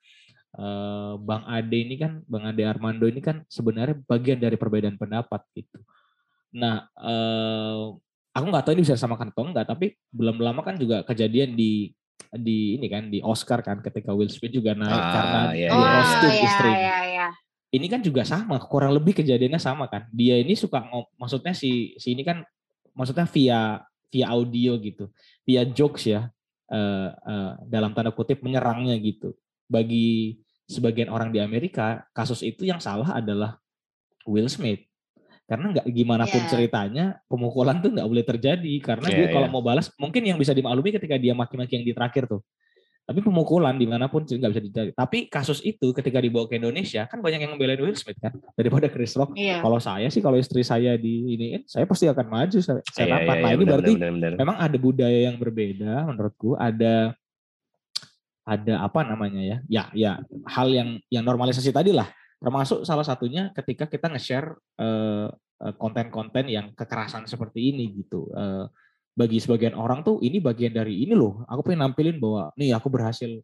uh, 0.59 1.19
Bang 1.19 1.43
Ade 1.47 1.77
ini 1.83 1.95
kan 1.99 2.23
Bang 2.25 2.47
Ade 2.47 2.63
Armando 2.63 3.05
ini 3.07 3.19
kan 3.19 3.43
sebenarnya 3.51 3.99
bagian 4.07 4.39
dari 4.39 4.55
perbedaan 4.55 4.95
pendapat 4.95 5.43
gitu 5.55 5.79
nah 6.49 6.89
uh, 6.97 7.93
aku 8.33 8.45
nggak 8.49 8.63
tahu 8.65 8.73
ini 8.77 8.83
bisa 8.85 8.97
disamakan 8.97 9.29
atau 9.29 9.43
enggak 9.45 9.67
tapi 9.69 9.93
belum 10.09 10.41
lama 10.41 10.61
kan 10.65 10.79
juga 10.79 11.05
kejadian 11.05 11.53
di 11.53 11.93
di 12.29 12.77
ini 12.77 12.87
kan 12.91 13.09
di 13.09 13.19
Oscar 13.25 13.65
kan 13.65 13.81
ketika 13.81 14.13
Will 14.13 14.29
Smith 14.29 14.53
juga 14.53 14.77
naik 14.77 14.93
ah, 15.01 15.11
karena 15.13 15.41
iya, 15.57 15.69
di 15.73 15.79
iya. 15.81 15.89
roasting 15.97 16.35
oh, 16.35 16.45
istri. 16.45 16.71
Iya, 16.71 16.97
iya. 17.09 17.27
Ini 17.69 17.85
kan 17.85 18.01
juga 18.01 18.25
sama, 18.25 18.57
kurang 18.65 18.97
lebih 18.97 19.21
kejadiannya 19.21 19.61
sama 19.61 19.85
kan. 19.85 20.09
Dia 20.09 20.41
ini 20.41 20.57
suka 20.57 20.81
maksudnya 21.21 21.53
si 21.53 21.93
si 22.01 22.17
ini 22.17 22.25
kan 22.25 22.41
maksudnya 22.97 23.29
via 23.29 23.85
via 24.09 24.25
audio 24.33 24.73
gitu, 24.81 25.13
via 25.45 25.63
jokes 25.65 26.09
ya. 26.09 26.29
Uh, 26.69 27.09
uh, 27.25 27.57
dalam 27.65 27.97
tanda 27.97 28.13
kutip 28.13 28.45
menyerangnya 28.45 28.93
gitu. 29.01 29.33
Bagi 29.65 30.37
sebagian 30.69 31.09
orang 31.09 31.33
di 31.33 31.41
Amerika, 31.41 32.05
kasus 32.13 32.45
itu 32.45 32.61
yang 32.61 32.77
salah 32.77 33.17
adalah 33.17 33.57
Will 34.29 34.49
Smith 34.49 34.89
karena 35.49 35.65
nggak 35.73 35.87
gimana 35.89 36.29
pun 36.29 36.45
yeah. 36.45 36.49
ceritanya 36.53 37.05
pemukulan 37.25 37.81
tuh 37.81 37.89
nggak 37.89 38.05
boleh 38.05 38.21
terjadi 38.21 38.73
karena 38.85 39.07
yeah, 39.09 39.17
dia 39.17 39.27
kalau 39.33 39.47
yeah. 39.49 39.53
mau 39.57 39.65
balas 39.65 39.89
mungkin 39.97 40.21
yang 40.21 40.37
bisa 40.37 40.53
dimaklumi 40.53 40.93
ketika 40.93 41.17
dia 41.17 41.33
maki-maki 41.33 41.81
yang 41.81 41.85
di 41.89 41.93
terakhir 41.97 42.29
tuh 42.29 42.45
tapi 43.09 43.25
pemukulan 43.25 43.73
di 43.73 43.89
mana 43.89 44.05
pun 44.05 44.21
nggak 44.21 44.51
bisa 44.53 44.61
dicari 44.61 44.91
tapi 44.93 45.25
kasus 45.25 45.65
itu 45.65 45.89
ketika 45.97 46.21
dibawa 46.21 46.45
ke 46.45 46.61
Indonesia 46.61 47.09
kan 47.09 47.17
banyak 47.25 47.41
yang 47.41 47.57
membelain 47.57 47.81
Will 47.81 47.97
Smith 47.97 48.19
kan? 48.21 48.35
Daripada 48.53 48.85
Chris 48.91 49.17
Rock. 49.17 49.33
Yeah. 49.33 49.63
kalau 49.63 49.79
saya 49.81 50.07
sih 50.13 50.21
kalau 50.21 50.37
istri 50.37 50.61
saya 50.61 50.99
di 50.99 51.33
ini 51.33 51.47
saya 51.65 51.89
pasti 51.89 52.05
akan 52.05 52.27
maju. 52.29 52.59
Saya, 52.59 52.83
saya 52.91 53.07
yeah, 53.07 53.19
yeah, 53.25 53.41
nah 53.41 53.51
ini 53.55 53.63
bener, 53.65 53.71
berarti 53.73 53.93
bener, 53.97 54.11
bener. 54.13 54.31
memang 54.37 54.57
ada 54.59 54.77
budaya 54.77 55.19
yang 55.31 55.37
berbeda 55.39 55.93
menurutku. 56.11 56.53
Ada 56.59 57.15
ada 58.45 58.73
apa 58.83 58.99
namanya 59.05 59.41
ya? 59.41 59.57
Ya 59.65 59.83
ya 59.95 60.11
hal 60.45 60.67
yang 60.69 60.89
yang 61.09 61.23
normalisasi 61.25 61.73
tadi 61.73 61.95
lah. 61.95 62.09
Termasuk 62.39 62.85
salah 62.87 63.03
satunya 63.03 63.51
ketika 63.51 63.89
kita 63.89 64.07
nge-share 64.11 64.55
uh, 64.79 65.27
konten-konten 65.75 66.47
yang 66.47 66.71
kekerasan 66.71 67.27
seperti 67.27 67.75
ini 67.75 67.91
gitu. 67.99 68.31
Uh, 68.31 68.71
bagi 69.19 69.43
sebagian 69.43 69.75
orang 69.75 69.99
tuh 69.99 70.23
ini 70.23 70.39
bagian 70.39 70.71
dari 70.71 71.03
ini 71.03 71.11
loh. 71.11 71.43
Aku 71.51 71.59
pengen 71.59 71.83
nampilin 71.83 72.15
bahwa 72.23 72.55
nih 72.55 72.71
aku 72.71 72.87
berhasil. 72.87 73.43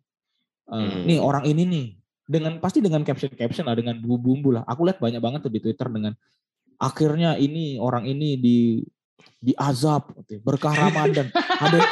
Uh, 0.71 0.79
hmm. 0.79 1.03
Nih 1.03 1.19
orang 1.19 1.43
ini 1.43 1.63
nih 1.67 1.85
dengan 2.23 2.57
pasti 2.63 2.79
dengan 2.79 3.03
caption-caption 3.03 3.67
lah, 3.67 3.75
dengan 3.75 3.99
bumbu-bumbu 3.99 4.55
lah. 4.55 4.63
Aku 4.63 4.88
lihat 4.88 5.03
banyak 5.03 5.19
banget 5.19 5.43
tuh 5.43 5.51
di 5.51 5.59
Twitter 5.59 5.91
dengan 5.91 6.15
akhirnya 6.79 7.35
ini 7.35 7.75
orang 7.75 8.07
ini 8.07 8.39
di 8.39 8.79
di 9.35 9.51
azab 9.59 10.15
berkah 10.39 10.71
Ramadan. 10.71 11.27
ada 11.35 11.77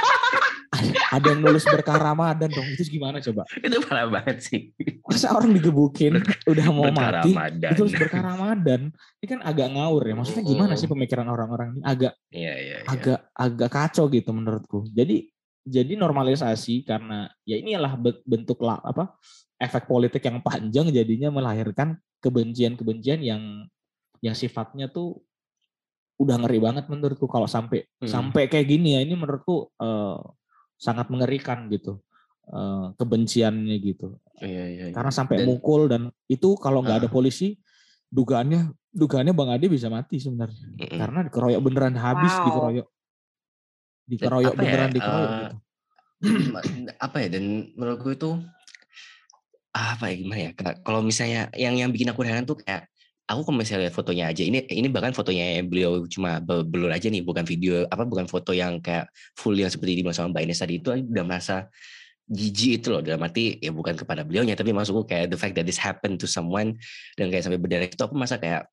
ada 0.92 1.26
yang 1.32 1.42
nulis 1.42 1.64
berkah 1.64 1.96
Ramadan 1.96 2.50
dong. 2.52 2.68
Itu 2.74 2.84
gimana 2.90 3.24
coba? 3.24 3.44
Itu 3.60 3.78
parah 3.86 4.08
banget 4.10 4.38
sih. 4.44 4.60
Masa 5.06 5.32
orang 5.36 5.54
digebukin 5.54 6.20
udah 6.50 6.66
mau 6.74 6.90
mati, 6.90 7.32
Ramadan. 7.32 7.72
itu 7.72 7.82
terus 7.86 7.94
berkah 7.96 8.24
Ramadan. 8.24 8.82
Ini 9.22 9.26
kan 9.28 9.40
agak 9.46 9.68
ngawur 9.74 10.04
ya. 10.10 10.14
Maksudnya 10.18 10.44
gimana 10.44 10.74
sih 10.76 10.90
pemikiran 10.90 11.28
orang-orang 11.30 11.78
ini? 11.78 11.82
Agak 11.86 12.14
iya, 12.34 12.54
iya, 12.58 12.78
iya. 12.84 12.88
agak 12.90 13.20
agak 13.32 13.70
kacau 13.70 14.06
gitu 14.12 14.30
menurutku. 14.36 14.90
Jadi 14.92 15.30
jadi 15.64 15.96
normalisasi 15.96 16.84
karena 16.84 17.32
ya 17.48 17.56
inilah 17.56 17.96
bentuk 18.28 18.60
lah 18.60 18.84
apa 18.84 19.16
efek 19.56 19.88
politik 19.88 20.20
yang 20.20 20.44
panjang 20.44 20.92
jadinya 20.92 21.32
melahirkan 21.32 21.96
kebencian-kebencian 22.20 23.24
yang 23.24 23.42
yang 24.20 24.36
sifatnya 24.36 24.92
tuh 24.92 25.24
udah 26.20 26.36
ngeri 26.40 26.60
banget 26.62 26.86
menurutku 26.88 27.26
kalau 27.26 27.50
sampai 27.50 27.84
hmm. 28.00 28.08
sampai 28.08 28.48
kayak 28.48 28.68
gini 28.70 28.96
ya 28.96 29.00
ini 29.04 29.16
menurutku 29.18 29.72
uh, 29.80 30.20
sangat 30.84 31.08
mengerikan 31.08 31.72
gitu 31.72 32.04
uh, 32.52 32.92
kebenciannya 33.00 33.76
gitu. 33.80 34.20
Iya, 34.44 34.64
iya, 34.68 34.84
iya. 34.92 34.94
Karena 34.96 35.12
sampai 35.16 35.44
dan, 35.44 35.46
mukul 35.48 35.88
dan 35.88 36.12
itu 36.28 36.60
kalau 36.60 36.84
nggak 36.84 36.98
uh, 37.00 37.02
ada 37.08 37.10
polisi 37.10 37.56
dugaannya 38.12 38.76
dugaannya 38.92 39.32
Bang 39.32 39.56
Ade 39.56 39.72
bisa 39.72 39.88
mati 39.88 40.20
sebenarnya. 40.20 40.68
Uh, 40.76 41.00
Karena 41.00 41.20
dikeroyok 41.32 41.62
beneran 41.64 41.96
habis 41.96 42.34
wow. 42.36 42.46
dikeroyok. 42.52 42.88
Dikeroyok 44.04 44.54
beneran 44.60 44.90
ya, 44.92 44.96
dikeroyok 45.00 45.32
uh, 45.32 45.40
gitu. 45.40 45.58
Apa 47.08 47.18
ya 47.24 47.28
dan 47.32 47.46
menurutku 47.80 48.12
itu 48.12 48.32
apa 49.74 50.06
ya 50.06 50.16
gimana 50.22 50.38
ya 50.38 50.52
kalau 50.86 51.02
misalnya 51.02 51.50
yang 51.58 51.74
yang 51.74 51.90
bikin 51.90 52.06
aku 52.14 52.22
heran 52.22 52.46
tuh 52.46 52.62
kayak 52.62 52.93
aku 53.24 53.42
kalau 53.48 53.58
misalnya 53.60 53.88
lihat 53.88 53.96
fotonya 53.96 54.26
aja 54.30 54.44
ini 54.44 54.68
ini 54.68 54.88
bahkan 54.92 55.16
fotonya 55.16 55.64
beliau 55.64 56.04
cuma 56.12 56.44
belur 56.44 56.92
aja 56.92 57.08
nih 57.08 57.24
bukan 57.24 57.48
video 57.48 57.88
apa 57.88 58.04
bukan 58.04 58.28
foto 58.28 58.52
yang 58.52 58.84
kayak 58.84 59.08
full 59.40 59.56
yang 59.56 59.72
seperti 59.72 60.00
di 60.00 60.04
sama 60.12 60.36
Mbak 60.36 60.44
Ines 60.44 60.60
tadi 60.60 60.74
itu 60.84 60.90
udah 60.92 61.24
merasa 61.24 61.72
jijik 62.28 62.84
itu 62.84 62.88
loh 62.92 63.04
dalam 63.04 63.24
arti 63.24 63.60
ya 63.60 63.72
bukan 63.72 63.96
kepada 63.96 64.24
beliaunya 64.24 64.56
tapi 64.56 64.72
maksudku 64.76 65.08
kayak 65.08 65.32
the 65.32 65.40
fact 65.40 65.56
that 65.56 65.68
this 65.68 65.80
happened 65.80 66.20
to 66.20 66.28
someone 66.28 66.76
dan 67.16 67.28
kayak 67.32 67.44
sampai 67.48 67.60
berdarah 67.60 67.88
itu 67.88 68.00
aku 68.00 68.16
masa 68.16 68.40
kayak 68.40 68.68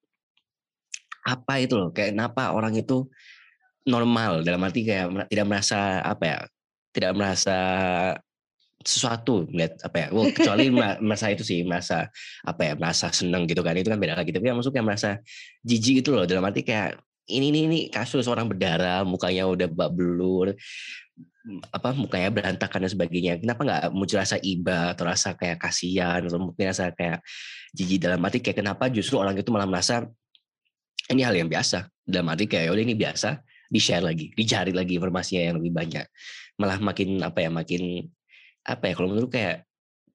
apa 1.26 1.54
itu 1.62 1.74
loh 1.76 1.90
kayak 1.94 2.14
kenapa 2.14 2.54
orang 2.54 2.74
itu 2.74 3.06
normal 3.86 4.42
dalam 4.42 4.62
arti 4.66 4.86
kayak 4.86 5.30
tidak 5.30 5.46
merasa 5.46 6.02
apa 6.02 6.24
ya 6.26 6.38
tidak 6.90 7.12
merasa 7.14 7.58
sesuatu 8.90 9.46
melihat 9.46 9.78
apa 9.86 9.96
ya 9.96 10.06
well, 10.10 10.26
kecuali 10.34 10.74
masa 10.98 11.30
itu 11.30 11.46
sih 11.46 11.62
masa 11.62 12.10
apa 12.42 12.60
ya 12.66 12.72
merasa 12.74 13.06
seneng 13.14 13.46
gitu 13.46 13.62
kan 13.62 13.78
itu 13.78 13.86
kan 13.86 14.02
beda 14.02 14.18
lagi. 14.18 14.34
Tapi 14.34 14.50
yang 14.50 14.58
maksudnya 14.58 14.82
merasa 14.82 15.22
jijik 15.62 16.02
itu 16.02 16.10
loh 16.10 16.26
dalam 16.26 16.42
arti 16.42 16.66
kayak 16.66 16.98
ini 17.30 17.54
ini 17.54 17.60
ini 17.70 17.78
kasus 17.88 18.26
orang 18.26 18.50
berdarah 18.50 19.06
mukanya 19.06 19.46
udah 19.46 19.70
bak 19.70 19.90
belur 19.94 20.58
apa 21.72 21.96
mukanya 21.96 22.28
berantakan 22.28 22.84
dan 22.84 22.90
sebagainya. 22.92 23.40
Kenapa 23.40 23.64
nggak 23.64 23.84
muncul 23.96 24.20
rasa 24.20 24.36
iba 24.44 24.92
atau 24.92 25.08
rasa 25.08 25.32
kayak 25.32 25.56
kasihan 25.56 26.20
atau 26.20 26.36
mungkin 26.36 26.68
rasa 26.68 26.92
kayak 26.92 27.24
jijik? 27.72 28.04
Dalam 28.04 28.20
arti 28.20 28.44
kayak 28.44 28.60
kenapa 28.60 28.92
justru 28.92 29.16
orang 29.16 29.32
itu 29.40 29.48
malah 29.48 29.64
merasa 29.64 30.04
ini 31.08 31.24
hal 31.24 31.32
yang 31.32 31.48
biasa. 31.48 31.88
Dalam 32.04 32.28
arti 32.28 32.44
kayak 32.44 32.68
udah 32.76 32.82
ini 32.84 32.92
biasa 32.92 33.40
di 33.70 33.80
share 33.80 34.04
lagi 34.04 34.34
dicari 34.36 34.74
lagi 34.76 35.00
informasinya 35.00 35.42
yang 35.48 35.56
lebih 35.56 35.72
banyak. 35.72 36.04
Malah 36.60 36.78
makin 36.82 37.24
apa 37.24 37.38
ya 37.40 37.48
makin 37.48 38.04
apa 38.62 38.84
ya 38.84 38.92
kalau 38.92 39.08
menurut 39.08 39.28
kayak 39.28 39.64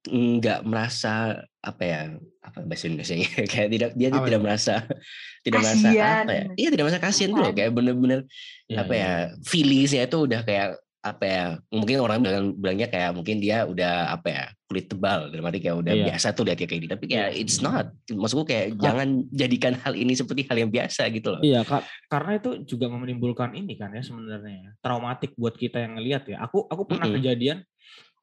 nggak 0.06 0.62
merasa 0.64 1.42
apa 1.60 1.82
ya 1.82 2.02
apa 2.40 2.62
bahasa 2.62 2.86
Indonesia 2.86 3.18
kayak 3.54 3.70
tidak 3.74 3.90
dia 3.98 4.14
Apa 4.14 4.30
tidak 4.30 4.38
itu? 4.38 4.46
merasa 4.46 4.74
tidak 5.42 5.60
merasa 5.66 5.74
Kasian. 5.82 6.24
apa 6.24 6.34
ya 6.34 6.44
iya 6.56 6.68
tidak 6.70 6.84
merasa 6.86 7.02
kasihan 7.02 7.30
tuh 7.34 7.42
loh 7.42 7.54
kayak 7.54 7.72
bener-bener 7.74 8.20
Iya, 8.66 8.82
apa 8.82 8.94
iya. 8.94 9.06
ya 9.06 9.14
feelingsnya 9.42 10.04
itu 10.06 10.18
udah 10.26 10.42
kayak 10.42 10.70
apa 11.02 11.22
ya 11.22 11.44
mungkin 11.70 12.02
orang 12.02 12.18
bilang 12.18 12.46
bilangnya 12.58 12.90
kayak 12.90 13.14
mungkin 13.14 13.38
dia 13.38 13.62
udah 13.62 14.10
apa 14.10 14.26
ya 14.26 14.44
kulit 14.66 14.90
tebal 14.90 15.30
dalam 15.30 15.46
arti 15.46 15.62
kayak 15.62 15.78
udah 15.78 15.94
Iya. 15.94 16.06
biasa 16.10 16.28
tuh 16.34 16.44
lihat 16.46 16.58
kayak 16.58 16.72
gini 16.72 16.88
tapi 16.90 17.06
kayak 17.06 17.30
Iya. 17.30 17.38
it's 17.38 17.62
not 17.62 17.94
maksudku 18.10 18.46
kayak 18.46 18.78
jangan 18.78 19.22
jadikan 19.30 19.74
hal 19.74 19.94
ini 19.94 20.14
seperti 20.14 20.46
hal 20.46 20.58
yang 20.58 20.70
biasa 20.70 21.06
gitu 21.10 21.34
loh 21.34 21.42
Iya, 21.42 21.62
Kak, 21.62 21.82
karena 22.10 22.32
itu 22.38 22.50
juga 22.64 22.90
menimbulkan 22.90 23.54
ini 23.54 23.74
kan 23.74 23.90
ya 23.90 24.02
sebenarnya 24.02 24.78
traumatik 24.82 25.34
buat 25.34 25.54
kita 25.54 25.82
yang 25.82 25.98
ngelihat 25.98 26.26
ya. 26.26 26.42
Aku 26.42 26.66
aku 26.66 26.86
pernah 26.86 27.06
Mm-mm. 27.06 27.22
kejadian 27.22 27.62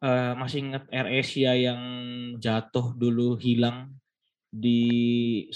eh, 0.02 0.32
masih 0.34 0.58
ingat 0.68 0.84
Air 0.90 1.08
Asia 1.22 1.54
yang 1.54 1.80
jatuh 2.42 2.92
dulu 2.98 3.38
hilang 3.38 3.94
di 4.52 5.48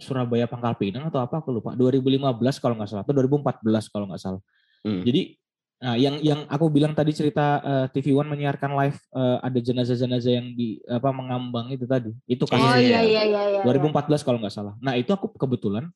Surabaya 0.00 0.50
Pangkal 0.50 0.74
Pinang 0.74 1.06
atau 1.06 1.22
apa 1.22 1.38
aku 1.38 1.54
lupa 1.54 1.78
2015 1.78 2.58
kalau 2.58 2.74
nggak 2.74 2.90
salah 2.90 3.04
atau 3.06 3.14
2014 3.14 3.92
kalau 3.92 4.10
nggak 4.10 4.22
salah. 4.22 4.42
Hmm. 4.82 5.06
Jadi 5.06 5.38
nah, 5.78 5.94
yang 5.94 6.18
yang 6.18 6.40
aku 6.50 6.66
bilang 6.72 6.96
tadi 6.96 7.14
cerita 7.14 7.62
eh, 7.62 7.86
TV 7.94 8.10
One 8.16 8.32
menyiarkan 8.32 8.74
live 8.74 8.98
eh, 8.98 9.38
ada 9.38 9.58
jenazah-jenazah 9.60 10.32
yang 10.34 10.48
di 10.56 10.82
apa 10.90 11.14
mengambang 11.14 11.70
itu 11.70 11.86
tadi. 11.86 12.10
Itu 12.26 12.48
Oh 12.48 12.50
kasusnya 12.50 13.04
iya 13.06 13.22
iya 13.22 13.22
iya 13.22 13.62
iya. 13.62 13.62
2014 13.62 14.26
kalau 14.26 14.42
nggak 14.42 14.54
salah. 14.54 14.74
Nah 14.82 14.98
itu 14.98 15.14
aku 15.14 15.30
kebetulan 15.38 15.86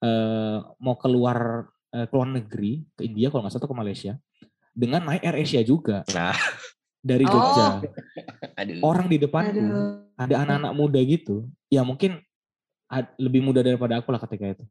eh, 0.00 0.58
mau 0.80 0.96
keluar 0.96 1.68
eh, 1.92 2.06
ke 2.08 2.14
luar 2.16 2.28
negeri 2.32 2.88
ke 2.96 3.04
India 3.04 3.28
kalau 3.28 3.44
nggak 3.44 3.52
salah 3.52 3.62
atau 3.66 3.72
ke 3.72 3.78
Malaysia 3.78 4.12
dengan 4.74 5.06
naik 5.06 5.22
Air 5.22 5.46
Asia 5.46 5.62
juga 5.62 6.02
nah 6.10 6.34
dari 7.04 7.28
Oh. 7.28 7.32
Jogja. 7.36 7.84
aduh 8.58 8.80
Orang 8.80 9.06
di 9.12 9.20
depanku 9.20 9.52
Aduh. 9.60 10.08
ada 10.16 10.34
anak-anak 10.48 10.72
muda 10.72 11.00
gitu, 11.04 11.44
ya 11.68 11.84
mungkin 11.84 12.16
lebih 13.20 13.44
muda 13.44 13.60
daripada 13.60 14.00
aku 14.00 14.08
lah 14.08 14.22
ketika 14.24 14.56
itu. 14.56 14.64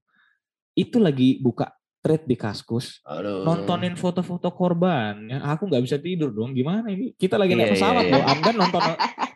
Itu 0.74 0.98
lagi 0.98 1.38
buka 1.38 1.69
thread 2.04 2.26
di 2.28 2.36
Kaskus, 2.36 3.00
aduh 3.08 3.48
nontonin 3.48 3.96
foto-foto 3.96 4.52
korban. 4.52 5.24
Ya, 5.30 5.39
aku 5.46 5.69
nggak 5.69 5.84
bisa 5.86 5.96
tidur 6.02 6.34
dong. 6.36 6.52
Gimana 6.52 6.89
ini? 6.91 7.13
Kita 7.15 7.38
lagi 7.39 7.54
naik 7.56 7.63
Iya, 7.63 7.69
iya, 7.69 7.76
pesawat 7.80 8.04
iya. 8.04 8.12
loh. 8.12 8.24
Anda 8.28 8.50
nonton 8.52 8.82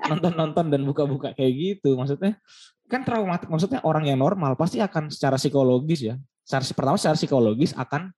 nonton 0.07 0.31
nonton 0.35 0.65
dan 0.73 0.81
buka-buka 0.83 1.31
kayak 1.37 1.53
gitu. 1.55 1.95
Maksudnya 1.95 2.35
kan 2.91 3.03
traumatik. 3.07 3.47
Maksudnya 3.47 3.79
orang 3.87 4.07
yang 4.11 4.19
normal 4.19 4.55
pasti 4.59 4.83
akan 4.83 5.07
secara 5.07 5.39
psikologis 5.39 6.11
ya. 6.11 6.15
Secara 6.43 6.63
pertama 6.75 6.97
secara 6.99 7.15
psikologis 7.15 7.71
akan 7.75 8.11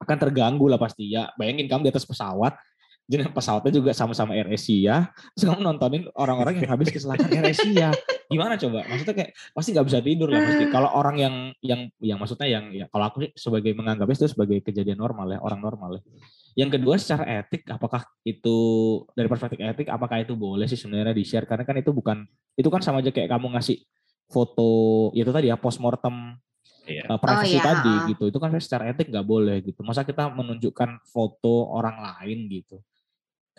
akan 0.00 0.16
terganggu 0.16 0.64
lah 0.64 0.80
pasti 0.80 1.12
ya. 1.12 1.28
Bayangin 1.36 1.68
kamu 1.68 1.88
di 1.88 1.90
atas 1.92 2.08
pesawat, 2.08 2.56
jadi 3.10 3.26
pesawatnya 3.26 3.74
juga 3.74 3.90
sama-sama 3.90 4.38
Air 4.38 4.54
Asia, 4.54 5.10
terus 5.34 5.50
kamu 5.50 5.66
nontonin 5.66 6.06
orang-orang 6.14 6.62
yang 6.62 6.70
habis 6.70 6.94
kecelakaan 6.94 7.26
Air 7.34 7.50
Asia. 7.50 7.90
Gimana 8.30 8.54
coba? 8.54 8.86
Maksudnya 8.86 9.14
kayak 9.18 9.30
pasti 9.50 9.74
nggak 9.74 9.86
bisa 9.90 9.98
tidur 9.98 10.30
lah 10.30 10.38
pasti. 10.46 10.64
Kalau 10.70 10.94
orang 10.94 11.16
yang 11.18 11.34
yang 11.58 11.80
yang 11.98 12.22
maksudnya 12.22 12.46
yang 12.46 12.70
ya 12.70 12.86
kalau 12.86 13.10
aku 13.10 13.26
sih 13.26 13.30
sebagai 13.34 13.74
menganggapnya 13.74 14.14
itu 14.14 14.30
sebagai 14.30 14.62
kejadian 14.62 15.02
normal 15.02 15.26
ya, 15.26 15.42
orang 15.42 15.58
normal 15.58 15.98
ya. 15.98 16.02
Yang 16.54 16.78
kedua 16.78 16.94
secara 17.02 17.26
etik 17.42 17.66
apakah 17.66 18.06
itu 18.22 18.56
dari 19.18 19.26
perspektif 19.26 19.58
etik 19.58 19.90
apakah 19.90 20.22
itu 20.22 20.38
boleh 20.38 20.70
sih 20.70 20.78
sebenarnya 20.78 21.10
di-share 21.10 21.50
karena 21.50 21.66
kan 21.66 21.74
itu 21.82 21.90
bukan 21.90 22.22
itu 22.54 22.68
kan 22.70 22.78
sama 22.78 23.02
aja 23.02 23.10
kayak 23.10 23.26
kamu 23.26 23.58
ngasih 23.58 23.82
foto 24.30 25.10
ya 25.18 25.26
itu 25.26 25.34
tadi 25.34 25.50
ya 25.50 25.58
postmortem 25.58 26.38
Iya. 26.90 27.06
uh, 27.06 27.18
privacy 27.22 27.58
iya, 27.58 27.62
tadi 27.62 27.94
gitu. 28.14 28.24
Itu 28.34 28.38
kan 28.42 28.50
secara 28.58 28.90
etik 28.90 29.10
nggak 29.14 29.26
boleh 29.26 29.62
gitu. 29.62 29.80
Masa 29.86 30.02
kita 30.02 30.26
menunjukkan 30.32 31.06
foto 31.06 31.70
orang 31.70 32.02
lain 32.02 32.50
gitu. 32.50 32.82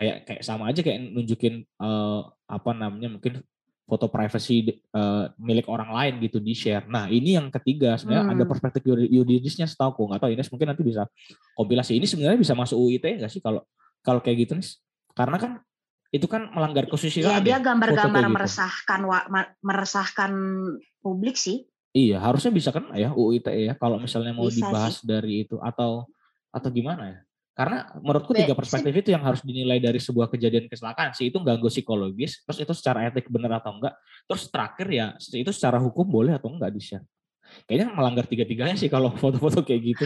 Kayak 0.01 0.17
kayak 0.25 0.41
sama 0.41 0.73
aja 0.73 0.81
kayak 0.81 1.13
nunjukin 1.13 1.61
uh, 1.77 2.25
apa 2.49 2.73
namanya 2.73 3.13
mungkin 3.13 3.45
foto 3.85 4.09
privacy 4.09 4.81
uh, 4.97 5.29
milik 5.37 5.69
orang 5.69 5.93
lain 5.93 6.13
gitu 6.25 6.41
di 6.41 6.57
share. 6.57 6.89
Nah 6.89 7.05
ini 7.05 7.37
yang 7.37 7.53
ketiga 7.53 7.99
sebenarnya 8.01 8.33
ada 8.33 8.43
Hmm. 8.43 8.49
perspektif 8.49 8.81
yuri- 8.81 9.11
yuridisnya 9.13 9.69
setahu 9.69 9.93
aku 9.93 10.01
nggak 10.09 10.21
tahu 10.25 10.31
Ines 10.33 10.49
mungkin 10.49 10.67
nanti 10.73 10.81
bisa 10.81 11.05
kompilasi 11.53 12.01
ini 12.01 12.09
sebenarnya 12.09 12.39
bisa 12.41 12.57
masuk 12.57 12.81
UIT 12.81 13.21
nggak 13.21 13.29
sih 13.29 13.43
kalau 13.45 13.61
kalau 14.01 14.17
kayak 14.23 14.49
gitu 14.49 14.57
nih? 14.57 14.65
Karena 15.13 15.37
kan 15.37 15.51
itu 16.09 16.25
kan 16.25 16.49
melanggar 16.49 16.87
Ya 16.87 16.91
kesusilaan. 16.91 17.43
dia 17.45 17.55
ya, 17.55 17.59
gambar-gambar 17.61 18.01
foto 18.01 18.15
kayak 18.15 18.25
gitu. 18.25 18.35
meresahkan 18.41 18.99
ma- 19.05 19.53
meresahkan 19.61 20.31
publik 21.03 21.35
sih. 21.37 21.69
Iya, 21.91 22.23
harusnya 22.23 22.55
bisa 22.55 22.71
kan 22.71 22.87
ya 22.95 23.11
UU 23.11 23.43
ITE 23.43 23.67
ya 23.67 23.73
kalau 23.75 23.99
misalnya 23.99 24.31
mau 24.31 24.47
Bisa 24.47 24.71
dibahas 24.71 25.03
dari 25.03 25.43
itu 25.43 25.59
atau 25.59 26.07
atau 26.49 26.69
gimana 26.71 27.03
ya? 27.11 27.19
Karena 27.51 27.83
menurutku 27.99 28.31
tiga 28.31 28.55
perspektif 28.55 28.93
itu 28.95 29.09
yang 29.11 29.27
harus 29.27 29.43
dinilai 29.43 29.75
dari 29.83 29.99
sebuah 29.99 30.31
kejadian 30.31 30.71
kecelakaan 30.71 31.11
sih 31.11 31.27
itu 31.27 31.37
ganggu 31.43 31.67
psikologis, 31.67 32.47
terus 32.47 32.63
itu 32.63 32.71
secara 32.71 33.11
etik 33.11 33.27
benar 33.27 33.59
atau 33.59 33.75
enggak, 33.75 33.91
terus 34.23 34.47
terakhir 34.47 34.87
ya 34.87 35.07
itu 35.19 35.51
secara 35.51 35.75
hukum 35.83 36.07
boleh 36.07 36.39
atau 36.39 36.47
enggak 36.47 36.71
di 36.71 36.79
share. 36.79 37.03
Kayaknya 37.67 37.87
melanggar 37.91 38.25
tiga-tiganya 38.31 38.79
sih 38.79 38.87
kalau 38.87 39.11
foto-foto 39.21 39.67
kayak 39.67 39.81
gitu. 39.83 40.05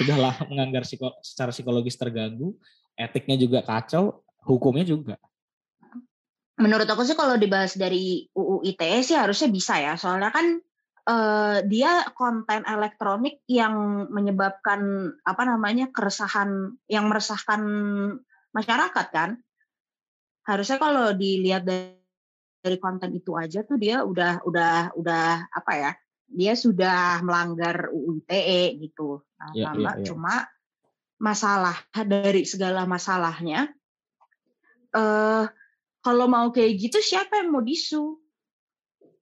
Sudahlah 0.00 0.32
menganggar 0.48 0.88
psiko- 0.88 1.20
secara 1.20 1.52
psikologis 1.52 2.00
terganggu, 2.00 2.56
etiknya 2.96 3.36
juga 3.36 3.60
kacau, 3.60 4.24
hukumnya 4.48 4.88
juga. 4.88 5.20
Menurut 6.58 6.88
aku 6.90 7.06
sih 7.06 7.14
kalau 7.14 7.38
dibahas 7.38 7.78
dari 7.78 8.26
UU 8.34 8.66
ITE 8.66 8.98
sih 9.04 9.14
harusnya 9.14 9.46
bisa 9.52 9.78
ya. 9.78 9.94
Soalnya 9.94 10.34
kan 10.34 10.58
eh, 11.08 11.58
dia 11.64 12.04
konten 12.12 12.68
elektronik 12.68 13.40
yang 13.48 14.06
menyebabkan 14.12 15.12
apa 15.24 15.42
namanya 15.48 15.88
keresahan 15.88 16.76
yang 16.84 17.08
meresahkan 17.08 17.62
masyarakat 18.52 19.06
kan. 19.08 19.30
Harusnya 20.44 20.76
kalau 20.80 21.12
dilihat 21.16 21.64
dari, 21.64 21.96
dari 22.60 22.76
konten 22.76 23.12
itu 23.16 23.36
aja 23.36 23.64
tuh 23.64 23.80
dia 23.80 24.04
udah 24.04 24.44
udah 24.44 24.92
udah 24.96 25.48
apa 25.48 25.72
ya? 25.76 25.92
Dia 26.28 26.52
sudah 26.52 27.24
melanggar 27.24 27.88
UU 27.88 28.20
ITE 28.24 28.76
gitu. 28.84 29.24
Nah, 29.40 29.52
sama- 29.56 29.80
iya, 29.80 29.92
iya. 29.96 30.04
cuma 30.12 30.34
masalah 31.18 31.74
dari 32.06 32.46
segala 32.46 32.86
masalahnya 32.86 33.74
eh 34.94 35.44
kalau 35.98 36.26
mau 36.30 36.48
kayak 36.54 36.78
gitu 36.78 36.98
siapa 37.02 37.42
yang 37.42 37.52
mau 37.52 37.60
disu? 37.60 38.16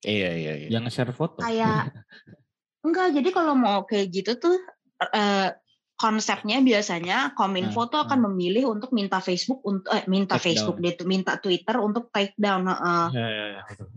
Iya 0.06 0.30
iya 0.38 0.52
iya. 0.62 0.68
Yang 0.70 0.94
share 0.94 1.10
foto. 1.10 1.42
Kayak 1.42 1.90
enggak. 2.86 3.18
Jadi 3.18 3.28
kalau 3.34 3.58
mau 3.58 3.82
kayak 3.82 4.06
gitu 4.14 4.38
tuh 4.38 4.54
eh, 5.02 5.50
konsepnya 5.98 6.62
biasanya 6.62 7.34
Kominfo 7.34 7.84
Nah, 7.84 7.90
tuh 7.90 8.00
akan 8.06 8.20
memilih 8.30 8.70
untuk 8.70 8.94
minta 8.94 9.18
Facebook 9.18 9.66
untuk 9.66 9.90
eh, 9.90 10.06
minta 10.06 10.38
Take 10.38 10.54
Facebook 10.54 10.78
down. 10.78 10.84
dia 10.86 10.92
tuh 10.94 11.06
minta 11.10 11.32
Twitter 11.42 11.76
untuk 11.82 12.14
take 12.14 12.38
down. 12.38 12.70
heeh. 12.70 13.04
Ya, 13.10 13.26
ya, 13.26 13.44
ya, 13.58 13.60
betul. 13.66 13.88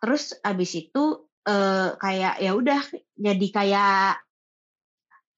Terus 0.00 0.24
abis 0.40 0.70
itu 0.72 1.04
eh, 1.44 1.88
kayak 2.00 2.40
ya 2.40 2.52
udah 2.56 2.80
jadi 3.20 3.46
kayak 3.52 4.24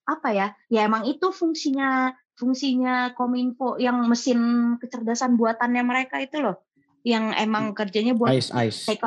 apa 0.07 0.29
ya? 0.31 0.47
Ya 0.71 0.87
emang 0.87 1.11
itu 1.11 1.35
fungsinya 1.35 2.15
fungsinya 2.39 3.13
Kominfo 3.19 3.77
yang 3.83 4.07
mesin 4.09 4.75
kecerdasan 4.79 5.37
buatannya 5.37 5.83
mereka 5.85 6.19
itu 6.19 6.41
loh, 6.43 6.65
yang 7.07 7.31
emang 7.37 7.77
kerjanya 7.77 8.17
buat 8.17 8.33
Ice 8.35 8.51
ice. 8.51 8.89
take 8.89 9.05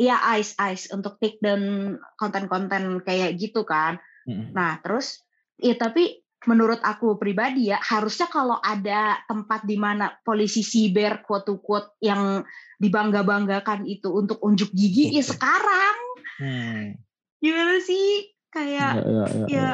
Iya 0.00 0.16
ice 0.40 0.56
ice 0.56 0.88
untuk 0.96 1.20
take 1.20 1.36
down 1.44 1.96
konten-konten 2.16 3.04
kayak 3.04 3.36
gitu 3.36 3.68
kan. 3.68 4.00
Mm-mm. 4.24 4.56
Nah 4.56 4.80
terus 4.80 5.20
ya 5.60 5.76
tapi 5.76 6.24
menurut 6.48 6.80
aku 6.80 7.20
pribadi 7.20 7.68
ya 7.68 7.76
harusnya 7.84 8.32
kalau 8.32 8.56
ada 8.64 9.20
tempat 9.28 9.68
di 9.68 9.76
mana 9.76 10.08
polisi 10.24 10.64
siber 10.64 11.20
quote 11.20 11.52
quote 11.60 12.00
yang 12.00 12.40
dibangga-banggakan 12.80 13.84
itu 13.84 14.08
untuk 14.08 14.40
unjuk 14.40 14.72
gigi 14.72 15.12
ya 15.12 15.24
sekarang 15.24 15.96
Hmm. 16.40 16.96
gimana 17.44 17.84
sih 17.84 18.32
kayak 18.48 18.96
Ya, 18.96 19.04
ya, 19.04 19.24
ya, 19.28 19.44
ya. 19.44 19.46
ya. 19.52 19.70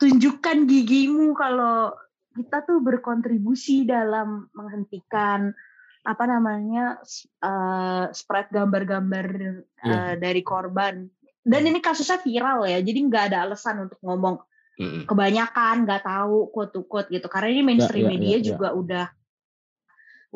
tunjukkan 0.00 0.64
gigimu 0.64 1.36
kalau 1.36 1.92
kita 2.32 2.64
tuh 2.64 2.80
berkontribusi 2.80 3.84
dalam 3.84 4.48
menghentikan 4.56 5.52
apa 6.00 6.24
namanya 6.24 6.96
eh, 7.44 8.04
spread 8.16 8.48
gambar-gambar 8.48 9.26
eh, 9.36 9.60
Iya. 9.84 10.16
dari 10.16 10.40
korban. 10.40 11.04
Dan 11.40 11.64
ini 11.64 11.80
kasusnya 11.80 12.20
viral 12.20 12.68
ya 12.68 12.84
jadi 12.84 13.00
nggak 13.00 13.24
ada 13.32 13.48
alasan 13.48 13.88
untuk 13.88 13.96
ngomong 14.04 14.44
Mm-mm. 14.80 15.04
kebanyakan 15.08 15.88
nggak 15.88 16.04
tahu 16.04 16.52
quote 16.52 16.72
to 16.72 16.84
quote 16.84 17.08
gitu. 17.08 17.28
Karena 17.32 17.48
ini 17.52 17.62
mainstream 17.64 18.04
ya, 18.04 18.10
media 18.12 18.36
ya, 18.36 18.36
ya. 18.36 18.44
juga 18.52 18.68
udah 18.76 19.06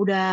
udah 0.01 0.29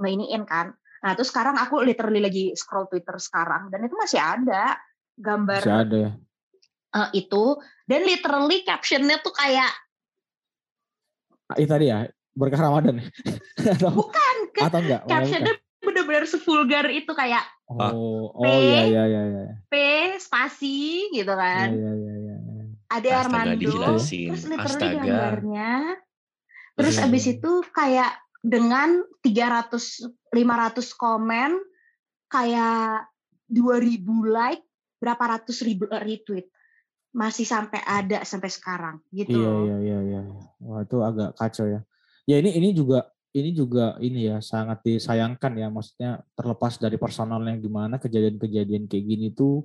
ngeiniin 0.00 0.44
kan. 0.48 0.72
Nah 1.02 1.12
terus 1.16 1.28
sekarang 1.32 1.56
aku 1.60 1.84
literally 1.84 2.20
lagi 2.24 2.52
scroll 2.56 2.88
Twitter 2.88 3.16
sekarang 3.20 3.68
dan 3.68 3.84
itu 3.84 3.94
masih 3.96 4.20
ada 4.20 4.76
gambar 5.16 5.60
Masih 5.60 5.76
ada 5.76 6.02
eh, 6.92 7.08
itu. 7.16 7.44
Dan 7.88 8.04
literally 8.08 8.64
captionnya 8.64 9.20
tuh 9.20 9.32
kayak 9.32 9.70
Ah, 11.52 11.60
Itu 11.60 11.68
tadi 11.68 11.92
ya 11.92 12.08
berkah 12.32 12.60
Ramadan 12.60 13.00
ya? 13.00 13.06
atau, 13.76 13.90
bukan 13.92 14.36
ke 14.52 14.60
atau 14.64 14.78
enggak? 14.80 15.00
Oh, 15.04 15.10
captionnya 15.10 15.54
bener-bener 15.82 16.24
sevulgar 16.24 16.86
itu 16.88 17.12
kayak. 17.12 17.44
Oh, 17.66 18.28
oh 18.32 18.44
P. 18.44 18.48
iya 18.48 18.82
iya 18.84 19.02
iya 19.08 19.22
iya. 19.24 19.54
P 19.66 19.74
spasi 20.20 21.08
gitu 21.08 21.32
Iya 21.32 21.40
kan 21.40 21.68
iya 21.72 21.92
iya 21.96 22.14
iya. 22.20 22.34
ada 22.92 23.08
Astaga, 23.08 23.20
Armando 23.24 23.56
dijelasin. 23.56 24.28
terus 24.28 24.44
literally 24.44 24.68
Astaga. 24.76 25.00
gambarnya 25.00 25.72
terus 26.76 26.94
Iya, 27.00 27.04
abis 27.08 27.24
iya. 27.24 27.32
itu 27.40 27.52
kayak 27.72 28.12
dengan 28.44 28.88
300 29.24 30.04
500 30.36 31.00
komen 31.00 31.50
kayak 32.28 33.08
2000 33.48 34.04
like 34.28 34.64
berapa 35.00 35.24
ratus 35.40 35.64
ribu 35.64 35.88
retweet 35.88 36.52
masih 37.12 37.48
sampai 37.48 37.80
ada 37.84 38.20
sampai 38.28 38.52
sekarang 38.52 39.00
gitu 39.12 39.32
iya 39.32 39.52
iya 39.64 39.76
iya 39.80 39.98
iya 40.12 40.20
wah 40.60 40.84
itu 40.84 40.96
agak 41.00 41.36
kacau 41.40 41.68
ya 41.68 41.80
ya 42.28 42.38
ini 42.38 42.54
ini 42.58 42.68
juga 42.72 43.08
ini 43.32 43.50
juga 43.56 43.96
ini 43.98 44.28
ya 44.28 44.38
sangat 44.44 44.84
disayangkan 44.84 45.52
ya 45.56 45.72
maksudnya 45.72 46.20
terlepas 46.36 46.76
dari 46.76 47.00
personalnya 47.00 47.56
gimana 47.56 47.96
kejadian-kejadian 47.96 48.84
kayak 48.86 49.04
gini 49.08 49.32
tuh 49.32 49.64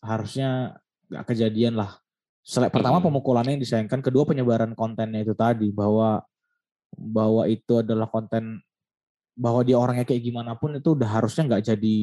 harusnya 0.00 0.80
nggak 1.10 1.24
kejadian 1.28 1.76
lah. 1.76 2.00
Selain, 2.40 2.72
pertama 2.72 3.04
pemukulannya 3.04 3.58
yang 3.58 3.62
disayangkan, 3.62 4.00
kedua 4.00 4.24
penyebaran 4.24 4.72
kontennya 4.72 5.20
itu 5.20 5.36
tadi 5.36 5.68
bahwa 5.68 6.24
bahwa 6.96 7.44
itu 7.46 7.84
adalah 7.84 8.08
konten 8.08 8.64
bahwa 9.36 9.60
dia 9.62 9.78
orangnya 9.78 10.08
kayak 10.08 10.24
gimana 10.24 10.56
pun 10.58 10.74
itu 10.74 10.96
udah 10.96 11.20
harusnya 11.20 11.46
nggak 11.46 11.62
jadi 11.74 11.98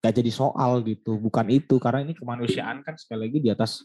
nggak 0.00 0.14
jadi 0.20 0.30
soal 0.32 0.80
gitu 0.84 1.20
bukan 1.20 1.46
itu 1.52 1.76
karena 1.76 2.04
ini 2.08 2.16
kemanusiaan 2.16 2.80
kan 2.80 2.96
sekali 2.96 3.28
lagi 3.28 3.38
di 3.40 3.50
atas 3.52 3.84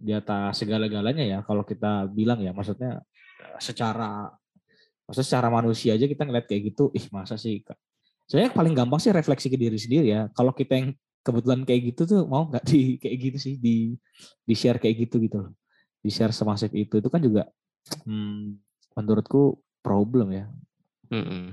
di 0.00 0.12
atas 0.16 0.56
segala-galanya 0.56 1.24
ya 1.24 1.38
kalau 1.44 1.60
kita 1.60 2.08
bilang 2.08 2.40
ya 2.40 2.56
maksudnya 2.56 3.04
secara 3.58 4.30
maksudnya 5.08 5.26
secara 5.26 5.48
manusia 5.50 5.98
aja 5.98 6.06
kita 6.06 6.22
ngeliat 6.22 6.46
kayak 6.46 6.72
gitu 6.74 6.94
ih 6.94 7.06
masa 7.10 7.34
sih 7.34 7.60
sebenarnya 8.30 8.54
paling 8.54 8.74
gampang 8.78 9.02
sih 9.02 9.10
refleksi 9.10 9.50
ke 9.50 9.58
diri 9.58 9.74
sendiri 9.74 10.14
ya. 10.14 10.30
Kalau 10.30 10.54
kita 10.54 10.78
yang 10.78 10.94
kebetulan 11.26 11.66
kayak 11.66 11.80
gitu 11.92 12.02
tuh 12.06 12.22
mau 12.30 12.46
nggak 12.46 12.62
di 12.62 12.80
kayak 13.02 13.16
gitu 13.18 13.38
sih 13.42 13.54
di 13.58 13.98
di 14.46 14.54
share 14.54 14.78
kayak 14.78 15.10
gitu 15.10 15.18
gitu 15.18 15.42
loh. 15.42 15.52
Di 15.98 16.14
share 16.14 16.30
semasif 16.30 16.70
itu 16.70 17.02
itu 17.02 17.08
kan 17.10 17.18
juga 17.18 17.50
hmm, 18.06 18.54
menurutku 18.94 19.58
problem 19.82 20.30
ya. 20.30 20.46
Mm 21.10 21.26
-hmm. 21.26 21.44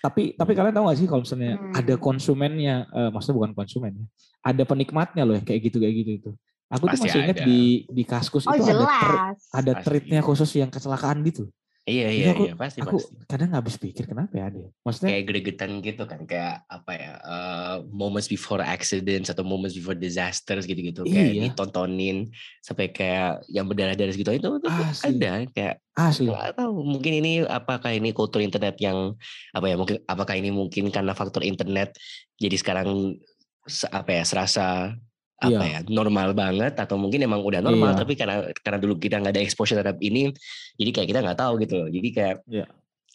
tapi 0.00 0.32
tapi 0.32 0.56
kalian 0.56 0.72
tahu 0.72 0.88
gak 0.88 0.96
sih 0.96 1.04
kalau 1.04 1.20
misalnya 1.20 1.60
hmm. 1.60 1.76
ada 1.76 1.94
konsumennya 2.00 2.88
uh, 2.88 3.12
maksudnya 3.12 3.36
bukan 3.36 3.52
konsumen 3.52 3.92
ya 3.92 4.06
ada 4.40 4.62
penikmatnya 4.64 5.28
loh 5.28 5.36
ya 5.36 5.44
kayak 5.44 5.60
gitu 5.68 5.76
kayak 5.76 5.94
gitu 6.00 6.10
itu 6.16 6.30
aku 6.74 6.84
Pasti 6.90 6.98
tuh 6.98 7.02
masih 7.06 7.20
ingat 7.22 7.38
di 7.46 7.60
di 7.86 8.02
kaskus 8.02 8.44
oh, 8.50 8.54
itu 8.58 8.66
jelas. 8.66 9.38
ada 9.54 9.72
ada 9.72 9.72
treatnya 9.78 10.20
khusus 10.20 10.50
yang 10.58 10.68
kecelakaan 10.68 11.22
gitu 11.22 11.46
Iya 11.84 12.08
iya 12.08 12.32
aku, 12.32 12.48
iya 12.48 12.54
pasti 12.56 12.80
aku 12.80 12.96
pasti. 12.96 13.12
kadang 13.28 13.52
nggak 13.52 13.60
habis 13.60 13.76
pikir 13.76 14.04
kenapa 14.08 14.32
ya 14.40 14.48
dia. 14.48 14.68
Maksudnya 14.88 15.08
kayak 15.12 15.24
gregetan 15.28 15.70
gitu 15.84 16.02
kan 16.08 16.20
kayak 16.24 16.64
apa 16.64 16.92
ya 16.96 17.12
uh, 17.20 17.76
moments 17.92 18.24
before 18.24 18.64
accidents 18.64 19.28
atau 19.28 19.44
moments 19.44 19.76
before 19.76 19.92
disasters 19.92 20.64
gitu-gitu 20.64 21.04
kayak 21.04 21.36
iya. 21.36 21.52
ditontonin 21.52 22.32
sampai 22.64 22.88
kayak 22.88 23.44
yang 23.52 23.68
berdarah-darah 23.68 24.16
gitu 24.16 24.32
itu, 24.32 24.48
itu 24.48 24.68
Asli. 24.72 25.12
ada 25.20 25.44
kayak 25.52 25.74
Asli. 25.92 26.32
Gak 26.32 26.56
tahu 26.56 26.72
mungkin 26.88 27.12
ini 27.20 27.32
apakah 27.44 27.92
ini 27.92 28.16
kultur 28.16 28.40
internet 28.40 28.80
yang 28.80 29.12
apa 29.52 29.66
ya 29.68 29.76
mungkin 29.76 30.00
apakah 30.08 30.40
ini 30.40 30.48
mungkin 30.56 30.88
karena 30.88 31.12
faktor 31.12 31.44
internet 31.44 32.00
jadi 32.40 32.56
sekarang 32.56 33.20
apa 33.92 34.08
ya 34.08 34.24
serasa 34.24 34.96
apa 35.46 35.64
iya. 35.64 35.80
ya 35.84 35.90
normal 35.90 36.32
banget 36.32 36.74
atau 36.78 36.96
mungkin 36.96 37.20
emang 37.24 37.40
udah 37.44 37.60
normal 37.60 37.92
iya. 37.92 37.98
tapi 38.00 38.12
karena 38.16 38.36
karena 38.62 38.78
dulu 38.80 38.94
kita 38.96 39.20
nggak 39.20 39.32
ada 39.34 39.42
exposure 39.44 39.76
terhadap 39.78 40.00
ini 40.00 40.32
jadi 40.78 40.90
kayak 40.90 41.08
kita 41.12 41.20
nggak 41.20 41.38
tahu 41.38 41.52
gitu 41.62 41.74
loh 41.84 41.88
jadi 41.92 42.08
kayak 42.10 42.36
iya. 42.48 42.66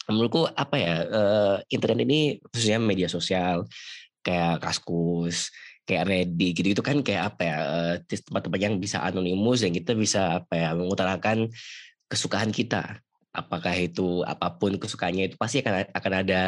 menurutku 0.10 0.48
apa 0.54 0.76
ya 0.78 0.96
uh, 1.08 1.56
internet 1.70 2.06
ini 2.06 2.20
khususnya 2.50 2.78
media 2.80 3.08
sosial 3.12 3.68
kayak 4.24 4.62
kaskus 4.62 5.50
kayak 5.90 6.06
ready 6.06 6.54
gitu 6.54 6.70
itu 6.78 6.84
kan 6.86 7.02
kayak 7.02 7.34
apa 7.34 7.42
ya 7.42 7.58
uh, 7.58 7.96
tempat-tempat 8.06 8.60
yang 8.62 8.76
bisa 8.78 9.02
anonimus 9.02 9.66
dan 9.66 9.74
kita 9.74 9.98
bisa 9.98 10.44
apa 10.46 10.54
ya 10.54 10.70
mengutarakan 10.78 11.50
kesukaan 12.06 12.54
kita 12.54 13.02
apakah 13.34 13.74
itu 13.78 14.22
apa 14.26 14.54
pun 14.58 14.78
kesukaannya 14.78 15.34
itu 15.34 15.36
pasti 15.38 15.62
akan 15.62 15.90
akan 15.94 16.14
ada 16.26 16.42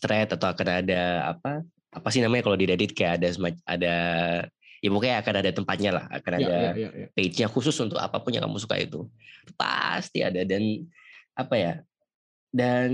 thread 0.00 0.28
atau 0.32 0.48
akan 0.52 0.68
ada 0.84 1.32
apa 1.32 1.64
apa 1.96 2.08
sih 2.12 2.20
namanya 2.20 2.44
kalau 2.44 2.60
di 2.60 2.68
Reddit 2.68 2.92
kayak 2.92 3.20
ada 3.20 3.28
ada 3.64 3.94
ya 4.86 4.90
pokoknya 4.94 5.16
akan 5.20 5.34
ada 5.42 5.50
tempatnya 5.50 5.90
lah 5.90 6.04
akan 6.14 6.30
ya, 6.30 6.38
ada 6.38 6.54
ya, 6.54 6.70
ya, 6.78 6.88
ya. 6.94 7.06
page-nya 7.12 7.46
khusus 7.50 7.74
untuk 7.82 7.98
apa 7.98 8.22
pun 8.22 8.30
yang 8.30 8.46
kamu 8.46 8.62
suka 8.62 8.78
itu 8.78 9.10
pasti 9.58 10.22
ada 10.22 10.46
dan 10.46 10.62
apa 11.34 11.54
ya 11.58 11.74
dan 12.54 12.88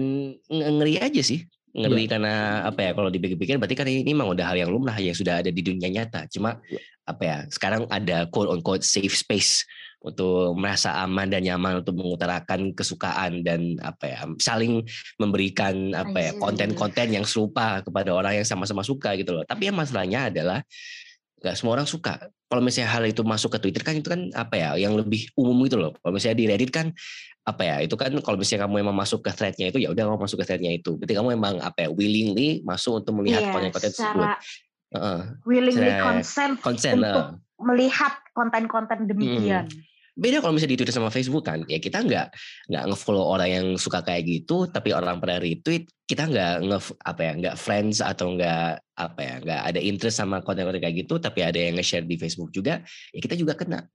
ngeri 0.48 0.98
aja 0.98 1.20
sih 1.20 1.44
ngeri 1.72 2.04
ya. 2.04 2.16
karena 2.16 2.34
apa 2.68 2.80
ya 2.84 2.90
kalau 2.92 3.08
dipikir-pikir 3.08 3.56
berarti 3.56 3.76
kan 3.76 3.88
ini 3.88 4.12
memang 4.12 4.32
udah 4.32 4.52
hal 4.52 4.56
yang 4.56 4.72
lumrah 4.72 4.96
yang 4.96 5.16
sudah 5.16 5.44
ada 5.44 5.48
di 5.48 5.62
dunia 5.64 5.88
nyata 5.88 6.28
cuma 6.28 6.60
ya. 6.68 6.80
apa 7.08 7.22
ya 7.22 7.36
sekarang 7.48 7.88
ada 7.88 8.28
quote 8.28 8.48
on 8.48 8.60
quote 8.60 8.84
safe 8.84 9.12
space 9.12 9.64
untuk 10.02 10.58
merasa 10.58 10.98
aman 11.00 11.30
dan 11.30 11.46
nyaman 11.46 11.80
untuk 11.80 11.94
mengutarakan 11.94 12.74
kesukaan 12.74 13.46
dan 13.46 13.78
apa 13.80 14.04
ya 14.10 14.18
saling 14.42 14.82
memberikan 15.16 15.94
apa 15.94 16.18
ya 16.18 16.30
konten-konten 16.42 17.14
yang 17.14 17.24
serupa 17.24 17.80
kepada 17.86 18.10
orang 18.10 18.42
yang 18.42 18.46
sama-sama 18.46 18.82
suka 18.82 19.14
gitu 19.14 19.30
loh 19.30 19.46
tapi 19.46 19.70
yang 19.70 19.78
masalahnya 19.78 20.28
adalah 20.28 20.60
nggak 21.42 21.54
semua 21.58 21.76
orang 21.76 21.88
suka. 21.90 22.30
Kalau 22.46 22.62
misalnya 22.62 22.90
hal 22.94 23.02
itu 23.08 23.26
masuk 23.26 23.58
ke 23.58 23.68
Twitter 23.68 23.82
kan 23.82 23.98
itu 23.98 24.08
kan 24.08 24.30
apa 24.38 24.54
ya 24.54 24.68
yang 24.78 24.94
lebih 24.94 25.26
umum 25.34 25.58
gitu 25.66 25.76
loh. 25.82 25.92
Kalau 25.98 26.12
misalnya 26.14 26.38
di 26.38 26.46
Reddit 26.46 26.70
kan 26.70 26.94
apa 27.42 27.62
ya 27.66 27.76
itu 27.82 27.98
kan 27.98 28.14
kalau 28.22 28.38
misalnya 28.38 28.70
kamu 28.70 28.86
emang 28.86 28.96
masuk 28.96 29.26
ke 29.26 29.34
threadnya 29.34 29.74
itu 29.74 29.82
ya 29.82 29.90
udah 29.90 30.06
kamu 30.06 30.18
masuk 30.22 30.38
ke 30.40 30.44
threadnya 30.46 30.72
itu. 30.72 30.94
Berarti 30.94 31.14
kamu 31.18 31.28
emang 31.34 31.54
apa 31.58 31.78
ya 31.84 31.88
willingly 31.90 32.62
masuk 32.62 33.02
untuk 33.02 33.18
melihat 33.18 33.42
iya, 33.42 33.50
konten-konten 33.50 33.90
yeah, 33.90 33.98
tersebut. 33.98 34.28
Uh, 34.92 35.22
willingly 35.48 35.92
consent, 35.98 36.60
consent 36.60 37.00
untuk 37.00 37.16
uh. 37.16 37.28
melihat 37.58 38.14
konten-konten 38.36 39.10
demikian. 39.10 39.66
Hmm 39.66 39.90
beda 40.12 40.44
kalau 40.44 40.52
misalnya 40.52 40.76
di 40.76 40.78
Twitter 40.84 40.92
sama 40.92 41.08
Facebook 41.08 41.48
kan 41.48 41.64
ya 41.64 41.80
kita 41.80 42.04
nggak 42.04 42.26
nggak 42.68 42.84
ngefollow 42.92 43.32
orang 43.32 43.48
yang 43.48 43.66
suka 43.80 44.04
kayak 44.04 44.28
gitu 44.28 44.68
tapi 44.68 44.92
orang 44.92 45.16
pada 45.16 45.40
retweet 45.40 45.88
kita 46.04 46.28
nggak 46.28 46.54
nge 46.68 46.78
apa 47.00 47.20
ya 47.24 47.32
nggak 47.40 47.56
friends 47.56 48.04
atau 48.04 48.36
nggak 48.36 48.76
apa 48.92 49.20
ya 49.24 49.34
nggak 49.40 49.60
ada 49.72 49.80
interest 49.80 50.20
sama 50.20 50.44
konten-konten 50.44 50.84
kayak 50.84 51.08
gitu 51.08 51.16
tapi 51.16 51.40
ada 51.40 51.56
yang 51.56 51.80
nge-share 51.80 52.04
di 52.04 52.20
Facebook 52.20 52.52
juga 52.52 52.84
ya 53.12 53.18
kita 53.20 53.34
juga 53.40 53.56
kena. 53.56 53.88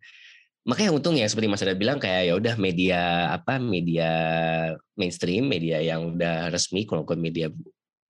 Makanya 0.68 0.92
untung 0.92 1.16
ya 1.16 1.24
seperti 1.32 1.48
Mas 1.48 1.64
Ada 1.64 1.80
bilang 1.80 1.96
kayak 1.96 2.28
ya 2.28 2.34
udah 2.36 2.60
media 2.60 3.32
apa 3.32 3.56
media 3.56 4.12
mainstream 5.00 5.48
media 5.48 5.80
yang 5.80 6.12
udah 6.12 6.52
resmi 6.52 6.84
kalau 6.84 7.08
media 7.16 7.48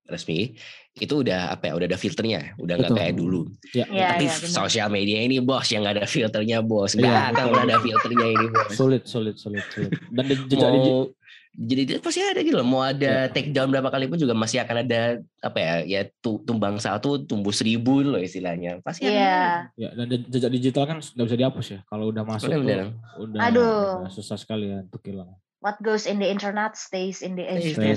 resmi 0.04 0.52
itu 0.94 1.14
udah 1.26 1.50
apa 1.50 1.70
ya 1.70 1.72
udah 1.74 1.86
ada 1.90 1.98
filternya 1.98 2.54
udah 2.60 2.74
nggak 2.78 2.92
kayak 2.94 3.14
dulu. 3.18 3.50
Ya. 3.74 3.82
Ya, 3.90 4.14
tapi 4.14 4.30
ya, 4.30 4.34
sosial 4.46 4.88
media 4.94 5.18
ini 5.26 5.42
bos 5.42 5.66
yang 5.66 5.82
nggak 5.82 5.96
ada 5.98 6.06
filternya 6.06 6.62
bos. 6.62 6.94
Nggak 6.94 7.10
ya. 7.10 7.30
akan 7.34 7.44
udah 7.50 7.62
ada 7.66 7.76
filternya 7.82 8.26
ini 8.30 8.46
bos. 8.46 8.70
Sulit 8.78 9.02
sulit 9.10 9.34
sulit 9.34 9.64
sulit. 9.74 9.90
Dan 10.14 10.24
jejak 10.46 10.70
mau, 10.70 11.10
jadi 11.54 11.98
pasti 11.98 12.22
ada 12.22 12.38
gitu 12.46 12.54
loh. 12.54 12.66
Mau 12.66 12.82
ada 12.82 13.26
ya. 13.26 13.32
take 13.32 13.50
down 13.50 13.74
berapa 13.74 13.90
kali 13.90 14.06
pun 14.06 14.22
juga 14.22 14.38
masih 14.38 14.62
akan 14.62 14.86
ada 14.86 15.18
apa 15.42 15.58
ya 15.58 15.74
ya 15.82 16.00
tumbang 16.22 16.78
satu 16.78 17.26
tumbuh 17.26 17.50
seribu 17.50 18.06
loh 18.06 18.22
istilahnya. 18.22 18.78
Pasti 18.86 19.10
ya. 19.10 19.66
ada 19.66 19.74
ya 19.74 19.88
dan 19.98 20.06
jejak 20.30 20.50
digital 20.54 20.84
kan 20.86 21.02
nggak 21.02 21.26
bisa 21.26 21.38
dihapus 21.42 21.66
ya. 21.74 21.78
Kalau 21.90 22.14
udah 22.14 22.22
masuk 22.22 22.54
udah, 22.54 22.58
tuh, 22.60 22.90
udah, 23.18 23.40
Aduh. 23.50 23.90
udah 24.06 24.12
susah 24.14 24.38
sekali 24.38 24.70
ya 24.70 24.86
untuk 24.86 25.02
hilang 25.02 25.34
what 25.64 25.80
goes 25.80 26.04
in 26.04 26.20
the 26.20 26.28
internet 26.28 26.76
stays 26.76 27.24
in 27.24 27.40
the 27.40 27.48
internet. 27.48 27.96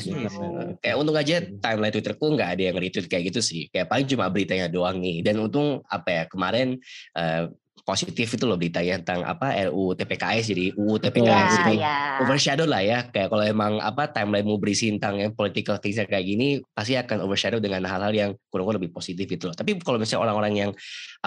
Kayak 0.80 0.96
untung 0.96 1.20
aja 1.20 1.44
timeline 1.60 1.92
Twitterku 1.92 2.40
nggak 2.40 2.56
ada 2.56 2.64
yang 2.72 2.80
retweet 2.80 3.12
kayak 3.12 3.28
gitu 3.36 3.44
sih. 3.44 3.68
Kayak 3.68 3.92
paling 3.92 4.08
cuma 4.08 4.32
beritanya 4.32 4.72
doang 4.72 5.04
nih. 5.04 5.20
Dan 5.20 5.44
untung 5.44 5.84
apa 5.92 6.08
ya 6.08 6.24
kemarin 6.32 6.80
uh, 7.20 7.52
positif 7.88 8.36
itu 8.36 8.44
loh 8.44 8.60
beritanya 8.60 9.00
tentang 9.00 9.24
apa 9.24 9.56
RU 9.72 9.96
TPKS 9.96 10.52
jadi 10.52 10.76
UU 10.76 11.00
TPKS 11.08 11.54
ya, 11.56 11.64
ini 11.64 11.76
ya. 11.80 12.20
overshadow 12.20 12.68
lah 12.68 12.84
ya 12.84 13.08
kayak 13.08 13.32
kalau 13.32 13.48
emang 13.48 13.80
apa 13.80 14.12
timeline 14.12 14.44
mau 14.44 14.60
berisi 14.60 14.92
tentang 14.92 15.24
yang 15.24 15.32
political 15.32 15.80
things 15.80 15.96
kayak 15.96 16.28
gini 16.28 16.60
pasti 16.76 17.00
akan 17.00 17.24
overshadow 17.24 17.64
dengan 17.64 17.88
hal-hal 17.88 18.12
yang 18.12 18.32
kurang-kurang 18.52 18.84
lebih 18.84 18.92
positif 18.92 19.24
itu 19.32 19.48
loh 19.48 19.56
tapi 19.56 19.80
kalau 19.80 19.96
misalnya 19.96 20.28
orang-orang 20.28 20.54
yang 20.68 20.72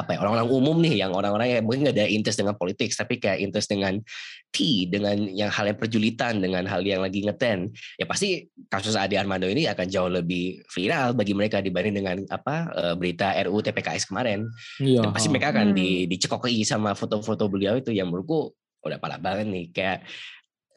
apa 0.01 0.17
ya 0.17 0.19
orang-orang 0.25 0.49
umum 0.49 0.77
nih 0.81 1.05
yang 1.05 1.13
orang-orang 1.13 1.61
yang 1.61 1.63
mungkin 1.63 1.85
nggak 1.85 1.97
ada 2.01 2.09
interest 2.09 2.41
dengan 2.41 2.57
politik 2.57 2.89
tapi 2.97 3.21
kayak 3.21 3.39
interest 3.45 3.69
dengan 3.69 4.01
T 4.49 4.89
dengan 4.89 5.17
yang 5.29 5.53
hal 5.53 5.69
yang 5.69 5.79
perjulitan 5.79 6.41
dengan 6.41 6.65
hal 6.65 6.81
yang 6.81 7.05
lagi 7.05 7.21
ngeten 7.23 7.69
ya 8.01 8.09
pasti 8.09 8.49
kasus 8.73 8.97
Ade 8.97 9.21
Armando 9.21 9.47
ini 9.47 9.69
akan 9.69 9.87
jauh 9.87 10.09
lebih 10.09 10.65
viral 10.73 11.13
bagi 11.13 11.37
mereka 11.37 11.61
dibanding 11.61 12.01
dengan 12.01 12.17
apa 12.33 12.73
eh, 12.73 12.95
berita 12.97 13.37
RU 13.45 13.61
TPKS 13.61 14.09
kemarin 14.09 14.49
ya. 14.81 15.05
dan 15.05 15.13
pasti 15.13 15.29
mereka 15.29 15.53
akan 15.53 15.71
hmm. 15.71 15.77
di, 15.77 15.89
dicekok 16.09 16.49
doi 16.49 16.65
sama 16.65 16.97
foto-foto 16.97 17.47
beliau 17.53 17.77
itu 17.77 17.93
yang 17.93 18.09
menurutku 18.09 18.57
udah 18.81 18.97
parah 18.97 19.21
banget 19.21 19.47
nih 19.47 19.65
kayak 19.77 20.09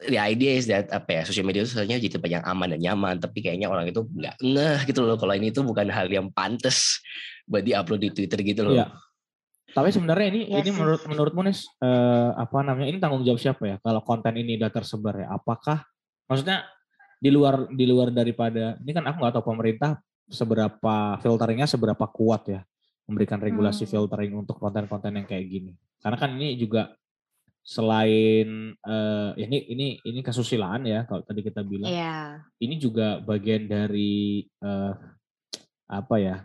the 0.04 0.20
idea 0.20 0.52
is 0.60 0.68
that 0.68 0.90
apa 0.92 1.08
ya 1.08 1.22
sosial 1.24 1.48
media 1.48 1.64
itu 1.64 1.72
sebenarnya 1.72 1.96
jadi 2.04 2.12
tempat 2.20 2.30
yang 2.30 2.44
aman 2.44 2.76
dan 2.76 2.80
nyaman 2.82 3.16
tapi 3.16 3.40
kayaknya 3.40 3.72
orang 3.72 3.88
itu 3.88 4.04
nggak 4.04 4.36
ngeh 4.42 4.78
gitu 4.92 5.00
loh 5.00 5.16
kalau 5.16 5.32
ini 5.32 5.48
tuh 5.48 5.64
bukan 5.64 5.88
hal 5.88 6.10
yang 6.12 6.28
pantas 6.34 7.00
buat 7.44 7.64
diupload 7.64 8.00
di 8.00 8.10
Twitter 8.12 8.40
gitu 8.40 8.62
loh. 8.64 8.74
Iya. 8.80 8.86
Tapi 9.74 9.90
sebenarnya 9.90 10.26
ini 10.30 10.40
ya 10.54 10.62
ini 10.62 10.70
sih. 10.70 10.78
menurut 10.78 11.02
menurutmu 11.10 11.40
nih 11.50 11.56
eh, 11.82 12.30
apa 12.38 12.58
namanya 12.62 12.86
ini 12.86 12.98
tanggung 13.02 13.26
jawab 13.26 13.42
siapa 13.42 13.62
ya 13.66 13.76
kalau 13.82 14.00
konten 14.06 14.34
ini 14.38 14.54
udah 14.54 14.70
tersebar 14.70 15.14
ya? 15.18 15.26
Apakah 15.34 15.82
maksudnya 16.30 16.62
di 17.18 17.34
luar 17.34 17.66
di 17.74 17.84
luar 17.90 18.14
daripada 18.14 18.78
ini 18.78 18.92
kan 18.94 19.02
aku 19.02 19.16
nggak 19.18 19.34
tahu 19.34 19.46
pemerintah 19.50 19.98
seberapa 20.30 21.18
filteringnya 21.20 21.66
seberapa 21.66 22.06
kuat 22.06 22.42
ya 22.48 22.60
memberikan 23.04 23.42
regulasi 23.42 23.84
hmm. 23.84 23.92
filtering 23.92 24.32
untuk 24.32 24.56
konten-konten 24.56 25.20
yang 25.20 25.26
kayak 25.28 25.46
gini. 25.50 25.72
Karena 26.00 26.16
kan 26.16 26.30
ini 26.38 26.56
juga 26.56 26.94
selain 27.64 28.76
uh, 28.84 29.32
ini 29.40 29.72
ini 29.72 29.86
ini 30.04 30.20
kesusilaan 30.20 30.84
ya 30.84 31.08
kalau 31.08 31.24
tadi 31.24 31.40
kita 31.44 31.64
bilang. 31.64 31.88
Iya. 31.88 32.44
Ini 32.60 32.74
juga 32.80 33.20
bagian 33.20 33.68
dari 33.68 34.44
uh, 34.64 34.92
apa 35.88 36.16
ya? 36.20 36.36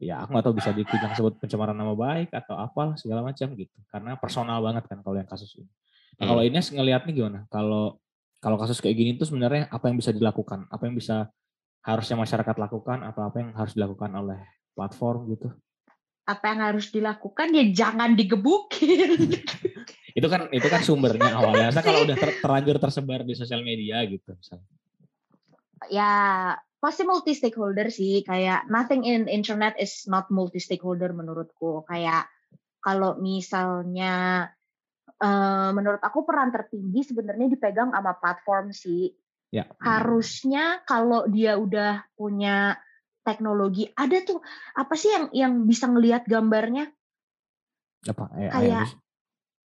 Ya 0.00 0.24
aku 0.24 0.32
nggak 0.32 0.44
tahu 0.48 0.56
bisa 0.56 0.72
dikujang 0.72 1.12
sebut 1.12 1.36
pencemaran 1.36 1.76
nama 1.76 1.92
baik 1.92 2.32
atau 2.32 2.56
apa 2.56 2.96
segala 2.96 3.20
macam 3.20 3.52
gitu. 3.52 3.76
Karena 3.92 4.16
personal 4.16 4.64
banget 4.64 4.88
kan 4.88 5.04
kalau 5.04 5.20
yang 5.20 5.28
kasus 5.28 5.52
ini. 5.60 5.68
Nah, 6.16 6.24
kalau 6.32 6.42
Ines 6.44 6.72
ngelihatnya 6.72 7.12
gimana? 7.12 7.40
Kalau 7.52 8.00
kalau 8.40 8.56
kasus 8.56 8.80
kayak 8.80 8.96
gini 8.96 9.10
tuh 9.20 9.28
sebenarnya 9.28 9.68
apa 9.68 9.92
yang 9.92 10.00
bisa 10.00 10.08
dilakukan? 10.08 10.64
Apa 10.72 10.88
yang 10.88 10.96
bisa 10.96 11.28
harusnya 11.84 12.16
masyarakat 12.16 12.56
lakukan 12.56 13.04
atau 13.04 13.28
apa 13.28 13.36
yang 13.44 13.52
harus 13.52 13.76
dilakukan 13.76 14.08
oleh 14.16 14.40
platform 14.72 15.28
gitu? 15.36 15.52
Apa 16.24 16.56
yang 16.56 16.60
harus 16.64 16.88
dilakukan 16.88 17.52
ya 17.52 17.64
jangan 17.68 18.16
digebukin. 18.16 19.36
itu 20.18 20.26
kan 20.32 20.48
itu 20.48 20.68
kan 20.72 20.80
sumbernya 20.80 21.36
awalnya. 21.36 21.68
Saya 21.76 21.84
kalau 21.84 22.08
udah 22.08 22.16
ter, 22.16 22.40
terlanjur 22.40 22.76
tersebar 22.80 23.20
di 23.28 23.36
sosial 23.36 23.60
media 23.60 24.00
gitu 24.08 24.32
misalnya. 24.32 24.68
Ya 25.92 26.12
pasti 26.80 27.04
multi 27.04 27.36
stakeholder 27.36 27.92
sih 27.92 28.24
kayak 28.24 28.66
nothing 28.72 29.04
in 29.04 29.28
internet 29.28 29.76
is 29.76 30.08
not 30.08 30.32
multi 30.32 30.56
stakeholder 30.56 31.12
menurutku 31.12 31.84
kayak 31.84 32.26
kalau 32.80 33.20
misalnya 33.20 34.48
uh, 35.20 35.70
menurut 35.76 36.00
aku 36.00 36.24
peran 36.24 36.48
tertinggi 36.48 37.12
sebenarnya 37.12 37.52
dipegang 37.52 37.92
sama 37.92 38.16
platform 38.16 38.72
sih 38.72 39.12
Ya. 39.50 39.66
Harusnya 39.82 40.78
kalau 40.86 41.26
dia 41.26 41.58
udah 41.58 42.06
punya 42.14 42.78
teknologi, 43.26 43.90
ada 43.98 44.22
tuh 44.22 44.38
apa 44.78 44.94
sih 44.94 45.10
yang 45.10 45.26
yang 45.34 45.52
bisa 45.66 45.90
ngelihat 45.90 46.22
gambarnya? 46.24 46.86
Apa? 48.06 48.30
Eh, 48.38 48.50
Kayak 48.50 48.94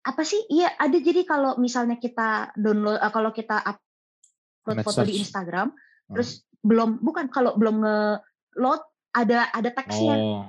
apa 0.02 0.22
sih? 0.26 0.42
Iya, 0.50 0.74
ada 0.74 0.98
jadi 0.98 1.22
kalau 1.24 1.62
misalnya 1.62 2.02
kita 2.02 2.58
download 2.58 2.98
uh, 2.98 3.14
kalau 3.14 3.30
kita 3.30 3.62
upload 3.62 4.82
foto 4.82 5.06
di 5.06 5.22
Instagram, 5.22 5.70
hmm. 5.70 6.14
terus 6.18 6.42
belum 6.66 6.90
bukan 7.06 7.30
kalau 7.30 7.54
belum 7.54 7.86
nge-load 7.86 8.82
ada 9.14 9.48
ada 9.54 9.70
teksnya. 9.70 10.16
Oh. 10.18 10.44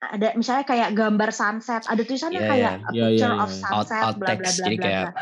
Ada 0.00 0.32
misalnya 0.32 0.64
kayak 0.64 0.96
gambar 0.96 1.28
sunset, 1.28 1.84
ada 1.84 2.00
tulisannya 2.00 2.40
yeah, 2.40 2.50
kayak 2.50 2.74
yeah. 2.88 3.08
picture 3.12 3.30
yeah, 3.30 3.36
yeah, 3.36 3.44
of 3.44 3.50
sunset, 3.52 4.16
bla 4.16 4.32
bla 4.32 4.48
bla 4.48 4.68
bla. 4.80 5.12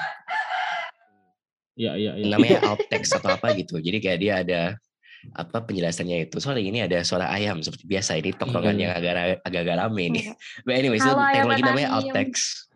Iya, 1.78 1.92
iya, 1.94 2.12
iya. 2.18 2.26
Namanya 2.26 2.58
alt 2.66 2.82
text 2.90 3.14
atau 3.14 3.38
apa 3.38 3.54
gitu. 3.54 3.78
Jadi 3.78 3.98
kayak 4.02 4.18
dia 4.18 4.32
ada 4.42 4.60
apa 5.34 5.62
penjelasannya 5.62 6.26
itu. 6.30 6.38
Soalnya 6.42 6.64
ini 6.66 6.78
ada 6.82 6.98
suara 7.06 7.30
ayam 7.30 7.62
seperti 7.62 7.86
biasa 7.86 8.18
ini 8.18 8.34
tongkrongan 8.34 8.74
iya. 8.78 8.82
yang 8.82 8.92
agak 8.98 9.14
agak 9.46 9.76
rame 9.78 10.04
nih. 10.14 10.24
But 10.66 10.74
anyway, 10.78 10.98
itu 10.98 11.10
teknologi 11.10 11.62
namanya 11.62 11.88
alt 11.94 12.10
text. 12.14 12.67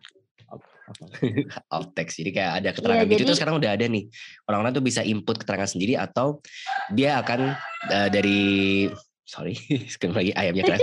Alt 1.73 1.89
text. 1.95 2.19
Jadi 2.19 2.31
kayak 2.35 2.51
ada 2.63 2.69
keterangan 2.75 3.05
ya, 3.07 3.11
gitu 3.15 3.23
jadi... 3.27 3.37
sekarang 3.37 3.55
udah 3.59 3.71
ada 3.75 3.85
nih. 3.87 4.03
Orang-orang 4.49 4.73
tuh 4.75 4.83
bisa 4.83 5.01
input 5.03 5.39
keterangan 5.39 5.69
sendiri 5.69 5.95
atau 5.95 6.43
dia 6.91 7.19
akan 7.19 7.55
uh, 7.89 8.09
dari 8.11 8.87
sorry 9.23 9.55
sekali 9.93 10.13
lagi 10.13 10.31
ayamnya 10.35 10.63
keren 10.67 10.81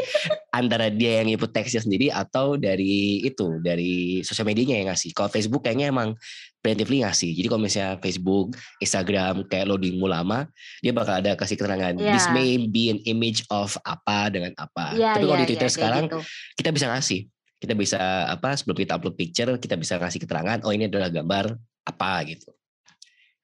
antara 0.51 0.89
dia 0.89 1.21
yang 1.23 1.37
input 1.37 1.53
teksnya 1.53 1.85
sendiri 1.85 2.09
atau 2.09 2.57
dari 2.57 3.23
itu 3.23 3.61
dari 3.61 4.25
sosial 4.25 4.49
medianya 4.49 4.81
yang 4.81 4.89
ngasih 4.91 5.13
kalau 5.13 5.29
Facebook 5.29 5.63
kayaknya 5.63 5.93
emang 5.93 6.17
preemptively 6.65 7.05
ngasih 7.05 7.31
jadi 7.37 7.47
kalau 7.47 7.63
misalnya 7.63 7.95
Facebook 8.01 8.57
Instagram 8.81 9.45
kayak 9.47 9.69
loadingmu 9.69 10.09
lama 10.09 10.49
dia 10.81 10.91
bakal 10.91 11.21
ada 11.21 11.37
kasih 11.37 11.61
keterangan 11.61 11.95
yeah. 12.01 12.17
this 12.17 12.27
may 12.33 12.57
be 12.59 12.89
an 12.89 12.99
image 13.05 13.45
of 13.53 13.77
apa 13.85 14.33
dengan 14.33 14.57
apa 14.57 14.97
yeah, 14.97 15.15
tapi 15.15 15.25
kalau 15.29 15.37
yeah, 15.37 15.45
di 15.45 15.49
Twitter 15.55 15.71
yeah, 15.71 15.77
sekarang 15.77 16.05
gitu. 16.09 16.21
kita 16.59 16.71
bisa 16.73 16.87
ngasih 16.89 17.21
kita 17.61 17.77
bisa 17.77 18.01
apa 18.27 18.57
sebelum 18.57 18.81
kita 18.81 18.97
upload 18.97 19.15
picture 19.15 19.53
kita 19.61 19.77
bisa 19.77 20.01
ngasih 20.01 20.25
keterangan 20.25 20.65
oh 20.65 20.73
ini 20.73 20.89
adalah 20.89 21.13
gambar 21.13 21.55
apa 21.87 22.11
gitu 22.27 22.51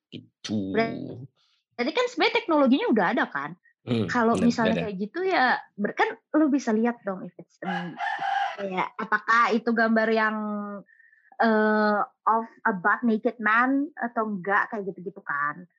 gitu 0.09 0.61
jadi 1.77 1.91
kan 1.93 2.05
sebenarnya 2.09 2.35
teknologinya 2.41 2.87
udah 2.89 3.07
ada 3.13 3.25
kan 3.29 3.53
Hmm, 3.87 4.11
Kalau 4.11 4.35
misalnya 4.35 4.91
kayak 4.91 4.99
gitu 4.99 5.23
ya, 5.23 5.63
kan 5.95 6.19
lu 6.35 6.51
bisa 6.51 6.75
lihat 6.75 6.99
dong 7.07 7.23
if 7.23 7.39
it's 7.39 7.55
kayak 8.59 8.91
apakah 8.99 9.55
itu 9.55 9.71
gambar 9.71 10.09
yang 10.11 10.37
uh, 11.39 12.01
of 12.27 12.51
a 12.67 12.75
butt 12.75 13.07
naked 13.07 13.39
man 13.39 13.95
atau 13.95 14.27
enggak 14.27 14.75
kayak 14.75 14.91
gitu-gitu 14.91 15.23
kan. 15.23 15.71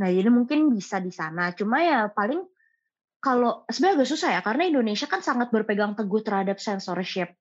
Nah 0.00 0.08
ini 0.08 0.32
mungkin 0.32 0.72
bisa 0.72 0.96
di 0.96 1.12
sana. 1.12 1.52
Cuma 1.52 1.84
ya 1.84 2.08
paling 2.08 2.40
kalau 3.20 3.68
sebenarnya 3.68 4.00
agak 4.00 4.10
susah 4.16 4.30
ya 4.32 4.40
karena 4.40 4.72
Indonesia 4.72 5.04
kan 5.04 5.20
sangat 5.20 5.52
berpegang 5.52 5.92
teguh 5.92 6.24
terhadap 6.24 6.56
censorship. 6.56 7.36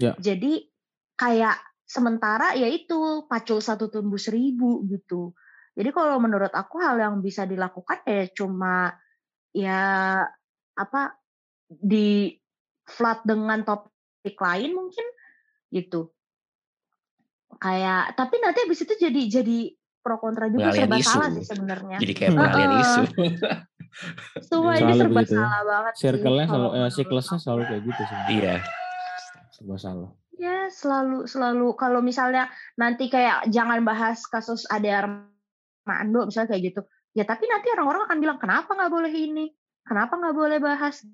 Ya. 0.00 0.12
Jadi 0.18 0.66
kayak 1.14 1.56
sementara 1.84 2.56
ya 2.58 2.66
itu 2.66 3.28
pacul 3.30 3.62
satu 3.62 3.92
tumbuh 3.92 4.18
seribu 4.18 4.82
gitu. 4.88 5.34
Jadi 5.74 5.90
kalau 5.90 6.22
menurut 6.22 6.54
aku 6.54 6.78
hal 6.78 6.98
yang 6.98 7.18
bisa 7.18 7.46
dilakukan 7.46 8.02
ya 8.06 8.30
cuma 8.30 8.94
ya 9.54 9.82
apa 10.74 11.02
di 11.66 12.34
flat 12.84 13.22
dengan 13.22 13.62
topik 13.62 14.36
lain 14.38 14.74
mungkin 14.74 15.06
gitu 15.70 16.14
kayak 17.58 18.14
tapi 18.18 18.38
nanti 18.42 18.66
habis 18.66 18.82
itu 18.82 18.94
jadi 18.98 19.20
jadi 19.30 19.58
pro 20.04 20.20
kontra 20.20 20.50
juga 20.52 20.74
serba 20.74 21.00
isu. 21.00 21.06
salah 21.06 21.30
sih 21.32 21.44
sebenarnya 21.46 21.96
jadi 22.02 22.12
kayak 22.12 22.30
pengalian 22.36 22.70
uh, 22.70 22.82
isu 22.82 23.02
semua 24.50 24.72
ini 24.76 24.92
serba 24.98 25.20
begitu. 25.22 25.34
Ya. 25.34 25.40
salah 25.40 25.62
banget 25.64 25.92
circle-nya 25.96 26.46
selalu 26.50 26.68
eh, 26.74 26.90
siklusnya 26.90 27.38
selalu 27.40 27.62
kayak 27.70 27.82
gitu 27.88 28.02
sih 28.04 28.18
iya 28.42 28.54
serba 29.64 29.76
salah 29.80 30.10
ya 30.36 30.68
selalu 30.68 31.24
selalu 31.24 31.72
kalau 31.80 32.04
misalnya 32.04 32.52
nanti 32.76 33.08
kayak 33.08 33.48
jangan 33.48 33.80
bahas 33.80 34.20
kasus 34.28 34.68
ada 34.68 35.08
Armando 35.88 36.28
misalnya 36.28 36.52
kayak 36.52 36.64
gitu 36.68 36.82
Ya 37.14 37.22
tapi 37.22 37.46
nanti 37.46 37.70
orang-orang 37.70 38.10
akan 38.10 38.18
bilang 38.18 38.38
kenapa 38.42 38.74
nggak 38.74 38.90
boleh 38.90 39.12
ini, 39.14 39.46
kenapa 39.86 40.18
nggak 40.18 40.34
boleh 40.34 40.58
bahas, 40.58 41.06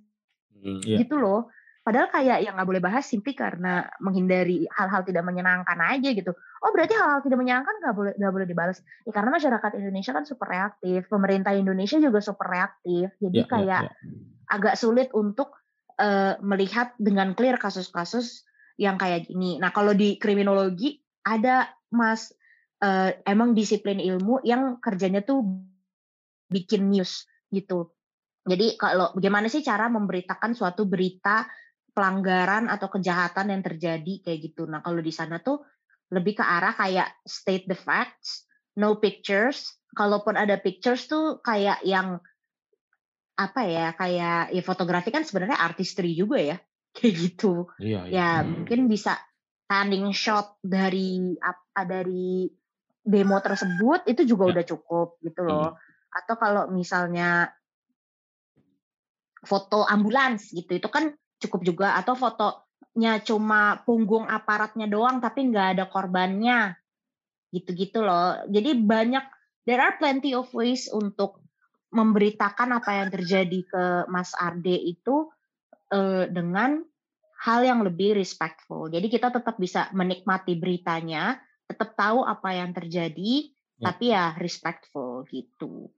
hmm, 0.57 0.81
yeah. 0.89 1.05
gitu 1.05 1.21
loh. 1.21 1.53
Padahal 1.85 2.09
kayak 2.13 2.45
yang 2.45 2.57
nggak 2.57 2.69
boleh 2.69 2.83
bahas 2.85 3.05
simply 3.09 3.37
karena 3.37 3.89
menghindari 4.01 4.65
hal-hal 4.69 5.05
tidak 5.05 5.25
menyenangkan 5.25 5.77
aja 5.81 6.09
gitu. 6.13 6.33
Oh 6.61 6.73
berarti 6.73 6.97
hal-hal 6.97 7.21
tidak 7.25 7.41
menyenangkan 7.41 7.73
nggak 7.85 7.95
boleh 7.97 8.13
nggak 8.17 8.33
boleh 8.33 8.47
dibalas. 8.49 8.81
Ya, 9.05 9.13
karena 9.13 9.31
masyarakat 9.33 9.71
Indonesia 9.77 10.13
kan 10.17 10.25
super 10.25 10.49
reaktif, 10.49 11.09
pemerintah 11.13 11.53
Indonesia 11.53 12.01
juga 12.01 12.25
super 12.25 12.49
reaktif. 12.49 13.13
Jadi 13.21 13.39
yeah, 13.45 13.49
ya, 13.49 13.53
kayak 13.53 13.83
yeah, 13.93 13.93
yeah. 13.93 14.57
agak 14.57 14.75
sulit 14.81 15.13
untuk 15.13 15.53
uh, 16.01 16.35
melihat 16.41 16.97
dengan 16.97 17.37
clear 17.37 17.61
kasus-kasus 17.61 18.49
yang 18.81 18.97
kayak 18.97 19.29
gini. 19.29 19.61
Nah 19.61 19.69
kalau 19.77 19.93
di 19.93 20.17
kriminologi 20.17 21.05
ada 21.21 21.69
mas 21.93 22.33
uh, 22.81 23.13
emang 23.29 23.53
disiplin 23.53 24.01
ilmu 24.01 24.41
yang 24.43 24.81
kerjanya 24.81 25.21
tuh 25.21 25.45
bikin 26.49 26.89
news 26.89 27.29
gitu. 27.53 27.93
Jadi 28.49 28.81
kalau 28.81 29.13
bagaimana 29.13 29.53
sih 29.53 29.61
cara 29.61 29.93
memberitakan 29.93 30.57
suatu 30.57 30.89
berita 30.89 31.45
pelanggaran 31.93 32.73
atau 32.73 32.89
kejahatan 32.89 33.53
yang 33.53 33.63
terjadi 33.63 34.15
kayak 34.25 34.39
gitu. 34.51 34.65
Nah, 34.65 34.81
kalau 34.81 35.05
di 35.05 35.13
sana 35.13 35.43
tuh 35.45 35.61
lebih 36.11 36.41
ke 36.41 36.45
arah 36.45 36.75
kayak 36.75 37.21
state 37.29 37.69
the 37.69 37.77
facts, 37.77 38.49
no 38.81 38.97
pictures. 38.99 39.77
Kalaupun 39.93 40.39
ada 40.39 40.57
pictures 40.57 41.11
tuh 41.11 41.43
kayak 41.43 41.83
yang 41.85 42.23
apa 43.41 43.65
ya, 43.65 43.87
kayak 43.97 44.53
ya 44.53 44.63
fotografi 44.63 45.09
kan 45.09 45.25
sebenarnya 45.25 45.57
artistry 45.57 46.13
juga 46.13 46.37
ya. 46.37 46.57
Kayak 46.97 47.15
gitu. 47.17 47.71
Iya, 47.79 48.11
iya. 48.11 48.15
Ya, 48.19 48.31
mungkin 48.43 48.91
bisa 48.91 49.15
standing 49.65 50.11
shot 50.11 50.59
dari 50.59 51.39
apa 51.39 51.87
dari 51.87 52.51
demo 53.01 53.39
tersebut 53.39 54.11
itu 54.11 54.27
juga 54.27 54.51
ya. 54.51 54.53
udah 54.59 54.65
cukup 54.67 55.09
gitu 55.23 55.41
loh. 55.47 55.73
Hmm 55.73 55.89
atau 56.11 56.35
kalau 56.37 56.65
misalnya 56.75 57.55
foto 59.47 59.87
ambulans 59.87 60.51
gitu 60.53 60.77
itu 60.77 60.89
kan 60.91 61.15
cukup 61.41 61.61
juga 61.65 61.89
atau 61.97 62.19
fotonya 62.19 63.23
cuma 63.25 63.81
punggung 63.87 64.29
aparatnya 64.29 64.91
doang 64.91 65.23
tapi 65.23 65.49
nggak 65.49 65.79
ada 65.79 65.85
korbannya 65.89 66.77
gitu-gitu 67.55 68.05
loh 68.05 68.43
jadi 68.51 68.77
banyak 68.77 69.25
there 69.65 69.81
are 69.81 69.97
plenty 69.97 70.37
of 70.37 70.51
ways 70.53 70.91
untuk 70.93 71.41
memberitakan 71.91 72.79
apa 72.79 72.91
yang 73.03 73.09
terjadi 73.11 73.61
ke 73.67 73.85
Mas 74.11 74.31
Arde 74.39 74.75
itu 74.75 75.31
uh, 75.91 76.25
dengan 76.31 76.83
hal 77.41 77.61
yang 77.67 77.83
lebih 77.83 78.15
respectful 78.15 78.87
jadi 78.91 79.07
kita 79.11 79.29
tetap 79.35 79.59
bisa 79.59 79.91
menikmati 79.95 80.55
beritanya 80.55 81.39
tetap 81.67 81.95
tahu 81.95 82.27
apa 82.27 82.51
yang 82.55 82.71
terjadi 82.75 83.51
ya. 83.79 83.91
tapi 83.91 84.15
ya 84.15 84.35
respectful 84.39 85.27
gitu 85.31 85.91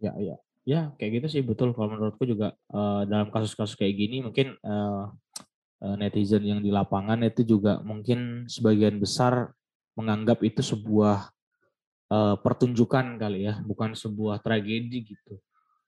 Ya, 0.00 0.12
ya. 0.20 0.36
Ya, 0.66 0.90
kayak 0.98 1.22
gitu 1.22 1.26
sih 1.30 1.42
betul 1.46 1.70
kalau 1.78 1.94
menurutku 1.94 2.26
juga 2.26 2.58
uh, 2.74 3.06
dalam 3.06 3.30
kasus-kasus 3.30 3.78
kayak 3.78 4.02
gini 4.02 4.18
mungkin 4.18 4.58
uh, 4.66 5.14
netizen 5.94 6.42
yang 6.42 6.58
di 6.58 6.74
lapangan 6.74 7.22
itu 7.22 7.46
juga 7.46 7.78
mungkin 7.86 8.50
sebagian 8.50 8.98
besar 8.98 9.54
menganggap 9.94 10.42
itu 10.42 10.66
sebuah 10.66 11.30
uh, 12.10 12.36
pertunjukan 12.38 13.18
kali 13.18 13.48
ya, 13.50 13.58
bukan 13.62 13.94
sebuah 13.94 14.42
tragedi 14.42 15.14
gitu. 15.14 15.38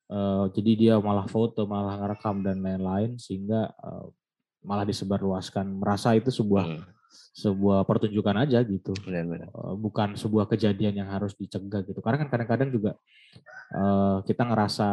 Uh, 0.09 0.49
jadi 0.57 0.73
dia 0.73 0.95
malah 0.97 1.29
foto, 1.29 1.69
malah 1.69 2.01
rekam 2.09 2.41
dan 2.41 2.65
lain-lain 2.65 3.21
sehingga 3.21 3.69
uh, 3.85 4.09
malah 4.65 4.89
disebarluaskan, 4.89 5.69
merasa 5.69 6.17
itu 6.17 6.33
sebuah 6.33 6.65
hmm. 6.65 6.83
sebuah 7.39 7.85
pertunjukan 7.85 8.37
aja 8.49 8.65
gitu. 8.65 8.93
Benar-benar. 9.05 9.49
Eh, 9.49 9.77
bukan 9.79 10.19
sebuah 10.19 10.51
kejadian 10.51 11.05
yang 11.05 11.09
harus 11.09 11.33
dicegah 11.39 11.87
gitu. 11.87 12.01
Karena 12.03 12.27
kan 12.27 12.29
kadang-kadang 12.29 12.69
juga 12.75 12.93
uh, 13.73 14.21
kita 14.27 14.43
ngerasa 14.49 14.89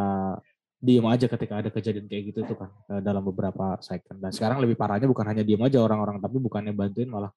diem 0.86 1.08
aja 1.10 1.26
ketika 1.26 1.64
ada 1.64 1.70
kejadian 1.74 2.06
kayak 2.06 2.24
gitu 2.30 2.40
tuh 2.46 2.62
kan 2.62 2.70
dalam 3.02 3.26
beberapa 3.26 3.80
second. 3.82 4.22
Dan 4.22 4.30
sekarang 4.30 4.62
lebih 4.62 4.78
parahnya 4.78 5.10
bukan 5.10 5.26
hanya 5.26 5.42
diem 5.42 5.64
aja 5.66 5.82
orang-orang, 5.82 6.22
tapi 6.22 6.38
bukannya 6.38 6.76
bantuin 6.78 7.10
malah 7.10 7.34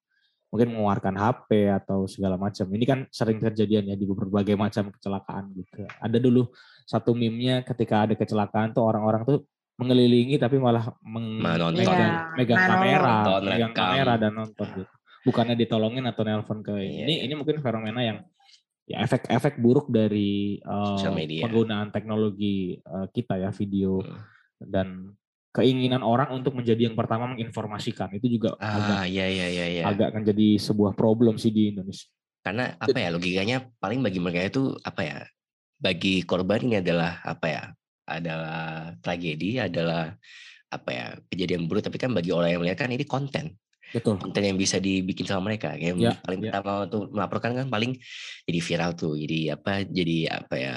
mungkin 0.49 0.73
mengeluarkan 0.73 1.13
HP 1.13 1.49
atau 1.71 2.09
segala 2.09 2.35
macam. 2.35 2.65
Ini 2.65 2.85
kan 2.85 2.99
sering 3.09 3.37
kejadian 3.37 3.89
ya 3.89 3.95
di 3.95 4.05
berbagai 4.05 4.53
macam 4.53 4.89
kecelakaan 4.89 5.53
gitu. 5.53 5.85
Ada 6.01 6.17
dulu 6.17 6.49
satu 6.83 7.13
meme-nya 7.13 7.61
ketika 7.61 8.09
ada 8.09 8.17
kecelakaan 8.17 8.73
tuh 8.73 8.81
orang-orang 8.81 9.21
tuh 9.23 9.45
mengelilingi 9.77 10.35
tapi 10.35 10.59
malah 10.59 10.91
meng 10.99 11.39
Menonton. 11.39 11.79
megang, 11.79 11.95
Iya, 11.95 12.35
megang 12.35 12.59
nonton. 12.59 12.73
kamera, 12.75 13.11
Nonton, 13.15 13.41
megang 13.45 13.71
rekam. 13.71 13.79
kamera 13.87 14.13
dan 14.17 14.31
nonton 14.33 14.67
gitu. 14.75 14.93
Bukannya 15.23 15.55
ditolongin 15.55 16.05
atau 16.05 16.21
nelpon 16.23 16.59
ke 16.59 16.73
Iya, 16.75 16.83
ini. 17.05 17.13
iya. 17.15 17.21
Ini 17.29 17.33
mungkin 17.37 17.57
fenomena 17.61 18.01
yang 18.01 18.17
ya 18.83 19.05
efek-efek 19.05 19.61
buruk 19.61 19.87
dari 19.87 20.57
uh, 20.65 20.97
media. 21.13 21.45
penggunaan 21.45 21.93
teknologi 21.93 22.81
uh, 22.81 23.05
kita 23.07 23.37
ya 23.37 23.53
video 23.53 24.01
Hmm. 24.01 24.17
dan 24.59 24.87
keinginan 25.59 26.01
orang 26.01 26.31
untuk 26.31 26.55
menjadi 26.55 26.87
yang 26.89 26.95
pertama 26.95 27.27
menginformasikan 27.29 28.15
itu 28.15 28.39
juga 28.39 28.55
agak 28.57 29.03
Ah, 29.03 29.05
iya 29.05 29.27
iya 29.27 29.47
iya 29.51 29.65
iya. 29.67 29.83
agak 29.83 30.15
akan 30.15 30.23
jadi 30.23 30.55
sebuah 30.57 30.95
problem 30.95 31.35
sih 31.35 31.51
di 31.51 31.75
Indonesia. 31.75 32.07
Karena 32.39 32.71
apa 32.79 32.95
ya 32.95 33.11
logikanya 33.11 33.67
paling 33.77 33.99
bagi 33.99 34.19
mereka 34.23 34.47
itu 34.47 34.73
apa 34.81 35.01
ya? 35.03 35.17
Bagi 35.79 36.23
korban 36.23 36.63
ini 36.63 36.79
adalah 36.79 37.19
apa 37.27 37.45
ya? 37.51 37.63
Adalah 38.09 38.95
tragedi, 39.03 39.59
adalah 39.59 40.15
apa 40.71 40.89
ya? 40.89 41.05
Kejadian 41.27 41.67
buruk 41.67 41.83
tapi 41.85 41.99
kan 41.99 42.15
bagi 42.15 42.31
orang 42.31 42.55
yang 42.55 42.61
melihat 42.63 42.87
kan 42.87 42.91
ini 42.95 43.03
konten. 43.03 43.59
Betul. 43.89 44.21
konten 44.21 44.43
yang 44.45 44.57
bisa 44.59 44.77
dibikin 44.77 45.25
sama 45.25 45.49
mereka 45.49 45.73
yang 45.73 45.97
Ya, 45.97 46.13
paling 46.21 46.45
ya. 46.45 46.53
pertama 46.53 46.85
tuh 46.85 47.09
melaporkan 47.09 47.57
kan 47.57 47.67
paling 47.73 47.97
jadi 48.45 48.59
viral 48.61 48.91
tuh 48.93 49.17
jadi 49.17 49.57
apa 49.57 49.81
jadi 49.89 50.17
apa 50.29 50.55
ya 50.55 50.73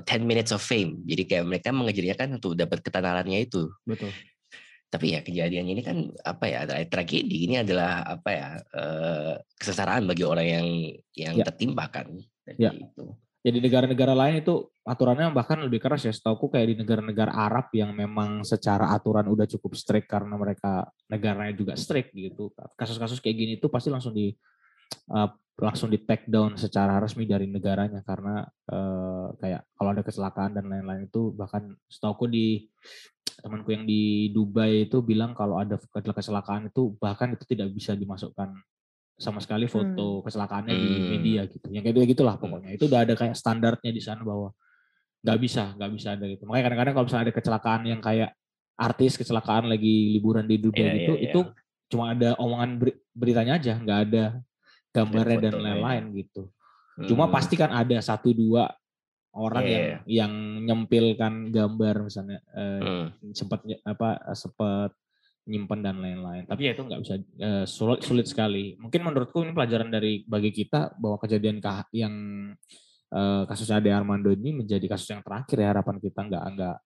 10 0.00 0.24
minutes 0.24 0.52
of 0.56 0.64
fame 0.64 1.04
jadi 1.04 1.22
kayak 1.28 1.44
mereka 1.44 1.68
mengejarnya 1.76 2.16
kan 2.16 2.28
untuk 2.32 2.56
dapat 2.56 2.80
ketenarannya 2.80 3.44
itu 3.44 3.68
Betul. 3.84 4.16
tapi 4.88 5.12
ya 5.12 5.20
kejadian 5.20 5.68
ini 5.68 5.84
kan 5.84 6.08
apa 6.24 6.44
ya 6.48 6.58
adalah 6.64 6.80
tragedi 6.88 7.44
ini 7.44 7.60
adalah 7.60 8.00
apa 8.08 8.30
ya 8.32 8.48
eh, 8.56 9.32
kesengsaraan 9.60 10.08
bagi 10.08 10.24
orang 10.24 10.46
yang 10.48 10.66
yang 11.12 11.34
Ya. 11.36 11.44
tertimpa 11.44 11.84
kan 11.92 12.08
Jadi 12.48 12.64
Ya. 12.64 12.72
itu 12.72 13.04
Jadi 13.48 13.64
negara-negara 13.64 14.12
lain 14.12 14.44
itu 14.44 14.68
aturannya 14.84 15.32
bahkan 15.32 15.56
lebih 15.64 15.80
keras 15.80 16.04
ya. 16.04 16.12
Setauku 16.12 16.52
kayak 16.52 16.68
di 16.68 16.76
negara-negara 16.84 17.32
Arab 17.32 17.72
yang 17.72 17.96
memang 17.96 18.44
secara 18.44 18.92
aturan 18.92 19.24
udah 19.24 19.48
cukup 19.48 19.72
strict 19.72 20.04
karena 20.04 20.36
mereka 20.36 20.84
negaranya 21.08 21.56
juga 21.56 21.72
strict 21.72 22.12
gitu. 22.12 22.52
Kasus-kasus 22.76 23.24
kayak 23.24 23.36
gini 23.40 23.52
tuh 23.56 23.72
pasti 23.72 23.88
langsung 23.88 24.12
di 24.12 24.28
uh, 25.16 25.32
langsung 25.58 25.88
di 25.88 25.98
take 26.04 26.28
down 26.28 26.60
secara 26.60 27.00
resmi 27.00 27.24
dari 27.24 27.48
negaranya 27.48 28.04
karena 28.04 28.44
uh, 28.70 29.32
kayak 29.40 29.64
kalau 29.74 29.90
ada 29.96 30.02
kecelakaan 30.04 30.52
dan 30.54 30.68
lain-lain 30.68 31.08
itu 31.08 31.32
bahkan 31.32 31.72
setauku 31.88 32.28
di 32.28 32.68
temanku 33.42 33.74
yang 33.74 33.88
di 33.88 34.30
Dubai 34.30 34.86
itu 34.86 35.00
bilang 35.02 35.34
kalau 35.34 35.58
ada 35.58 35.80
kecelakaan 35.80 36.68
itu 36.68 36.94
bahkan 37.00 37.34
itu 37.34 37.42
tidak 37.48 37.74
bisa 37.74 37.96
dimasukkan 37.96 38.54
sama 39.18 39.42
sekali 39.42 39.66
foto 39.66 40.22
kecelakaannya 40.22 40.72
di 40.72 40.88
Hmm. 40.88 41.08
media 41.10 41.40
gitu. 41.50 41.66
Yang 41.68 41.82
kayak 41.84 41.94
gitu 41.98 42.06
gitulah 42.14 42.38
Hmm. 42.38 42.42
pokoknya. 42.46 42.70
Itu 42.72 42.86
udah 42.86 43.00
ada 43.02 43.14
kayak 43.18 43.34
standarnya 43.34 43.90
di 43.90 43.98
sana 43.98 44.22
bahwa 44.22 44.54
nggak 45.26 45.38
bisa, 45.42 45.74
nggak 45.74 45.90
bisa 45.90 46.08
ada 46.14 46.24
gitu. 46.30 46.46
Makanya 46.46 46.64
kadang-kadang 46.70 46.94
kalau 46.94 47.06
misalnya 47.10 47.24
ada 47.26 47.34
kecelakaan 47.34 47.82
yang 47.84 48.00
kayak 48.00 48.30
artis 48.78 49.18
kecelakaan 49.18 49.66
lagi 49.66 50.14
liburan 50.14 50.46
di 50.46 50.56
Dubai 50.62 50.86
Iya, 50.86 50.94
gitu, 51.02 51.12
iya, 51.12 51.20
iya. 51.20 51.26
itu 51.34 51.40
cuma 51.90 52.14
ada 52.14 52.38
omongan 52.38 52.70
beri- 52.78 53.00
beritanya 53.10 53.58
aja, 53.58 53.74
nggak 53.74 54.00
ada 54.06 54.24
gambarnya 54.94 55.38
dan 55.42 55.52
fotonya. 55.58 55.66
lain-lain 55.74 56.04
gitu. 56.14 56.42
Cuma 57.10 57.26
Hmm, 57.26 57.34
pasti 57.34 57.54
kan 57.58 57.74
ada 57.74 57.98
satu 57.98 58.30
dua 58.30 58.70
orang 59.34 59.64
Iya, 59.66 59.74
yang 59.74 59.86
yang 60.06 60.32
nyempilkan 60.62 61.50
gambar 61.50 62.06
misalnya 62.06 62.38
eh, 62.54 62.80
hmm, 62.86 63.34
sempat 63.34 63.66
apa 63.82 64.10
sempat 64.38 64.94
nyimpen 65.48 65.80
dan 65.80 65.96
lain-lain. 65.98 66.44
Tapi 66.44 66.68
ya 66.68 66.72
itu 66.76 66.84
nggak 66.84 67.00
bisa 67.00 67.14
eh, 67.16 67.64
sulit, 67.64 68.04
sulit 68.04 68.26
sekali. 68.28 68.76
Mungkin 68.76 69.00
menurutku 69.00 69.40
ini 69.40 69.56
pelajaran 69.56 69.88
dari 69.88 70.22
bagi 70.28 70.52
kita 70.52 70.92
bahwa 71.00 71.16
kejadian 71.16 71.58
kah- 71.64 71.88
yang 71.96 72.14
eh, 73.08 73.42
kasusnya 73.48 73.80
Ade 73.80 73.90
Armando 73.90 74.28
ini 74.28 74.52
menjadi 74.52 74.84
kasus 74.84 75.08
yang 75.08 75.24
terakhir 75.24 75.56
ya 75.56 75.72
harapan 75.72 75.96
kita 75.96 76.20
nggak 76.28 76.44
nggak 76.54 76.76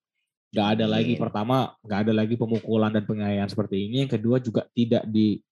nggak 0.53 0.69
ada 0.79 0.87
lagi 0.87 1.15
Amin. 1.19 1.23
pertama 1.27 1.57
nggak 1.83 2.01
ada 2.07 2.13
lagi 2.15 2.35
pemukulan 2.39 2.93
dan 2.95 3.03
penganiayaan 3.03 3.51
seperti 3.51 3.91
ini. 3.91 4.07
Yang 4.07 4.23
kedua 4.23 4.37
juga 4.39 4.63
tidak 4.71 5.05
di 5.11 5.43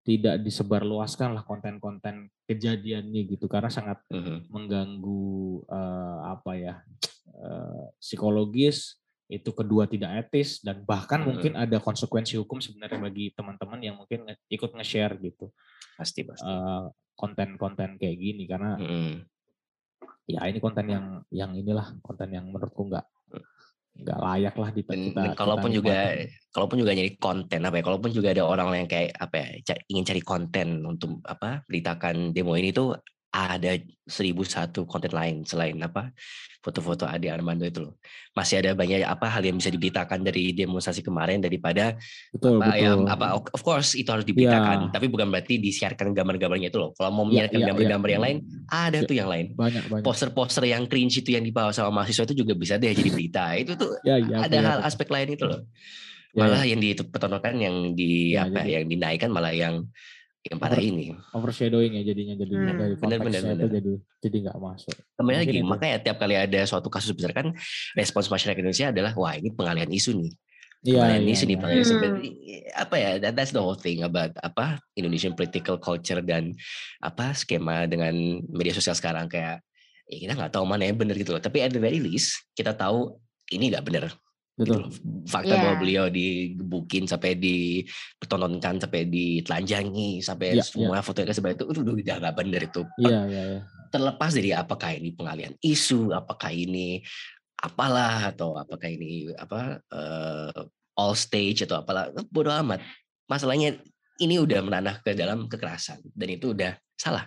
tidak 0.00 0.40
disebarluaskan 0.40 1.36
lah 1.36 1.44
konten-konten 1.44 2.32
kejadiannya 2.48 3.20
gitu 3.28 3.48
karena 3.48 3.68
sangat 3.72 4.00
hmm. 4.12 4.52
mengganggu 4.52 5.64
eh, 5.64 6.18
apa 6.28 6.52
ya 6.60 6.74
eh, 7.32 7.84
psikologis 7.96 8.99
itu 9.30 9.54
kedua 9.54 9.86
tidak 9.86 10.26
etis 10.26 10.58
dan 10.60 10.82
bahkan 10.82 11.22
Hmm. 11.22 11.32
mungkin 11.38 11.52
ada 11.54 11.78
konsekuensi 11.78 12.34
hukum 12.42 12.58
sebenarnya 12.58 12.98
bagi 12.98 13.30
teman-teman 13.30 13.78
yang 13.78 13.94
mungkin 13.94 14.26
ikut 14.50 14.70
nge-share 14.74 15.14
gitu 15.22 15.54
pasti 15.94 16.26
pasti 16.26 16.50
eh, 16.50 16.84
konten-konten 17.14 17.94
kayak 17.94 18.16
gini 18.18 18.44
karena 18.50 18.74
Hmm. 18.74 19.22
ya 20.26 20.50
ini 20.50 20.58
konten 20.58 20.86
yang 20.90 21.06
yang 21.30 21.54
inilah 21.54 21.94
konten 22.02 22.34
yang 22.34 22.50
menurutku 22.50 22.90
nggak 22.90 23.06
nggak 24.00 24.18
layak 24.22 24.54
lah 24.56 24.70
di 24.72 24.82
kita, 24.86 25.34
kalaupun 25.36 25.70
kita 25.70 25.76
juga 25.82 25.96
nikmatin. 25.98 26.28
kalaupun 26.54 26.76
juga 26.78 26.92
nyari 26.96 27.12
konten 27.20 27.60
apa 27.66 27.76
ya 27.76 27.84
kalaupun 27.84 28.10
juga 28.14 28.28
ada 28.32 28.44
orang 28.46 28.68
yang 28.72 28.88
kayak 28.88 29.10
apa 29.18 29.34
ya 29.36 29.48
ingin 29.90 30.04
cari 30.06 30.22
konten 30.24 30.68
untuk 30.86 31.20
apa 31.26 31.66
beritakan 31.68 32.30
demo 32.32 32.54
ini 32.56 32.70
tuh 32.72 32.96
ada 33.30 33.78
seribu 34.04 34.42
satu 34.42 34.82
konten 34.84 35.10
lain 35.10 35.46
selain 35.46 35.78
apa 35.78 36.10
foto-foto 36.60 37.06
Ade 37.06 37.30
Armando 37.30 37.62
itu 37.62 37.80
loh 37.80 37.96
masih 38.30 38.60
ada 38.60 38.74
banyak 38.74 39.00
apa 39.00 39.30
hal 39.30 39.40
yang 39.40 39.56
bisa 39.56 39.70
diberitakan 39.70 40.20
dari 40.20 40.52
demonstrasi 40.52 41.00
kemarin 41.00 41.38
daripada 41.38 41.96
betul 42.28 42.58
apa 42.58 42.74
ya 42.74 42.92
betul 42.92 43.06
apa 43.06 43.26
of 43.38 43.62
course 43.62 43.94
itu 43.94 44.10
harus 44.10 44.26
diberitakan 44.26 44.78
Ya. 44.80 44.92
tapi 44.92 45.06
bukan 45.06 45.30
berarti 45.30 45.56
disiarkan 45.56 46.10
gambar-gambarnya 46.10 46.68
itu 46.68 46.76
loh 46.76 46.90
kalau 46.92 47.10
mau 47.12 47.24
Ya, 47.24 47.46
menyiarkan 47.46 47.54
ya, 47.54 47.62
ya. 47.62 47.68
gambar-gambar 47.70 48.08
yang 48.10 48.22
lain 48.22 48.36
ada 48.66 48.98
Ya. 48.98 49.06
tuh 49.06 49.16
yang 49.16 49.28
lain 49.30 49.46
banyak 49.54 49.84
banyak 49.88 50.04
poster-poster 50.04 50.64
yang 50.66 50.84
cringe 50.84 51.16
itu 51.16 51.30
yang 51.30 51.42
dibawa 51.42 51.70
sama 51.70 51.90
mahasiswa 51.96 52.26
itu 52.26 52.36
juga 52.36 52.52
bisa 52.52 52.76
deh 52.76 52.90
jadi 52.90 53.08
berita 53.08 53.44
itu 53.56 53.72
tuh 53.72 53.94
ya, 54.02 54.18
ya, 54.18 54.36
ada 54.42 54.52
aku 54.52 54.66
hal 54.66 54.76
itu. 54.76 54.86
aspek 54.90 55.08
lain 55.08 55.28
itu 55.32 55.44
loh 55.46 55.62
Ya, 56.30 56.46
malah 56.46 56.62
ya. 56.62 56.70
yang 56.70 56.80
dipertontonkan 56.80 57.54
yang 57.58 57.76
di 57.92 58.34
Ya, 58.34 58.46
apa 58.46 58.62
jadi- 58.62 58.70
yang 58.70 58.84
dinaikkan 58.86 59.30
malah 59.30 59.50
yang 59.50 59.82
yang 60.40 60.56
parah 60.56 60.80
Over- 60.80 60.88
ini 60.88 61.06
overshadowing 61.36 61.92
ya 62.00 62.02
jadinya 62.02 62.34
jadi 62.34 62.54
Hmm. 62.56 62.66
dari 62.72 62.94
Bener, 62.96 63.18
bener, 63.20 63.42
bener. 63.44 63.68
jadi 63.68 63.92
jadi 64.24 64.36
nggak 64.48 64.56
masuk 64.56 64.96
kembali 65.14 65.36
lagi 65.36 65.58
itu. 65.60 65.68
makanya 65.68 65.96
tiap 66.00 66.16
kali 66.16 66.32
ada 66.32 66.60
suatu 66.64 66.88
kasus 66.88 67.12
besar 67.12 67.36
kan 67.36 67.52
respons 67.92 68.32
masyarakat 68.32 68.56
Indonesia 68.56 68.88
adalah 68.88 69.12
wah 69.12 69.36
ini 69.36 69.52
pengalihan 69.52 69.90
isu 69.92 70.16
nih 70.16 70.32
Iya, 70.80 70.96
pengalihan 70.96 71.24
iya, 71.28 71.34
isu 71.36 71.44
nih 71.44 71.52
iya. 71.52 71.60
pengalihan 71.60 71.84
isu 71.84 71.94
Hmm. 72.00 72.18
Apa 72.72 72.94
ya 72.96 73.10
that, 73.20 73.32
that's 73.36 73.52
the 73.52 73.60
whole 73.60 73.76
thing 73.76 74.00
about 74.00 74.32
apa 74.40 74.80
Indonesian 74.96 75.36
political 75.36 75.76
culture 75.76 76.24
dan 76.24 76.56
apa 77.04 77.36
skema 77.36 77.84
dengan 77.84 78.14
media 78.48 78.72
sosial 78.72 78.96
sekarang 78.96 79.28
kayak 79.28 79.60
ya 80.08 80.16
kita 80.16 80.32
nggak 80.32 80.56
tahu 80.56 80.64
mana 80.64 80.88
yang 80.88 80.96
benar 80.96 81.12
gitu 81.14 81.36
loh 81.36 81.42
tapi 81.42 81.60
at 81.60 81.68
the 81.68 81.78
very 81.78 82.00
least 82.00 82.40
kita 82.56 82.72
tahu 82.72 83.12
ini 83.52 83.68
nggak 83.68 83.84
benar 83.84 84.08
betul 84.60 84.84
loh. 84.84 84.90
Fakta 85.24 85.54
Iya. 85.56 85.62
bahwa 85.64 85.74
beliau 85.80 86.04
digebukin 86.12 87.08
sampai 87.08 87.32
dipertontonkan 87.34 88.76
sampai 88.84 89.08
ditelanjangi 89.08 90.20
sampai 90.20 90.60
Iya, 90.60 90.64
semua 90.64 91.00
foto 91.00 91.24
yang 91.24 91.32
seperti 91.32 91.64
itu 91.64 91.64
udah 91.72 91.94
udah 91.96 92.16
nggak 92.20 92.36
benar 92.36 92.60
itu. 92.68 92.82
iya 93.00 93.20
iya 93.26 93.42
iya 93.56 93.60
Terlepas 93.90 94.30
dari 94.30 94.54
apakah 94.54 94.90
ini 94.94 95.10
pengalihan 95.10 95.50
isu, 95.58 96.14
apakah 96.14 96.54
ini 96.54 97.02
apalah 97.58 98.30
atau 98.30 98.54
apakah 98.54 98.86
ini 98.86 99.32
apa 99.34 99.82
eh, 99.90 100.60
all 100.94 101.16
stage 101.16 101.66
atau 101.66 101.82
apalah 101.82 102.12
bodoh 102.30 102.54
amat. 102.62 102.78
Masalahnya 103.26 103.80
ini 104.20 104.36
udah 104.38 104.60
menanah 104.60 105.00
ke 105.00 105.16
dalam 105.16 105.48
kekerasan 105.48 106.04
dan 106.12 106.28
itu 106.28 106.52
udah 106.52 106.76
salah. 106.94 107.26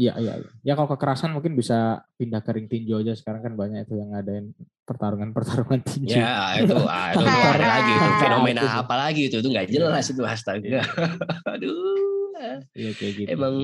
Iya, 0.00 0.16
iya, 0.16 0.32
iya. 0.40 0.50
Ya 0.64 0.72
kalau 0.72 0.88
kekerasan 0.96 1.36
mungkin 1.36 1.52
bisa 1.52 2.08
pindah 2.16 2.40
ke 2.40 2.56
ring 2.56 2.72
tinju 2.72 3.04
aja. 3.04 3.12
Sekarang 3.12 3.44
kan 3.44 3.52
banyak 3.52 3.84
itu 3.84 4.00
yang 4.00 4.16
ngadain 4.16 4.56
pertarungan-pertarungan 4.88 5.80
tinju. 5.84 6.16
Ya 6.16 6.56
itu, 6.56 6.72
ah, 6.88 7.12
itu 7.12 7.20
apa 7.28 7.66
lagi 7.68 7.92
itu 7.92 8.08
nah, 8.08 8.16
fenomena 8.16 8.62
apa 8.80 8.94
lagi 8.96 9.22
itu 9.28 9.36
itu 9.44 9.48
nggak 9.52 9.68
jelas 9.68 10.04
itu 10.08 10.22
astaga. 10.24 10.80
Aduh. 11.52 12.08
Iya 12.72 12.90
kayak 12.96 13.12
gitu. 13.20 13.28
Emang 13.28 13.54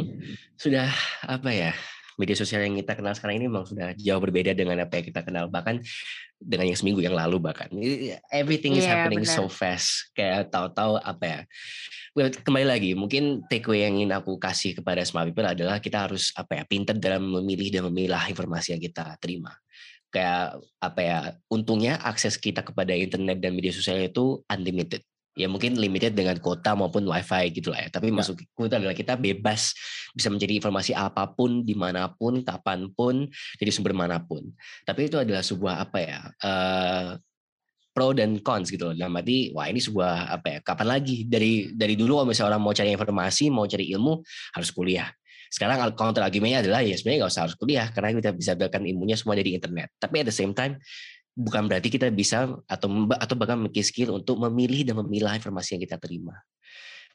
sudah 0.61 0.93
apa 1.25 1.49
ya 1.49 1.73
media 2.17 2.37
sosial 2.37 2.65
yang 2.65 2.77
kita 2.81 2.97
kenal 2.97 3.13
sekarang 3.13 3.37
ini 3.39 3.47
memang 3.49 3.69
sudah 3.69 3.93
jauh 3.97 4.21
berbeda 4.21 4.57
dengan 4.57 4.81
apa 4.83 4.99
yang 5.01 5.07
kita 5.13 5.21
kenal 5.23 5.47
bahkan 5.53 5.81
dengan 6.37 6.69
yang 6.69 6.77
seminggu 6.77 7.01
yang 7.01 7.17
lalu 7.17 7.41
bahkan. 7.41 7.69
Ini- 7.73 8.17
everything 8.29 8.77
is 8.77 8.85
Iya, 8.85 9.05
happening 9.09 9.25
benar. 9.25 9.37
so 9.37 9.49
fast. 9.49 10.13
Kayak 10.13 10.49
tahu-tahu 10.53 11.01
apa 11.01 11.25
ya 11.25 11.41
Well, 12.17 12.33
kembali 12.33 12.65
lagi 12.65 12.91
mungkin 12.97 13.45
takeaway 13.45 13.85
yang 13.85 14.01
ingin 14.01 14.17
aku 14.17 14.41
kasih 14.41 14.73
kepada 14.73 15.05
smart 15.05 15.29
people 15.29 15.45
adalah 15.45 15.77
kita 15.85 16.09
harus 16.09 16.33
apa 16.33 16.57
ya 16.57 16.65
pintar 16.65 16.97
dalam 16.97 17.21
memilih 17.29 17.69
dan 17.69 17.85
memilah 17.93 18.25
informasi 18.33 18.73
yang 18.73 18.81
kita 18.81 19.21
terima. 19.21 19.53
Kayak 20.09 20.57
apa 20.81 21.01
ya 21.05 21.19
untungnya 21.53 22.01
akses 22.01 22.41
kita 22.41 22.65
kepada 22.65 22.97
internet 22.97 23.37
dan 23.37 23.53
media 23.53 23.69
sosial 23.69 24.01
itu 24.01 24.41
unlimited 24.49 25.05
ya 25.37 25.47
mungkin 25.53 25.77
limited 25.77 26.17
dengan 26.17 26.41
kota 26.41 26.73
maupun 26.73 27.05
wifi 27.05 27.53
gitu 27.53 27.69
lah 27.71 27.85
ya. 27.85 27.89
Tapi 27.93 28.09
Ya. 28.09 28.17
maksudku 28.17 28.63
itu 28.65 28.75
adalah 28.75 28.97
kita 28.97 29.21
bebas 29.21 29.77
bisa 30.17 30.33
mencari 30.33 30.57
informasi 30.57 30.97
apa 30.97 31.29
pun, 31.29 31.61
di 31.61 31.77
mana 31.77 32.09
pun, 32.09 32.41
kapan 32.41 32.89
pun, 32.97 33.29
dari 33.61 33.71
sumber 33.71 33.93
mana 33.93 34.17
pun. 34.25 34.41
Tapi 34.89 35.13
itu 35.13 35.21
adalah 35.21 35.45
sebuah 35.45 35.85
apa 35.85 35.99
ya? 36.01 36.21
eh, 36.41 37.09
pro 37.93 38.13
dan 38.13 38.41
cons 38.45 38.69
gitu 38.69 38.93
loh. 38.93 38.95
Dalam 38.97 39.17
arti, 39.17 39.53
wah 39.57 39.69
ini 39.73 39.81
sebuah 39.81 40.29
apa 40.29 40.47
ya? 40.49 40.59
Kapan 40.61 40.89
lagi 41.01 41.25
dari 41.25 41.73
dari 41.73 41.97
dulu 41.97 42.21
kalau 42.21 42.29
misalnya 42.29 42.57
orang 42.57 42.63
mau 42.65 42.75
cari 42.77 42.91
informasi, 42.93 43.45
mau 43.49 43.65
cari 43.65 43.89
ilmu 43.93 44.21
harus 44.57 44.69
kuliah. 44.73 45.09
Sekarang 45.49 45.79
counter 45.97 46.21
argumennya 46.21 46.61
adalah 46.61 46.85
ya 46.85 46.93
sebenarnya 46.99 47.25
nggak 47.25 47.33
usah 47.33 47.43
harus 47.49 47.57
kuliah 47.57 47.87
karena 47.95 48.19
kita 48.19 48.31
bisa 48.37 48.53
dapatkan 48.53 48.83
ilmunya 48.85 49.17
semua 49.17 49.39
dari 49.39 49.57
internet. 49.57 49.95
Tapi 49.97 50.21
at 50.21 50.27
the 50.29 50.35
same 50.35 50.53
time 50.53 50.77
bukan 51.37 51.69
berarti 51.69 51.93
kita 51.93 52.09
bisa 52.09 52.49
atau 52.65 52.89
atau 53.13 53.35
bahkan 53.37 53.61
memiliki 53.61 53.85
skill 53.85 54.17
untuk 54.17 54.41
memilih 54.49 54.89
dan 54.89 54.97
memilah 55.05 55.37
informasi 55.37 55.77
yang 55.77 55.85
kita 55.85 56.01
terima. 56.01 56.33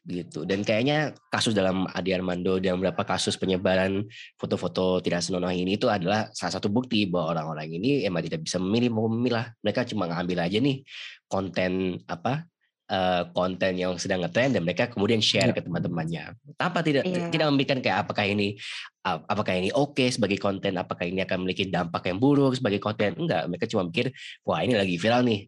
Gitu. 0.02 0.50
Dan 0.50 0.66
kayaknya 0.66 1.14
kasus 1.30 1.54
dalam 1.54 1.86
Adi 1.94 2.10
Armando 2.10 2.58
dan 2.58 2.82
beberapa 2.82 3.06
kasus 3.06 3.38
penyebaran 3.38 4.02
foto-foto 4.34 4.98
tidak 4.98 5.22
senonoh 5.22 5.54
ini 5.54 5.78
itu 5.78 5.86
adalah 5.86 6.26
salah 6.34 6.58
satu 6.58 6.74
bukti 6.74 7.06
bahwa 7.06 7.38
orang-orang 7.38 7.78
ini 7.78 8.02
emang 8.02 8.26
tidak 8.26 8.42
bisa 8.46 8.58
memilih 8.58 8.90
mau 8.94 9.06
memilah. 9.06 9.54
Mereka 9.62 9.86
cuma 9.94 10.10
ngambil 10.10 10.50
aja 10.50 10.58
nih 10.58 10.82
konten 11.30 12.02
apa 12.10 12.50
eh, 12.92 13.24
konten 13.32 13.74
yang 13.80 13.96
sedang 13.96 14.20
ngetrend 14.20 14.60
dan 14.60 14.68
mereka 14.68 14.92
kemudian 14.92 15.24
share 15.24 15.50
Ya. 15.50 15.56
ke 15.56 15.64
teman-temannya. 15.64 16.36
Tanpa 16.60 16.84
tidak 16.84 17.08
Iya. 17.08 17.32
tidak 17.32 17.48
memberikan 17.48 17.80
kayak 17.80 18.04
apakah 18.04 18.28
ini 18.28 18.60
ap- 19.02 19.24
apakah 19.26 19.56
ini 19.56 19.72
oke 19.72 20.04
sebagai 20.12 20.36
konten? 20.36 20.76
Apakah 20.76 21.08
ini 21.08 21.24
akan 21.24 21.48
memiliki 21.48 21.72
dampak 21.72 22.12
yang 22.12 22.20
buruk 22.20 22.60
sebagai 22.60 22.84
konten? 22.84 23.16
Enggak 23.16 23.48
mereka 23.48 23.66
cuma 23.66 23.88
mikir 23.88 24.12
wah 24.44 24.60
ini 24.60 24.76
lagi 24.76 25.00
viral 25.00 25.24
nih 25.24 25.48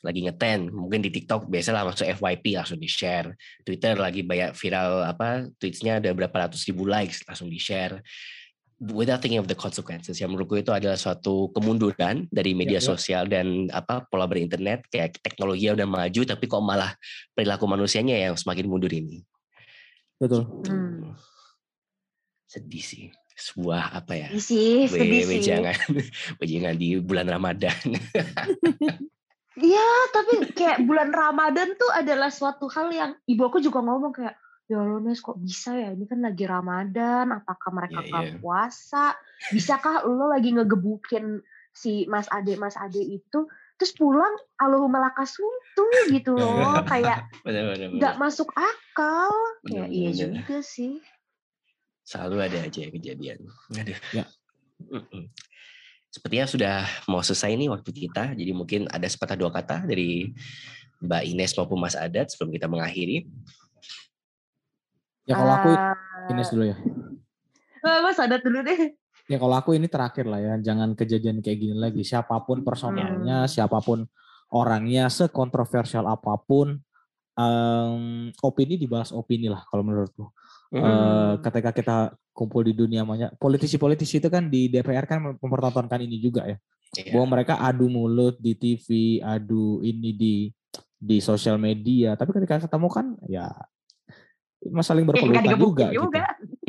lagi 0.00 0.20
ngetrend. 0.24 0.72
Mungkin 0.72 0.98
di 1.04 1.12
TikTok 1.12 1.46
biasalah 1.46 1.84
masuk 1.86 2.08
FYP 2.10 2.56
langsung 2.56 2.80
di 2.80 2.88
share 2.88 3.36
Twitter 3.62 3.94
lagi 3.94 4.24
banyak 4.24 4.56
viral 4.56 5.04
apa 5.06 5.46
tweetsnya 5.60 6.00
ada 6.02 6.10
berapa 6.10 6.32
ratus 6.48 6.64
ribu 6.66 6.88
likes 6.88 7.22
langsung 7.22 7.46
di 7.46 7.60
share 7.60 8.00
without 8.80 9.20
thinking 9.20 9.36
of 9.38 9.44
the 9.44 9.54
consequences 9.54 10.16
yang 10.16 10.32
menurutku 10.32 10.56
itu 10.56 10.72
adalah 10.72 10.96
suatu 10.96 11.52
kemunduran 11.52 12.24
dari 12.32 12.56
media 12.56 12.80
Ya, 12.80 12.82
ya. 12.82 12.88
sosial 12.96 13.28
dan 13.28 13.68
apa 13.70 14.08
pola 14.08 14.24
berinternet. 14.24 14.88
Kayak 14.88 15.20
teknologi 15.20 15.68
yang 15.68 15.76
udah 15.76 15.88
maju 15.88 16.20
tapi 16.24 16.44
kok 16.48 16.64
malah 16.64 16.96
perilaku 17.36 17.68
manusianya 17.68 18.16
yang 18.16 18.34
semakin 18.40 18.66
mundur 18.66 18.90
ini. 18.90 19.20
Betul. 20.16 20.48
Hmm. 20.64 21.12
sedih 22.50 22.82
sih. 22.82 23.04
Sebuah 23.40 23.94
apa 23.96 24.12
ya 24.20 24.28
Sedih 24.36 24.84
sih, 24.90 25.24
sedih 25.24 25.40
jangan 25.40 25.76
jangan 26.50 26.74
di 26.76 26.98
bulan 26.98 27.30
Ramadan. 27.30 27.78
Iya, 29.60 29.88
tapi 30.14 30.56
kayak 30.56 30.88
bulan 30.88 31.12
Ramadan 31.12 31.76
tuh 31.76 31.90
adalah 31.92 32.32
suatu 32.32 32.64
hal 32.72 32.88
yang 32.94 33.10
ibu 33.28 33.44
aku 33.44 33.60
juga 33.60 33.84
ngomong 33.84 34.14
kayak, 34.14 34.32
ya 34.70 34.86
Allah 34.86 35.02
Nes 35.02 35.18
kok 35.18 35.34
bisa 35.42 35.74
ya, 35.74 35.90
ini 35.90 36.06
kan 36.06 36.22
lagi 36.22 36.46
Ramadan, 36.46 37.34
apakah 37.34 37.74
mereka 37.74 38.06
nggak 38.06 38.22
iya. 38.22 38.38
puasa? 38.38 39.18
Bisakah 39.50 40.06
lo 40.06 40.30
lagi 40.30 40.54
ngegebukin 40.54 41.42
si 41.74 42.06
Mas 42.06 42.30
Ade 42.30 42.54
Mas 42.54 42.78
Ade 42.78 43.02
itu, 43.02 43.50
terus 43.74 43.90
pulang 43.98 44.30
Allahumma 44.62 45.10
lakasuntu 45.10 45.86
gitu 46.14 46.38
loh, 46.38 46.86
kayak 46.86 47.26
nggak 47.98 48.14
masuk 48.22 48.46
akal. 48.54 49.34
Ya 49.66 49.90
Bener, 49.90 49.90
iya 49.90 50.10
bener. 50.14 50.46
juga 50.46 50.58
sih. 50.62 51.02
selalu 52.06 52.42
ada 52.42 52.58
aja 52.66 52.90
kejadian. 52.90 53.38
Aduh. 53.70 53.98
Ya. 54.10 54.26
Sepertinya 56.10 56.46
sudah 56.50 56.76
mau 57.06 57.22
selesai 57.22 57.54
nih 57.54 57.70
waktu 57.70 57.90
kita, 57.94 58.34
jadi 58.34 58.50
mungkin 58.50 58.90
ada 58.90 59.06
sepatah 59.06 59.38
dua 59.38 59.54
kata 59.54 59.86
dari 59.86 60.34
Mbak 61.00 61.22
Ines 61.22 61.54
maupun 61.54 61.78
Mas 61.78 61.94
Adat 61.94 62.34
sebelum 62.34 62.50
kita 62.50 62.66
mengakhiri. 62.66 63.30
Ya 65.30 65.38
kalau 65.38 65.54
aku 65.54 65.70
Eh, 65.70 66.32
Ines 66.34 66.50
dulu 66.50 66.64
ya. 66.66 66.76
eh, 67.80 67.98
Mas 68.02 68.18
Adat 68.18 68.42
dulu 68.42 68.66
deh. 68.66 68.98
Ya 69.30 69.38
kalau 69.38 69.54
aku 69.54 69.78
ini 69.78 69.86
terakhir 69.86 70.26
lah 70.26 70.42
ya, 70.42 70.54
jangan 70.58 70.98
kejadian 70.98 71.38
kayak 71.38 71.58
gini 71.62 71.76
lagi. 71.78 72.02
Siapa 72.02 72.34
pun 72.42 72.66
personalnya, 72.66 73.46
siapa 73.46 73.78
pun 73.78 74.10
orangnya, 74.50 75.06
sekontroversial 75.06 76.02
apa 76.10 76.34
pun, 76.34 76.82
em, 77.38 78.34
opini 78.42 78.74
dibahas 78.74 79.14
opini 79.14 79.46
lah 79.46 79.62
kalau 79.70 79.86
menurutku. 79.86 80.34
Eh, 80.70 81.34
ketika 81.46 81.70
kita 81.70 81.96
kumpul 82.34 82.66
di 82.66 82.74
dunia 82.74 83.06
banyak 83.06 83.38
politisi-politisi 83.38 84.18
itu 84.18 84.28
kan 84.30 84.50
di 84.50 84.66
DPR 84.66 85.06
kan 85.06 85.38
mempertontonkan 85.38 86.02
ini 86.02 86.18
juga 86.18 86.46
ya. 86.46 86.58
Iya. 86.98 87.14
Bahwa 87.14 87.38
mereka 87.38 87.54
adu 87.62 87.86
mulut 87.86 88.34
di 88.42 88.58
TV, 88.58 88.86
adu 89.22 89.78
ini 89.86 90.10
di 90.10 90.34
di 90.94 91.16
sosial 91.22 91.54
media, 91.56 92.18
tapi 92.18 92.34
ketika 92.34 92.66
ketemu 92.66 92.88
kan 92.90 93.06
ya 93.30 93.46
mas 94.68 94.84
saling 94.84 95.08
berpelukan 95.08 95.40
digebukin 95.40 95.88
juga, 95.88 95.88
gitu. 95.88 96.04
juga. 96.04 96.24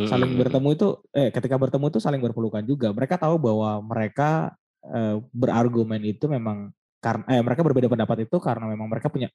saling 0.08 0.32
bertemu 0.40 0.68
itu 0.72 0.88
eh 1.12 1.30
ketika 1.36 1.56
bertemu 1.60 1.86
itu 1.92 2.00
saling 2.00 2.22
berpelukan 2.24 2.64
juga. 2.64 2.88
Mereka 2.96 3.20
tahu 3.20 3.36
bahwa 3.36 3.84
mereka 3.84 4.56
eh, 4.88 5.20
berargumen 5.36 6.00
itu 6.08 6.26
memang 6.32 6.72
karena 7.04 7.24
eh 7.28 7.44
mereka 7.44 7.62
berbeda 7.68 7.92
pendapat 7.92 8.30
itu 8.30 8.38
karena 8.40 8.66
memang 8.72 8.88
mereka 8.88 9.12
punya 9.12 9.28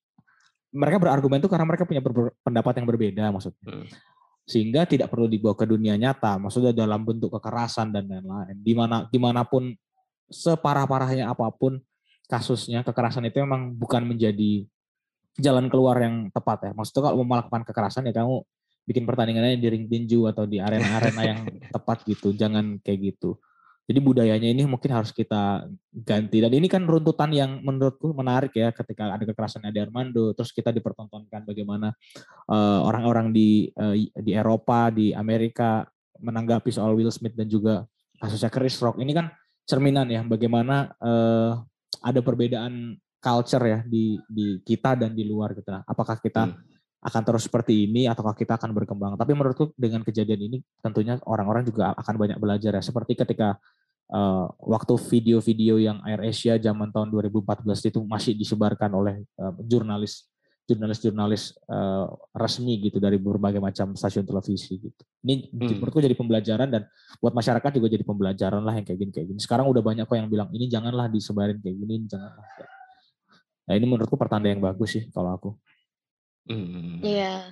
mereka 0.72 0.96
berargumen 0.96 1.38
itu 1.40 1.50
karena 1.52 1.66
mereka 1.68 1.84
punya 1.84 2.00
ber- 2.00 2.34
pendapat 2.40 2.72
yang 2.80 2.86
berbeda 2.88 3.24
maksudnya. 3.28 3.64
Hmm. 3.64 3.88
sehingga 4.46 4.86
tidak 4.86 5.10
perlu 5.10 5.26
dibawa 5.26 5.58
ke 5.58 5.66
dunia 5.66 5.98
nyata 5.98 6.38
maksudnya 6.38 6.70
dalam 6.70 7.02
bentuk 7.02 7.34
kekerasan 7.34 7.90
dan 7.90 8.06
lain-lain. 8.06 8.54
Di 8.62 8.78
mana 8.78 9.02
di 9.10 9.18
mana 9.18 9.42
pun 9.42 9.74
separah-parahnya 10.30 11.26
apa 11.26 11.50
pun 11.50 11.82
kasusnya 12.30 12.86
kekerasan 12.86 13.26
itu 13.26 13.42
memang 13.42 13.74
bukan 13.74 14.06
menjadi 14.06 14.62
jalan 15.38 15.68
keluar 15.68 15.96
yang 16.00 16.32
tepat 16.32 16.70
ya. 16.70 16.72
Maksudnya 16.72 17.02
kalau 17.10 17.16
mau 17.22 17.36
melakukan 17.36 17.62
kekerasan 17.68 18.08
ya 18.08 18.14
kamu 18.16 18.42
bikin 18.86 19.04
pertandingannya 19.04 19.58
di 19.58 19.68
ring 19.68 19.86
tinju 19.90 20.30
atau 20.30 20.46
di 20.46 20.62
arena-arena 20.62 21.22
yang 21.26 21.40
tepat 21.74 22.06
gitu 22.06 22.32
jangan 22.32 22.78
kayak 22.80 23.14
gitu. 23.14 23.36
Jadi 23.86 24.02
budayanya 24.02 24.50
ini 24.50 24.66
mungkin 24.66 24.90
harus 24.90 25.14
kita 25.14 25.62
ganti. 25.94 26.42
Dan 26.42 26.50
ini 26.50 26.66
kan 26.66 26.82
runtutan 26.82 27.30
yang 27.30 27.62
menurutku 27.62 28.10
menarik 28.10 28.50
ya 28.58 28.74
ketika 28.74 29.14
ada 29.14 29.22
kekerasan 29.22 29.70
di 29.70 29.78
Armando 29.78 30.34
terus 30.34 30.50
kita 30.50 30.74
dipertontonkan 30.74 31.46
bagaimana 31.46 31.94
eh, 32.50 32.80
orang-orang 32.82 33.30
di 33.30 33.70
eh, 33.70 34.10
di 34.10 34.32
Eropa 34.34 34.90
di 34.90 35.14
Amerika 35.14 35.86
menanggapi 36.18 36.72
soal 36.74 36.98
Will 36.98 37.14
Smith 37.14 37.38
dan 37.38 37.46
juga 37.46 37.86
kasusnya 38.18 38.50
Chris 38.50 38.74
Rock. 38.82 38.98
Ini 38.98 39.12
kan 39.14 39.30
cerminan 39.66 40.10
ya 40.10 40.26
bagaimana 40.26 40.90
eh, 40.98 41.52
ada 42.02 42.20
perbedaan 42.26 42.98
culture 43.26 43.64
ya 43.66 43.78
di 43.82 44.22
di 44.30 44.62
kita 44.62 44.94
dan 44.94 45.10
di 45.10 45.26
luar 45.26 45.50
gitu 45.58 45.66
Nah, 45.66 45.82
apakah 45.82 46.22
kita 46.22 46.46
Hmm. 46.46 46.54
akan 47.02 47.22
terus 47.26 47.42
seperti 47.50 47.90
ini 47.90 48.06
ataukah 48.06 48.38
kita 48.38 48.54
akan 48.54 48.70
berkembang 48.70 49.18
tapi 49.18 49.34
menurutku 49.34 49.74
dengan 49.74 50.06
kejadian 50.06 50.46
ini 50.46 50.58
tentunya 50.78 51.18
orang-orang 51.26 51.66
juga 51.66 51.90
akan 51.98 52.14
banyak 52.14 52.38
belajar 52.38 52.70
ya 52.78 52.82
seperti 52.82 53.18
ketika 53.18 53.58
eh, 54.06 54.46
waktu 54.62 54.94
video-video 55.10 55.82
yang 55.82 55.98
Air 56.06 56.30
Asia 56.30 56.54
zaman 56.56 56.94
tahun 56.94 57.10
2014 57.10 57.90
itu 57.90 57.98
masih 58.06 58.38
disebarkan 58.38 58.94
oleh 58.94 59.26
eh, 59.26 59.52
jurnalis 59.66 60.30
jurnalis-jurnalis 60.66 61.54
eh, 61.70 62.06
resmi 62.34 62.74
gitu 62.82 62.98
dari 62.98 63.22
berbagai 63.22 63.62
macam 63.62 63.94
stasiun 63.94 64.26
televisi 64.26 64.78
gitu. 64.82 65.02
Ini 65.22 65.50
Hmm. 65.54 65.78
menurutku 65.78 66.02
jadi 66.02 66.14
pembelajaran 66.18 66.68
dan 66.70 66.82
buat 67.22 67.34
masyarakat 67.34 67.70
juga 67.70 67.86
jadi 67.86 68.02
pembelajaran 68.02 68.62
lah 68.66 68.74
yang 68.74 68.82
kayak 68.86 68.98
gini 68.98 69.10
kayak 69.14 69.26
gini. 69.30 69.38
Sekarang 69.38 69.70
udah 69.70 69.78
banyak 69.78 70.06
kok 70.06 70.18
yang 70.18 70.26
bilang 70.26 70.50
ini 70.50 70.66
janganlah 70.66 71.06
disebarin 71.06 71.62
kayak 71.62 71.76
gini, 71.78 71.92
ini 72.02 72.06
janganlah. 72.10 72.46
Nah 73.66 73.74
ini 73.74 73.84
menurutku 73.86 74.14
pertanda 74.14 74.46
yang 74.46 74.62
bagus 74.62 74.94
sih 74.94 75.04
kalau 75.10 75.34
aku. 75.34 75.50
Mm. 76.46 77.02
Iya. 77.02 77.50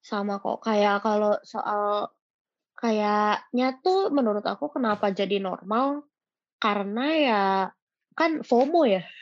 Sama 0.00 0.40
kok 0.40 0.64
kayak 0.64 1.04
kalau 1.04 1.36
soal 1.44 2.08
kayaknya 2.78 3.76
tuh 3.84 4.08
menurut 4.08 4.46
aku 4.46 4.72
kenapa 4.72 5.12
jadi 5.12 5.36
normal 5.42 6.08
karena 6.56 7.06
ya 7.14 7.42
kan 8.16 8.40
FOMO 8.42 8.88
ya. 8.88 9.04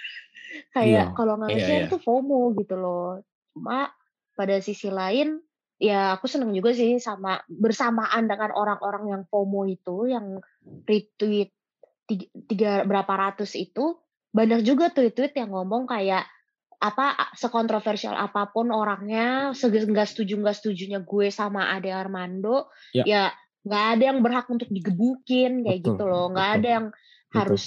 Kayak 0.72 1.12
Iya. 1.12 1.16
kalau 1.18 1.34
Iya, 1.36 1.42
nge-share 1.52 1.84
iya. 1.84 1.90
tuh 1.90 2.00
FOMO 2.00 2.54
gitu 2.56 2.78
loh. 2.78 3.20
Cuma 3.52 3.90
pada 4.38 4.56
sisi 4.62 4.88
lain 4.88 5.42
ya 5.76 6.16
aku 6.16 6.24
seneng 6.24 6.56
juga 6.56 6.72
sih 6.72 6.96
sama 6.96 7.42
bersamaan 7.50 8.24
dengan 8.30 8.54
orang-orang 8.54 9.12
yang 9.12 9.22
FOMO 9.28 9.68
itu 9.68 10.08
yang 10.08 10.40
retweet 10.88 11.52
tiga, 12.06 12.26
tiga 12.46 12.72
berapa 12.86 13.10
ratus 13.10 13.58
itu 13.58 13.98
banyak 14.36 14.60
juga 14.68 14.92
tweet-tweet 14.92 15.32
yang 15.32 15.48
ngomong 15.48 15.88
kayak 15.88 16.28
apa 16.76 17.32
sekontroversial 17.32 18.12
apa 18.12 18.52
pun 18.52 18.68
orangnya 18.68 19.56
nggak 19.56 20.08
setuju 20.12 20.36
nggak 20.36 20.56
setujunya 20.60 21.00
gue 21.00 21.32
sama 21.32 21.72
Ade 21.72 21.88
Armando 21.88 22.68
Ya. 22.92 23.04
ya 23.08 23.22
nggak 23.64 23.84
ada 23.96 24.02
yang 24.12 24.20
berhak 24.20 24.46
untuk 24.52 24.68
digebukin 24.68 25.64
kayak 25.64 25.80
Betul, 25.80 25.96
gitu 25.96 26.04
loh 26.04 26.28
nggak 26.36 26.50
ada 26.60 26.68
yang 26.68 26.86
Betul. 26.92 27.32
harus 27.32 27.62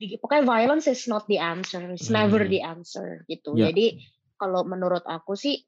di, 0.00 0.16
pokoknya 0.16 0.44
violence 0.48 0.88
is 0.88 1.04
not 1.06 1.28
the 1.28 1.36
answer 1.36 1.84
it's 1.92 2.08
never 2.08 2.40
Hmm. 2.40 2.50
the 2.50 2.60
answer 2.64 3.06
gitu 3.28 3.52
Ya. 3.54 3.68
jadi 3.68 4.00
kalau 4.40 4.64
menurut 4.64 5.04
aku 5.04 5.36
sih 5.36 5.60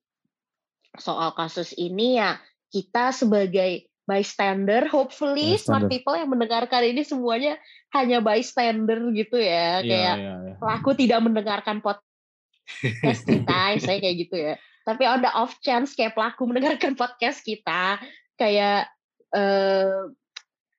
soal 0.97 1.37
kasus 1.37 1.77
ini 1.77 2.17
ya 2.17 2.41
kita 2.73 3.13
sebagai 3.13 3.93
bystander 4.07 4.87
hopefully 4.87 5.59
smart 5.59 5.87
Bystander. 5.87 5.91
people 5.91 6.15
yang 6.15 6.31
mendengarkan 6.31 6.83
ini 6.87 7.03
semuanya 7.03 7.59
hanya 7.91 8.23
bystander 8.23 9.11
gitu 9.11 9.35
ya 9.35 9.83
kayak 9.83 10.17
iya, 10.17 10.35
iya. 10.47 10.55
pelaku 10.63 10.95
tidak 10.95 11.21
mendengarkan 11.27 11.83
podcast 11.83 13.23
kita, 13.27 13.61
saya 13.85 13.99
kayak 14.03 14.17
gitu 14.27 14.37
ya. 14.37 14.55
Tapi 14.87 15.03
on 15.07 15.23
the 15.23 15.31
off 15.35 15.59
chance 15.63 15.99
kayak 15.99 16.15
pelaku 16.15 16.47
mendengarkan 16.47 16.95
podcast 16.95 17.43
kita, 17.43 17.99
kayak 18.39 18.87
uh, 19.35 20.11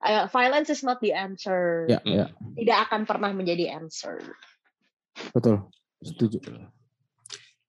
uh, 0.03 0.25
violence 0.31 0.71
is 0.71 0.83
not 0.83 1.03
the 1.03 1.11
answer. 1.11 1.87
Ya, 1.91 1.99
ya. 2.07 2.31
Tidak 2.55 2.77
akan 2.87 3.03
pernah 3.03 3.35
menjadi 3.35 3.75
answer. 3.75 4.23
Betul. 5.35 5.67
Setuju. 5.99 6.39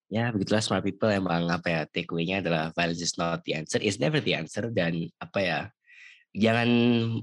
Ya 0.09 0.33
begitulah 0.33 0.65
smart 0.65 0.85
people 0.85 1.13
emang 1.13 1.53
apa 1.53 1.69
ya 1.69 1.81
takeaway-nya 1.85 2.41
adalah 2.41 2.73
violence 2.73 3.05
is 3.05 3.15
not 3.21 3.45
the 3.45 3.53
answer, 3.53 3.77
is 3.85 4.01
never 4.01 4.25
the 4.25 4.33
answer 4.33 4.73
dan 4.73 5.05
apa 5.21 5.39
ya 5.41 5.59
jangan 6.33 6.69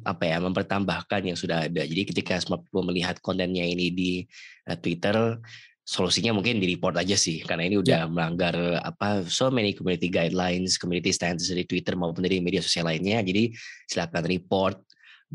apa 0.05 0.23
ya 0.25 0.37
mempertambahkan 0.41 1.21
yang 1.25 1.37
sudah 1.37 1.65
ada. 1.65 1.81
Jadi 1.81 2.05
ketika 2.13 2.37
smart 2.37 2.61
people 2.65 2.85
melihat 2.85 3.17
kontennya 3.25 3.65
ini 3.65 3.89
di 3.89 4.11
uh, 4.69 4.77
Twitter, 4.77 5.41
solusinya 5.85 6.33
mungkin 6.33 6.57
di 6.57 6.73
report 6.73 6.97
aja 6.97 7.13
sih 7.13 7.45
karena 7.45 7.69
ini 7.69 7.77
udah 7.77 8.05
yeah. 8.05 8.09
melanggar 8.09 8.57
apa 8.81 9.21
so 9.29 9.53
many 9.53 9.73
community 9.77 10.09
guidelines, 10.09 10.81
community 10.81 11.13
standards 11.13 11.49
dari 11.49 11.65
Twitter 11.65 11.93
maupun 11.93 12.25
dari 12.25 12.41
media 12.41 12.61
sosial 12.61 12.89
lainnya. 12.89 13.21
Jadi 13.21 13.53
silakan 13.85 14.25
report 14.25 14.81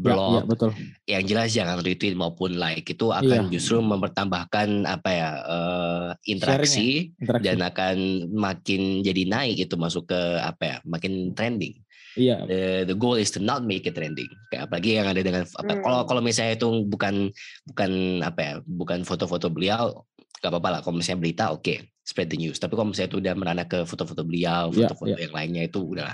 blog. 0.00 0.32
Ya, 0.32 0.40
ya, 0.40 0.44
betul. 0.48 0.70
Yang 1.04 1.24
jelas 1.28 1.48
jangan 1.52 1.76
retweet 1.84 2.16
maupun 2.16 2.56
like 2.56 2.88
itu 2.88 3.12
akan 3.12 3.46
ya. 3.46 3.52
justru 3.52 3.78
mempertambahkan 3.84 4.88
apa 4.88 5.10
ya 5.12 5.30
uh, 5.44 6.08
interaksi, 6.24 7.12
interaksi 7.20 7.44
dan 7.44 7.58
akan 7.60 7.96
makin 8.32 9.04
jadi 9.04 9.28
naik 9.28 9.68
itu 9.68 9.76
masuk 9.76 10.08
ke 10.08 10.20
apa 10.40 10.62
ya 10.64 10.76
makin 10.88 11.36
trending. 11.36 11.76
Iya. 12.18 12.42
The, 12.48 12.62
the 12.90 12.96
goal 12.98 13.14
is 13.14 13.30
to 13.36 13.40
not 13.40 13.62
make 13.62 13.86
it 13.86 13.94
trending. 13.94 14.30
Kayak 14.50 14.66
apalagi 14.66 14.90
yang 14.98 15.06
ada 15.06 15.22
dengan 15.22 15.46
apa 15.46 15.72
hmm. 15.76 15.82
kalau 15.84 16.00
kalau 16.08 16.22
misalnya 16.24 16.58
itu 16.58 16.68
bukan 16.88 17.30
bukan 17.70 17.90
apa 18.26 18.40
ya 18.40 18.54
bukan 18.66 19.06
foto-foto 19.06 19.46
beliau 19.52 20.02
gak 20.40 20.50
apa-apa 20.50 20.68
lah. 20.72 20.80
Kalau 20.82 20.98
misalnya 20.98 21.20
berita 21.22 21.44
oke 21.54 21.62
okay, 21.62 21.78
spread 22.02 22.32
the 22.32 22.38
news. 22.40 22.58
Tapi 22.58 22.74
kalau 22.74 22.90
misalnya 22.90 23.10
itu 23.14 23.18
udah 23.22 23.34
merana 23.36 23.64
ke 23.68 23.86
foto-foto 23.86 24.26
beliau, 24.26 24.72
iya, 24.74 24.90
foto-foto 24.90 25.14
yeah, 25.14 25.20
yeah. 25.20 25.24
yang 25.28 25.34
lainnya 25.36 25.62
itu 25.70 25.80
udah 25.84 26.12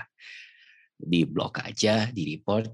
di 0.97 1.20
blok 1.28 1.61
aja, 1.64 2.09
di 2.12 2.37
report 2.37 2.72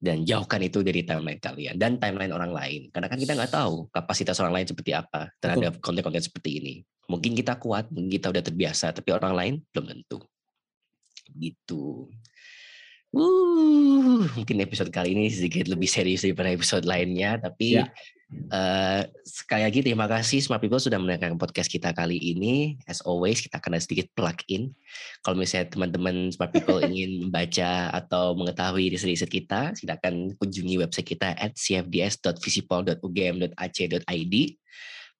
dan 0.00 0.24
jauhkan 0.24 0.64
itu 0.64 0.80
dari 0.80 1.04
timeline 1.04 1.36
kalian 1.36 1.76
dan 1.76 2.00
timeline 2.00 2.32
orang 2.32 2.50
lain. 2.56 2.80
Karena 2.88 3.06
kan 3.12 3.20
kita 3.20 3.36
nggak 3.36 3.52
tahu 3.52 3.92
kapasitas 3.92 4.40
orang 4.40 4.56
lain 4.56 4.66
seperti 4.66 4.96
apa 4.96 5.28
terhadap 5.36 5.76
konten-konten 5.84 6.24
seperti 6.24 6.50
ini. 6.56 6.74
Mungkin 7.06 7.36
kita 7.36 7.60
kuat 7.60 7.92
mungkin 7.92 8.08
kita 8.08 8.32
udah 8.32 8.40
terbiasa 8.40 8.96
tapi 8.96 9.12
orang 9.12 9.34
lain 9.36 9.54
belum 9.70 9.86
tentu. 9.92 10.18
Gitu. 11.36 12.08
Uh 13.12 13.49
mungkin 14.40 14.64
episode 14.64 14.88
kali 14.88 15.12
ini 15.12 15.28
sedikit 15.28 15.68
lebih 15.68 15.86
serius 15.86 16.24
daripada 16.24 16.48
episode 16.48 16.88
lainnya 16.88 17.36
tapi 17.36 17.80
ya. 17.80 17.86
Uh, 18.30 19.02
sekali 19.26 19.66
lagi 19.66 19.82
terima 19.82 20.06
kasih 20.06 20.38
Smart 20.38 20.62
People 20.62 20.78
sudah 20.78 21.02
mendengarkan 21.02 21.34
podcast 21.34 21.66
kita 21.66 21.90
kali 21.90 22.14
ini. 22.14 22.78
As 22.86 23.02
always 23.02 23.42
kita 23.42 23.58
akan 23.58 23.82
sedikit 23.82 24.06
plug 24.14 24.38
in. 24.46 24.70
Kalau 25.26 25.34
misalnya 25.34 25.74
teman-teman 25.74 26.30
Smart 26.30 26.54
People 26.54 26.78
ingin 26.86 27.26
membaca 27.26 27.90
atau 27.90 28.38
mengetahui 28.38 28.94
riset-riset 28.94 29.26
kita, 29.26 29.74
silakan 29.74 30.38
kunjungi 30.38 30.78
website 30.78 31.10
kita 31.10 31.34
at 31.34 31.58
cfds.visipol.ugm.ac.id. 31.58 34.34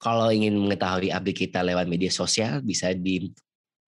Kalau 0.00 0.32
ingin 0.32 0.56
mengetahui 0.56 1.10
update 1.10 1.50
kita 1.50 1.66
lewat 1.66 1.90
media 1.90 2.14
sosial, 2.14 2.62
bisa 2.62 2.94
di 2.94 3.34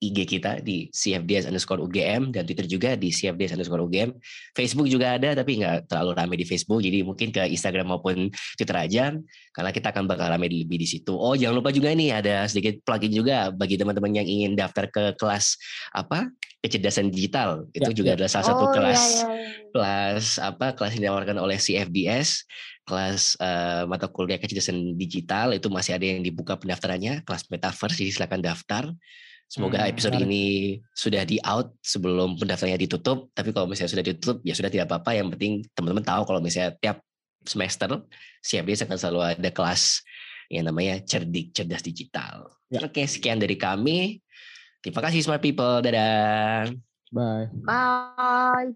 IG 0.03 0.27
kita 0.27 0.59
di 0.59 0.91
CFDS 0.91 1.47
underscore 1.47 1.79
UGM 1.79 2.35
dan 2.35 2.43
Twitter 2.43 2.67
juga 2.67 2.99
di 2.99 3.15
CFDS 3.15 3.55
underscore 3.55 3.87
UGM. 3.87 4.11
Facebook 4.59 4.91
juga 4.91 5.15
ada 5.15 5.39
tapi 5.39 5.63
nggak 5.63 5.87
terlalu 5.87 6.11
ramai 6.19 6.37
di 6.43 6.47
Facebook 6.47 6.83
jadi 6.83 7.07
mungkin 7.07 7.31
ke 7.31 7.47
Instagram 7.47 7.95
maupun 7.95 8.35
Twitter 8.59 8.75
aja 8.75 9.15
karena 9.55 9.71
kita 9.71 9.95
akan 9.95 10.11
bakal 10.11 10.27
ramai 10.35 10.51
lebih 10.51 10.83
di 10.83 10.89
situ. 10.91 11.15
Oh 11.15 11.39
jangan 11.39 11.63
lupa 11.63 11.71
juga 11.71 11.95
nih 11.95 12.19
ada 12.19 12.51
sedikit 12.51 12.83
plugin 12.83 13.15
juga 13.15 13.55
bagi 13.55 13.79
teman-teman 13.79 14.11
yang 14.19 14.27
ingin 14.27 14.59
daftar 14.59 14.91
ke 14.91 15.15
kelas 15.15 15.55
apa 15.95 16.27
kecerdasan 16.63 17.11
digital 17.11 17.67
itu 17.75 17.91
ya, 17.91 17.97
juga 17.97 18.11
ya. 18.11 18.17
adalah 18.19 18.31
salah 18.31 18.47
satu 18.55 18.65
oh, 18.67 18.73
kelas 18.75 19.03
ya, 19.03 19.27
ya. 19.27 19.47
kelas 19.75 20.27
apa 20.39 20.67
kelas 20.79 20.91
yang 20.95 21.03
ditawarkan 21.11 21.39
oleh 21.43 21.59
CFDS 21.59 22.47
kelas 22.87 23.39
uh, 23.39 23.83
mata 23.91 24.07
kuliah 24.07 24.39
kecerdasan 24.39 24.95
digital 24.95 25.55
itu 25.55 25.67
masih 25.71 25.99
ada 25.99 26.07
yang 26.07 26.23
dibuka 26.23 26.55
pendaftarannya 26.59 27.27
kelas 27.27 27.51
metaverse 27.51 27.99
jadi 27.99 28.11
silakan 28.15 28.41
daftar 28.43 28.85
Semoga 29.53 29.85
hmm, 29.85 29.91
episode 29.93 30.17
ini 30.17 30.81
sudah 30.97 31.29
di 31.29 31.37
out 31.45 31.77
sebelum 31.85 32.41
pendaftarannya 32.41 32.89
ditutup. 32.89 33.29
Tapi 33.37 33.53
kalau 33.53 33.69
misalnya 33.69 33.93
sudah 33.93 34.07
ditutup, 34.09 34.41
ya 34.49 34.57
sudah 34.57 34.73
tidak 34.73 34.89
apa-apa. 34.89 35.13
Yang 35.13 35.37
penting 35.37 35.53
teman-teman 35.77 36.01
tahu 36.01 36.25
kalau 36.25 36.41
misalnya 36.41 36.73
tiap 36.81 37.05
semester 37.45 38.01
CFD 38.41 38.89
akan 38.89 38.97
selalu 38.97 39.37
ada 39.37 39.51
kelas 39.53 40.01
yang 40.49 40.73
namanya 40.73 41.05
cerdik 41.05 41.53
cerdas 41.53 41.85
digital. 41.85 42.49
Ya. 42.73 42.81
Oke, 42.81 43.05
sekian 43.05 43.37
dari 43.37 43.61
kami. 43.61 44.25
Terima 44.81 45.05
kasih 45.05 45.21
smart 45.21 45.45
people. 45.45 45.85
Dadah. 45.85 46.73
Bye. 47.13 47.53
Bye. 47.53 48.73